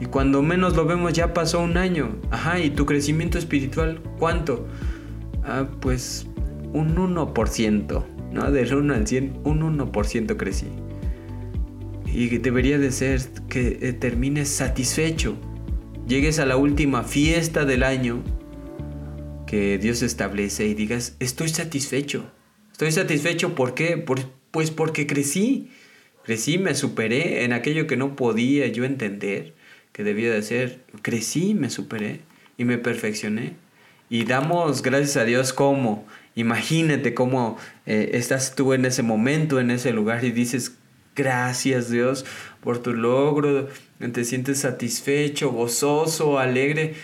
y 0.01 0.07
cuando 0.07 0.41
menos 0.41 0.77
lo 0.77 0.87
vemos 0.87 1.13
ya 1.13 1.35
pasó 1.35 1.61
un 1.61 1.77
año. 1.77 2.21
Ajá, 2.31 2.61
¿y 2.61 2.71
tu 2.71 2.87
crecimiento 2.87 3.37
espiritual 3.37 4.01
cuánto? 4.21 4.69
Ah, 5.43 5.67
pues 5.81 6.25
un 6.73 6.95
1%, 6.95 8.05
¿no? 8.33 8.51
Del 8.53 8.73
1 8.73 8.95
al 8.95 9.07
100, 9.09 9.41
un 9.43 9.77
1% 9.77 10.37
crecí. 10.37 10.69
Y 12.13 12.39
debería 12.39 12.79
de 12.79 12.91
ser 12.93 13.21
que 13.49 13.79
eh, 13.81 13.93
termines 13.93 14.49
satisfecho. 14.49 15.37
Llegues 16.07 16.39
a 16.39 16.47
la 16.47 16.57
última 16.57 17.05
fiesta 17.05 17.65
del 17.65 17.83
año 17.83 18.23
que 19.47 19.79
Dios 19.79 20.03
establece 20.03 20.67
y 20.67 20.75
digas, 20.75 21.17
estoy 21.21 21.49
satisfecho. 21.49 22.31
Estoy 22.73 22.93
satisfecho 22.93 23.55
¿por 23.55 23.75
qué? 23.75 24.05
pues 24.51 24.71
porque 24.71 25.07
crecí. 25.07 25.71
Crecí, 26.25 26.59
me 26.59 26.75
superé 26.75 27.45
en 27.45 27.53
aquello 27.53 27.87
que 27.87 27.97
no 27.97 28.17
podía 28.17 28.67
yo 28.69 28.85
entender 28.85 29.55
que 29.93 30.05
debía 30.05 30.33
de 30.33 30.43
ser. 30.43 30.81
Crecí, 31.03 31.55
me 31.55 31.71
superé 31.71 32.21
y 32.59 32.65
me 32.65 32.79
perfeccioné. 32.79 33.55
Y 34.09 34.25
damos 34.25 34.83
gracias 34.83 35.17
a 35.17 35.25
Dios 35.25 35.53
como, 35.53 36.07
imagínate 36.35 37.15
cómo 37.15 37.57
eh, 37.87 38.11
estás 38.15 38.55
tú 38.57 38.73
en 38.73 38.85
ese 38.85 39.03
momento, 39.03 39.61
en 39.61 39.71
ese 39.71 39.93
lugar 39.93 40.25
y 40.25 40.33
dices, 40.33 40.77
gracias 41.23 41.91
Dios 41.91 42.25
por 42.61 42.79
tu 42.79 42.93
logro, 42.93 43.69
te 44.13 44.25
sientes 44.25 44.61
satisfecho, 44.61 45.51
gozoso, 45.51 46.39
alegre. 46.39 46.95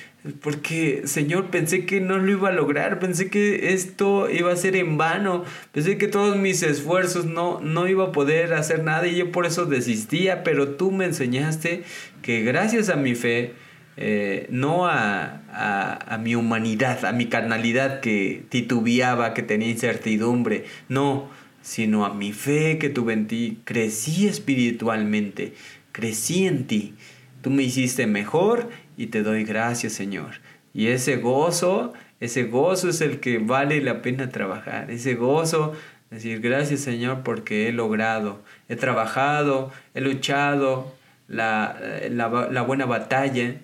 Porque, 0.43 1.03
Señor, 1.05 1.51
pensé 1.51 1.87
que 1.87 2.01
no 2.01 2.19
lo 2.19 2.33
iba 2.33 2.49
a 2.49 2.53
lograr, 2.53 2.99
pensé 2.99 3.31
que 3.31 3.73
esto 3.73 4.29
iba 4.29 4.53
a 4.53 4.57
ser 4.57 4.75
en 4.75 4.99
vano, 4.99 5.45
pensé 5.71 5.99
que 5.99 6.09
todos 6.09 6.37
mis 6.37 6.65
esfuerzos 6.65 7.27
no, 7.27 7.61
no 7.61 7.87
iba 7.87 8.07
a 8.07 8.13
poder 8.13 8.53
hacer 8.55 8.83
nada 8.83 9.07
y 9.07 9.15
yo 9.15 9.31
por 9.31 9.47
eso 9.47 9.67
desistía, 9.67 10.43
pero 10.43 10.71
tú 10.71 10.91
me 10.91 11.05
enseñaste 11.05 11.85
que 12.23 12.43
gracias 12.43 12.89
a 12.89 12.97
mi 12.97 13.15
fe, 13.15 13.55
eh, 13.97 14.49
no 14.51 14.87
a, 14.89 15.43
a, 15.53 16.19
mi 16.19 16.35
humanidad, 16.35 17.05
a 17.05 17.13
mi 17.13 17.27
carnalidad 17.27 18.01
que 18.01 18.45
titubeaba, 18.49 19.33
que 19.33 19.43
tenía 19.43 19.69
incertidumbre, 19.69 20.65
no, 20.89 21.31
sino 21.67 22.07
a 22.07 22.15
mi 22.15 22.33
fe 22.33 22.79
que 22.79 22.91
tuve 22.91 23.13
en 23.13 23.27
ti, 23.27 23.59
crecí 23.65 24.29
espiritualmente, 24.29 25.53
crecí 25.91 26.47
en 26.47 26.69
ti. 26.69 26.95
Tú 27.43 27.51
me 27.51 27.65
hiciste 27.65 28.07
mejor 28.07 28.71
y 28.97 29.09
te 29.09 29.25
doy 29.25 29.43
gracias, 29.43 29.93
Señor. 29.93 30.37
Y 30.73 30.87
ese 30.87 31.17
gozo, 31.17 31.93
ese 32.21 32.45
gozo 32.45 32.89
es 32.89 33.01
el 33.01 33.19
que 33.19 33.39
vale 33.39 33.81
la 33.81 34.01
pena 34.01 34.31
trabajar. 34.31 34.93
Ese 34.93 35.17
gozo, 35.17 35.75
decir 36.09 36.41
gracias, 36.41 36.83
Señor, 36.83 37.25
porque 37.25 37.69
he 37.69 37.73
logrado, 37.73 38.45
he 38.69 38.77
trabajado, 38.77 39.73
he 39.93 40.01
luchado 40.01 40.95
la, 41.27 41.81
la, 42.09 42.63
buena 42.63 42.87
batalla, 42.87 43.57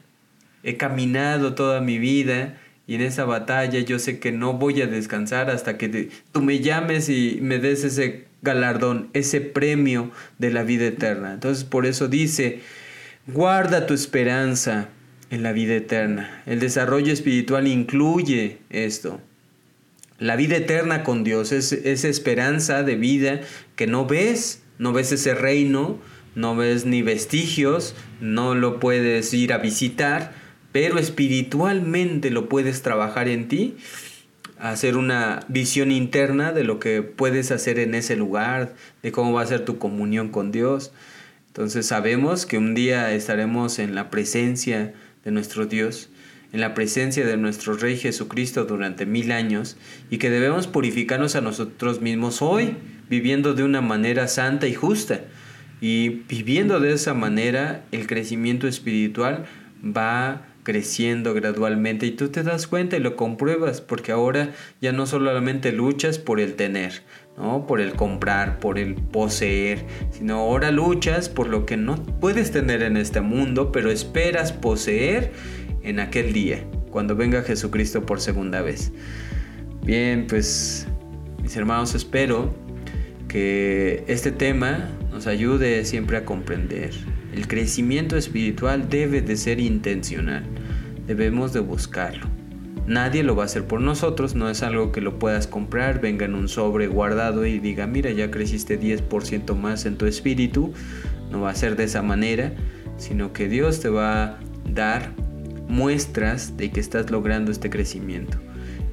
he 0.64 0.76
caminado 0.76 1.54
toda 1.54 1.80
mi 1.80 1.98
vida 1.98 2.58
y 2.86 2.96
en 2.96 3.02
esa 3.02 3.24
batalla 3.24 3.78
yo 3.80 3.98
sé 3.98 4.18
que 4.18 4.32
no 4.32 4.54
voy 4.54 4.82
a 4.82 4.86
descansar 4.86 5.50
hasta 5.50 5.78
que 5.78 6.10
tú 6.32 6.42
me 6.42 6.60
llames 6.60 7.08
y 7.08 7.38
me 7.40 7.58
des 7.58 7.84
ese 7.84 8.24
galardón, 8.42 9.08
ese 9.12 9.40
premio 9.40 10.10
de 10.38 10.50
la 10.50 10.64
vida 10.64 10.86
eterna. 10.86 11.32
Entonces 11.32 11.64
por 11.64 11.86
eso 11.86 12.08
dice, 12.08 12.60
guarda 13.26 13.86
tu 13.86 13.94
esperanza 13.94 14.88
en 15.30 15.42
la 15.42 15.52
vida 15.52 15.74
eterna. 15.74 16.42
El 16.44 16.60
desarrollo 16.60 17.12
espiritual 17.12 17.66
incluye 17.68 18.58
esto. 18.70 19.20
La 20.18 20.36
vida 20.36 20.56
eterna 20.56 21.04
con 21.04 21.24
Dios 21.24 21.52
es 21.52 21.72
esa 21.72 22.08
esperanza 22.08 22.82
de 22.82 22.96
vida 22.96 23.40
que 23.76 23.86
no 23.86 24.06
ves, 24.06 24.62
no 24.78 24.92
ves 24.92 25.12
ese 25.12 25.34
reino, 25.34 25.98
no 26.34 26.56
ves 26.56 26.84
ni 26.84 27.02
vestigios, 27.02 27.94
no 28.20 28.54
lo 28.54 28.80
puedes 28.80 29.32
ir 29.34 29.52
a 29.52 29.58
visitar, 29.58 30.41
pero 30.72 30.98
espiritualmente 30.98 32.30
lo 32.30 32.48
puedes 32.48 32.82
trabajar 32.82 33.28
en 33.28 33.48
ti, 33.48 33.76
hacer 34.58 34.96
una 34.96 35.44
visión 35.48 35.90
interna 35.90 36.52
de 36.52 36.64
lo 36.64 36.78
que 36.78 37.02
puedes 37.02 37.50
hacer 37.50 37.78
en 37.78 37.94
ese 37.94 38.16
lugar, 38.16 38.74
de 39.02 39.12
cómo 39.12 39.32
va 39.32 39.42
a 39.42 39.46
ser 39.46 39.64
tu 39.64 39.78
comunión 39.78 40.30
con 40.30 40.50
Dios. 40.50 40.92
Entonces 41.48 41.86
sabemos 41.86 42.46
que 42.46 42.58
un 42.58 42.74
día 42.74 43.12
estaremos 43.12 43.78
en 43.78 43.94
la 43.94 44.08
presencia 44.08 44.94
de 45.24 45.30
nuestro 45.30 45.66
Dios, 45.66 46.08
en 46.52 46.60
la 46.60 46.74
presencia 46.74 47.26
de 47.26 47.36
nuestro 47.36 47.74
Rey 47.74 47.96
Jesucristo 47.96 48.64
durante 48.64 49.04
mil 49.04 49.32
años 49.32 49.76
y 50.10 50.18
que 50.18 50.30
debemos 50.30 50.66
purificarnos 50.66 51.34
a 51.34 51.40
nosotros 51.40 52.00
mismos 52.00 52.40
hoy, 52.40 52.76
viviendo 53.10 53.54
de 53.54 53.64
una 53.64 53.80
manera 53.80 54.28
santa 54.28 54.66
y 54.66 54.74
justa. 54.74 55.20
Y 55.80 56.08
viviendo 56.28 56.78
de 56.78 56.92
esa 56.92 57.12
manera, 57.12 57.84
el 57.90 58.06
crecimiento 58.06 58.68
espiritual 58.68 59.46
va 59.84 60.46
creciendo 60.62 61.34
gradualmente 61.34 62.06
y 62.06 62.12
tú 62.12 62.28
te 62.28 62.42
das 62.42 62.66
cuenta 62.66 62.96
y 62.96 63.00
lo 63.00 63.16
compruebas 63.16 63.80
porque 63.80 64.12
ahora 64.12 64.50
ya 64.80 64.92
no 64.92 65.06
solamente 65.06 65.72
luchas 65.72 66.18
por 66.18 66.40
el 66.40 66.54
tener, 66.54 67.02
¿no? 67.36 67.66
por 67.66 67.80
el 67.80 67.94
comprar, 67.94 68.58
por 68.60 68.78
el 68.78 68.94
poseer, 68.94 69.84
sino 70.10 70.36
ahora 70.36 70.70
luchas 70.70 71.28
por 71.28 71.48
lo 71.48 71.66
que 71.66 71.76
no 71.76 71.96
puedes 72.20 72.52
tener 72.52 72.82
en 72.82 72.96
este 72.96 73.20
mundo, 73.20 73.72
pero 73.72 73.90
esperas 73.90 74.52
poseer 74.52 75.32
en 75.82 75.98
aquel 75.98 76.32
día, 76.32 76.64
cuando 76.90 77.16
venga 77.16 77.42
Jesucristo 77.42 78.06
por 78.06 78.20
segunda 78.20 78.62
vez. 78.62 78.92
Bien, 79.84 80.26
pues 80.28 80.86
mis 81.42 81.56
hermanos, 81.56 81.94
espero 81.96 82.54
que 83.26 84.04
este 84.06 84.30
tema 84.30 84.90
nos 85.10 85.26
ayude 85.26 85.84
siempre 85.84 86.18
a 86.18 86.24
comprender 86.24 86.92
el 87.32 87.48
crecimiento 87.48 88.16
espiritual 88.16 88.88
debe 88.88 89.22
de 89.22 89.36
ser 89.36 89.60
intencional. 89.60 90.44
Debemos 91.06 91.52
de 91.52 91.60
buscarlo. 91.60 92.26
Nadie 92.86 93.22
lo 93.22 93.36
va 93.36 93.44
a 93.44 93.46
hacer 93.46 93.66
por 93.66 93.80
nosotros, 93.80 94.34
no 94.34 94.50
es 94.50 94.62
algo 94.62 94.90
que 94.90 95.00
lo 95.00 95.18
puedas 95.18 95.46
comprar, 95.46 96.00
venga 96.00 96.24
en 96.24 96.34
un 96.34 96.48
sobre 96.48 96.88
guardado 96.88 97.46
y 97.46 97.60
diga, 97.60 97.86
mira, 97.86 98.10
ya 98.10 98.30
creciste 98.30 98.78
10% 98.78 99.54
más 99.56 99.86
en 99.86 99.96
tu 99.96 100.06
espíritu. 100.06 100.72
No 101.30 101.42
va 101.42 101.50
a 101.50 101.54
ser 101.54 101.76
de 101.76 101.84
esa 101.84 102.02
manera, 102.02 102.52
sino 102.98 103.32
que 103.32 103.48
Dios 103.48 103.80
te 103.80 103.88
va 103.88 104.24
a 104.24 104.38
dar 104.68 105.12
muestras 105.68 106.56
de 106.56 106.70
que 106.70 106.80
estás 106.80 107.10
logrando 107.10 107.52
este 107.52 107.70
crecimiento. 107.70 108.38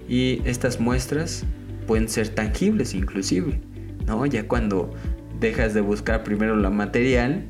Y 0.07 0.41
estas 0.45 0.79
muestras 0.79 1.43
pueden 1.87 2.07
ser 2.09 2.29
tangibles 2.29 2.93
inclusive, 2.93 3.59
¿no? 4.05 4.25
Ya 4.27 4.47
cuando 4.47 4.93
dejas 5.39 5.73
de 5.73 5.81
buscar 5.81 6.23
primero 6.23 6.55
la 6.55 6.69
material 6.69 7.43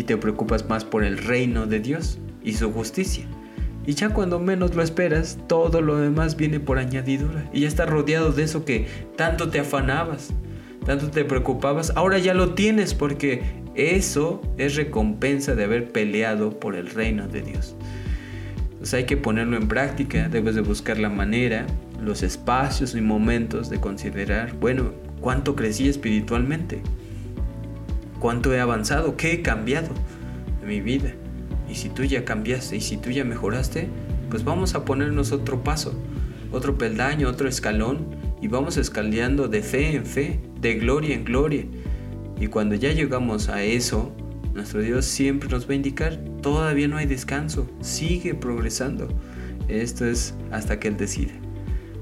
y 0.00 0.04
te 0.04 0.16
preocupas 0.16 0.66
más 0.66 0.82
por 0.82 1.04
el 1.04 1.18
reino 1.18 1.66
de 1.66 1.78
Dios 1.78 2.18
y 2.42 2.54
su 2.54 2.72
justicia. 2.72 3.26
Y 3.86 3.92
ya 3.92 4.08
cuando 4.08 4.38
menos 4.38 4.74
lo 4.74 4.82
esperas, 4.82 5.36
todo 5.46 5.82
lo 5.82 5.98
demás 5.98 6.36
viene 6.36 6.58
por 6.58 6.78
añadidura. 6.78 7.48
Y 7.52 7.60
ya 7.60 7.68
estás 7.68 7.90
rodeado 7.90 8.32
de 8.32 8.44
eso 8.44 8.64
que 8.64 8.86
tanto 9.16 9.50
te 9.50 9.60
afanabas, 9.60 10.32
tanto 10.86 11.10
te 11.10 11.26
preocupabas. 11.26 11.92
Ahora 11.96 12.16
ya 12.16 12.32
lo 12.32 12.54
tienes 12.54 12.94
porque 12.94 13.42
eso 13.74 14.40
es 14.56 14.74
recompensa 14.76 15.54
de 15.54 15.64
haber 15.64 15.92
peleado 15.92 16.58
por 16.58 16.76
el 16.76 16.88
reino 16.88 17.28
de 17.28 17.42
Dios. 17.42 17.76
Entonces 18.70 18.94
hay 18.94 19.04
que 19.04 19.18
ponerlo 19.18 19.58
en 19.58 19.68
práctica, 19.68 20.30
debes 20.30 20.54
de 20.54 20.62
buscar 20.62 20.98
la 20.98 21.10
manera, 21.10 21.66
los 22.00 22.22
espacios 22.22 22.94
y 22.94 23.02
momentos 23.02 23.68
de 23.68 23.78
considerar, 23.78 24.54
bueno, 24.54 24.92
¿cuánto 25.20 25.54
crecí 25.54 25.90
espiritualmente? 25.90 26.80
¿Cuánto 28.20 28.52
he 28.54 28.60
avanzado? 28.60 29.16
¿Qué 29.16 29.32
he 29.32 29.42
cambiado 29.42 29.88
en 30.62 30.68
mi 30.68 30.82
vida? 30.82 31.14
Y 31.70 31.74
si 31.74 31.88
tú 31.88 32.04
ya 32.04 32.24
cambiaste 32.24 32.76
y 32.76 32.80
si 32.82 32.98
tú 32.98 33.10
ya 33.10 33.24
mejoraste, 33.24 33.88
pues 34.28 34.44
vamos 34.44 34.74
a 34.74 34.84
ponernos 34.84 35.32
otro 35.32 35.64
paso, 35.64 35.98
otro 36.52 36.76
peldaño, 36.76 37.28
otro 37.28 37.48
escalón 37.48 38.14
y 38.42 38.48
vamos 38.48 38.76
escaleando 38.76 39.48
de 39.48 39.62
fe 39.62 39.96
en 39.96 40.04
fe, 40.04 40.38
de 40.60 40.74
gloria 40.74 41.14
en 41.14 41.24
gloria. 41.24 41.64
Y 42.38 42.48
cuando 42.48 42.74
ya 42.74 42.92
llegamos 42.92 43.48
a 43.48 43.62
eso, 43.62 44.12
nuestro 44.52 44.82
Dios 44.82 45.06
siempre 45.06 45.48
nos 45.48 45.66
va 45.66 45.72
a 45.72 45.76
indicar, 45.76 46.18
todavía 46.42 46.88
no 46.88 46.98
hay 46.98 47.06
descanso, 47.06 47.66
sigue 47.80 48.34
progresando. 48.34 49.08
Esto 49.68 50.04
es 50.04 50.34
hasta 50.50 50.78
que 50.78 50.88
Él 50.88 50.98
decida. 50.98 51.32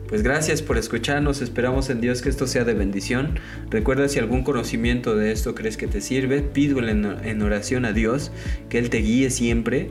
Pues 0.09 0.22
gracias 0.22 0.62
por 0.62 0.78
escucharnos, 0.78 1.42
esperamos 1.42 1.90
en 1.90 2.00
Dios 2.00 2.22
que 2.22 2.30
esto 2.30 2.46
sea 2.46 2.64
de 2.64 2.72
bendición. 2.72 3.38
Recuerda 3.68 4.09
si 4.09 4.18
algún 4.18 4.42
conocimiento 4.42 5.14
de 5.14 5.32
esto 5.32 5.54
crees 5.54 5.76
que 5.76 5.86
te 5.86 6.00
sirve, 6.00 6.40
pídele 6.40 6.92
en 6.92 7.42
oración 7.42 7.84
a 7.84 7.92
Dios, 7.92 8.32
que 8.70 8.78
Él 8.78 8.88
te 8.88 8.98
guíe 8.98 9.28
siempre 9.28 9.90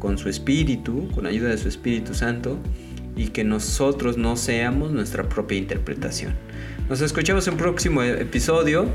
con 0.00 0.18
su 0.18 0.28
Espíritu, 0.28 1.08
con 1.14 1.26
ayuda 1.26 1.50
de 1.50 1.58
su 1.58 1.68
Espíritu 1.68 2.12
Santo, 2.12 2.58
y 3.14 3.28
que 3.28 3.44
nosotros 3.44 4.18
no 4.18 4.36
seamos 4.36 4.90
nuestra 4.90 5.28
propia 5.28 5.58
interpretación. 5.58 6.34
Nos 6.88 7.00
escuchamos 7.00 7.46
en 7.46 7.54
un 7.54 7.60
próximo 7.60 8.02
episodio. 8.02 8.86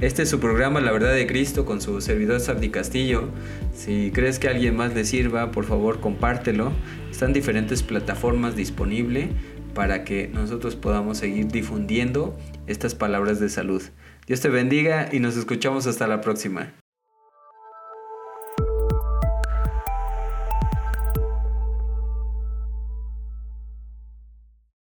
Este 0.00 0.22
es 0.22 0.30
su 0.30 0.40
programa 0.40 0.80
La 0.80 0.90
Verdad 0.90 1.12
de 1.12 1.26
Cristo 1.26 1.66
con 1.66 1.82
su 1.82 2.00
servidor 2.00 2.40
Sabdi 2.40 2.70
Castillo. 2.70 3.28
Si 3.74 4.10
crees 4.12 4.38
que 4.38 4.48
alguien 4.48 4.74
más 4.74 4.94
le 4.94 5.04
sirva, 5.04 5.50
por 5.50 5.66
favor 5.66 6.00
compártelo. 6.00 6.72
Están 7.10 7.32
diferentes 7.32 7.82
plataformas 7.82 8.56
disponibles 8.56 9.28
para 9.74 10.04
que 10.04 10.28
nosotros 10.28 10.76
podamos 10.76 11.18
seguir 11.18 11.48
difundiendo 11.48 12.36
estas 12.66 12.94
palabras 12.94 13.40
de 13.40 13.48
salud. 13.48 13.82
Dios 14.26 14.40
te 14.40 14.48
bendiga 14.48 15.08
y 15.12 15.20
nos 15.20 15.36
escuchamos 15.36 15.86
hasta 15.86 16.06
la 16.06 16.20
próxima. 16.20 16.72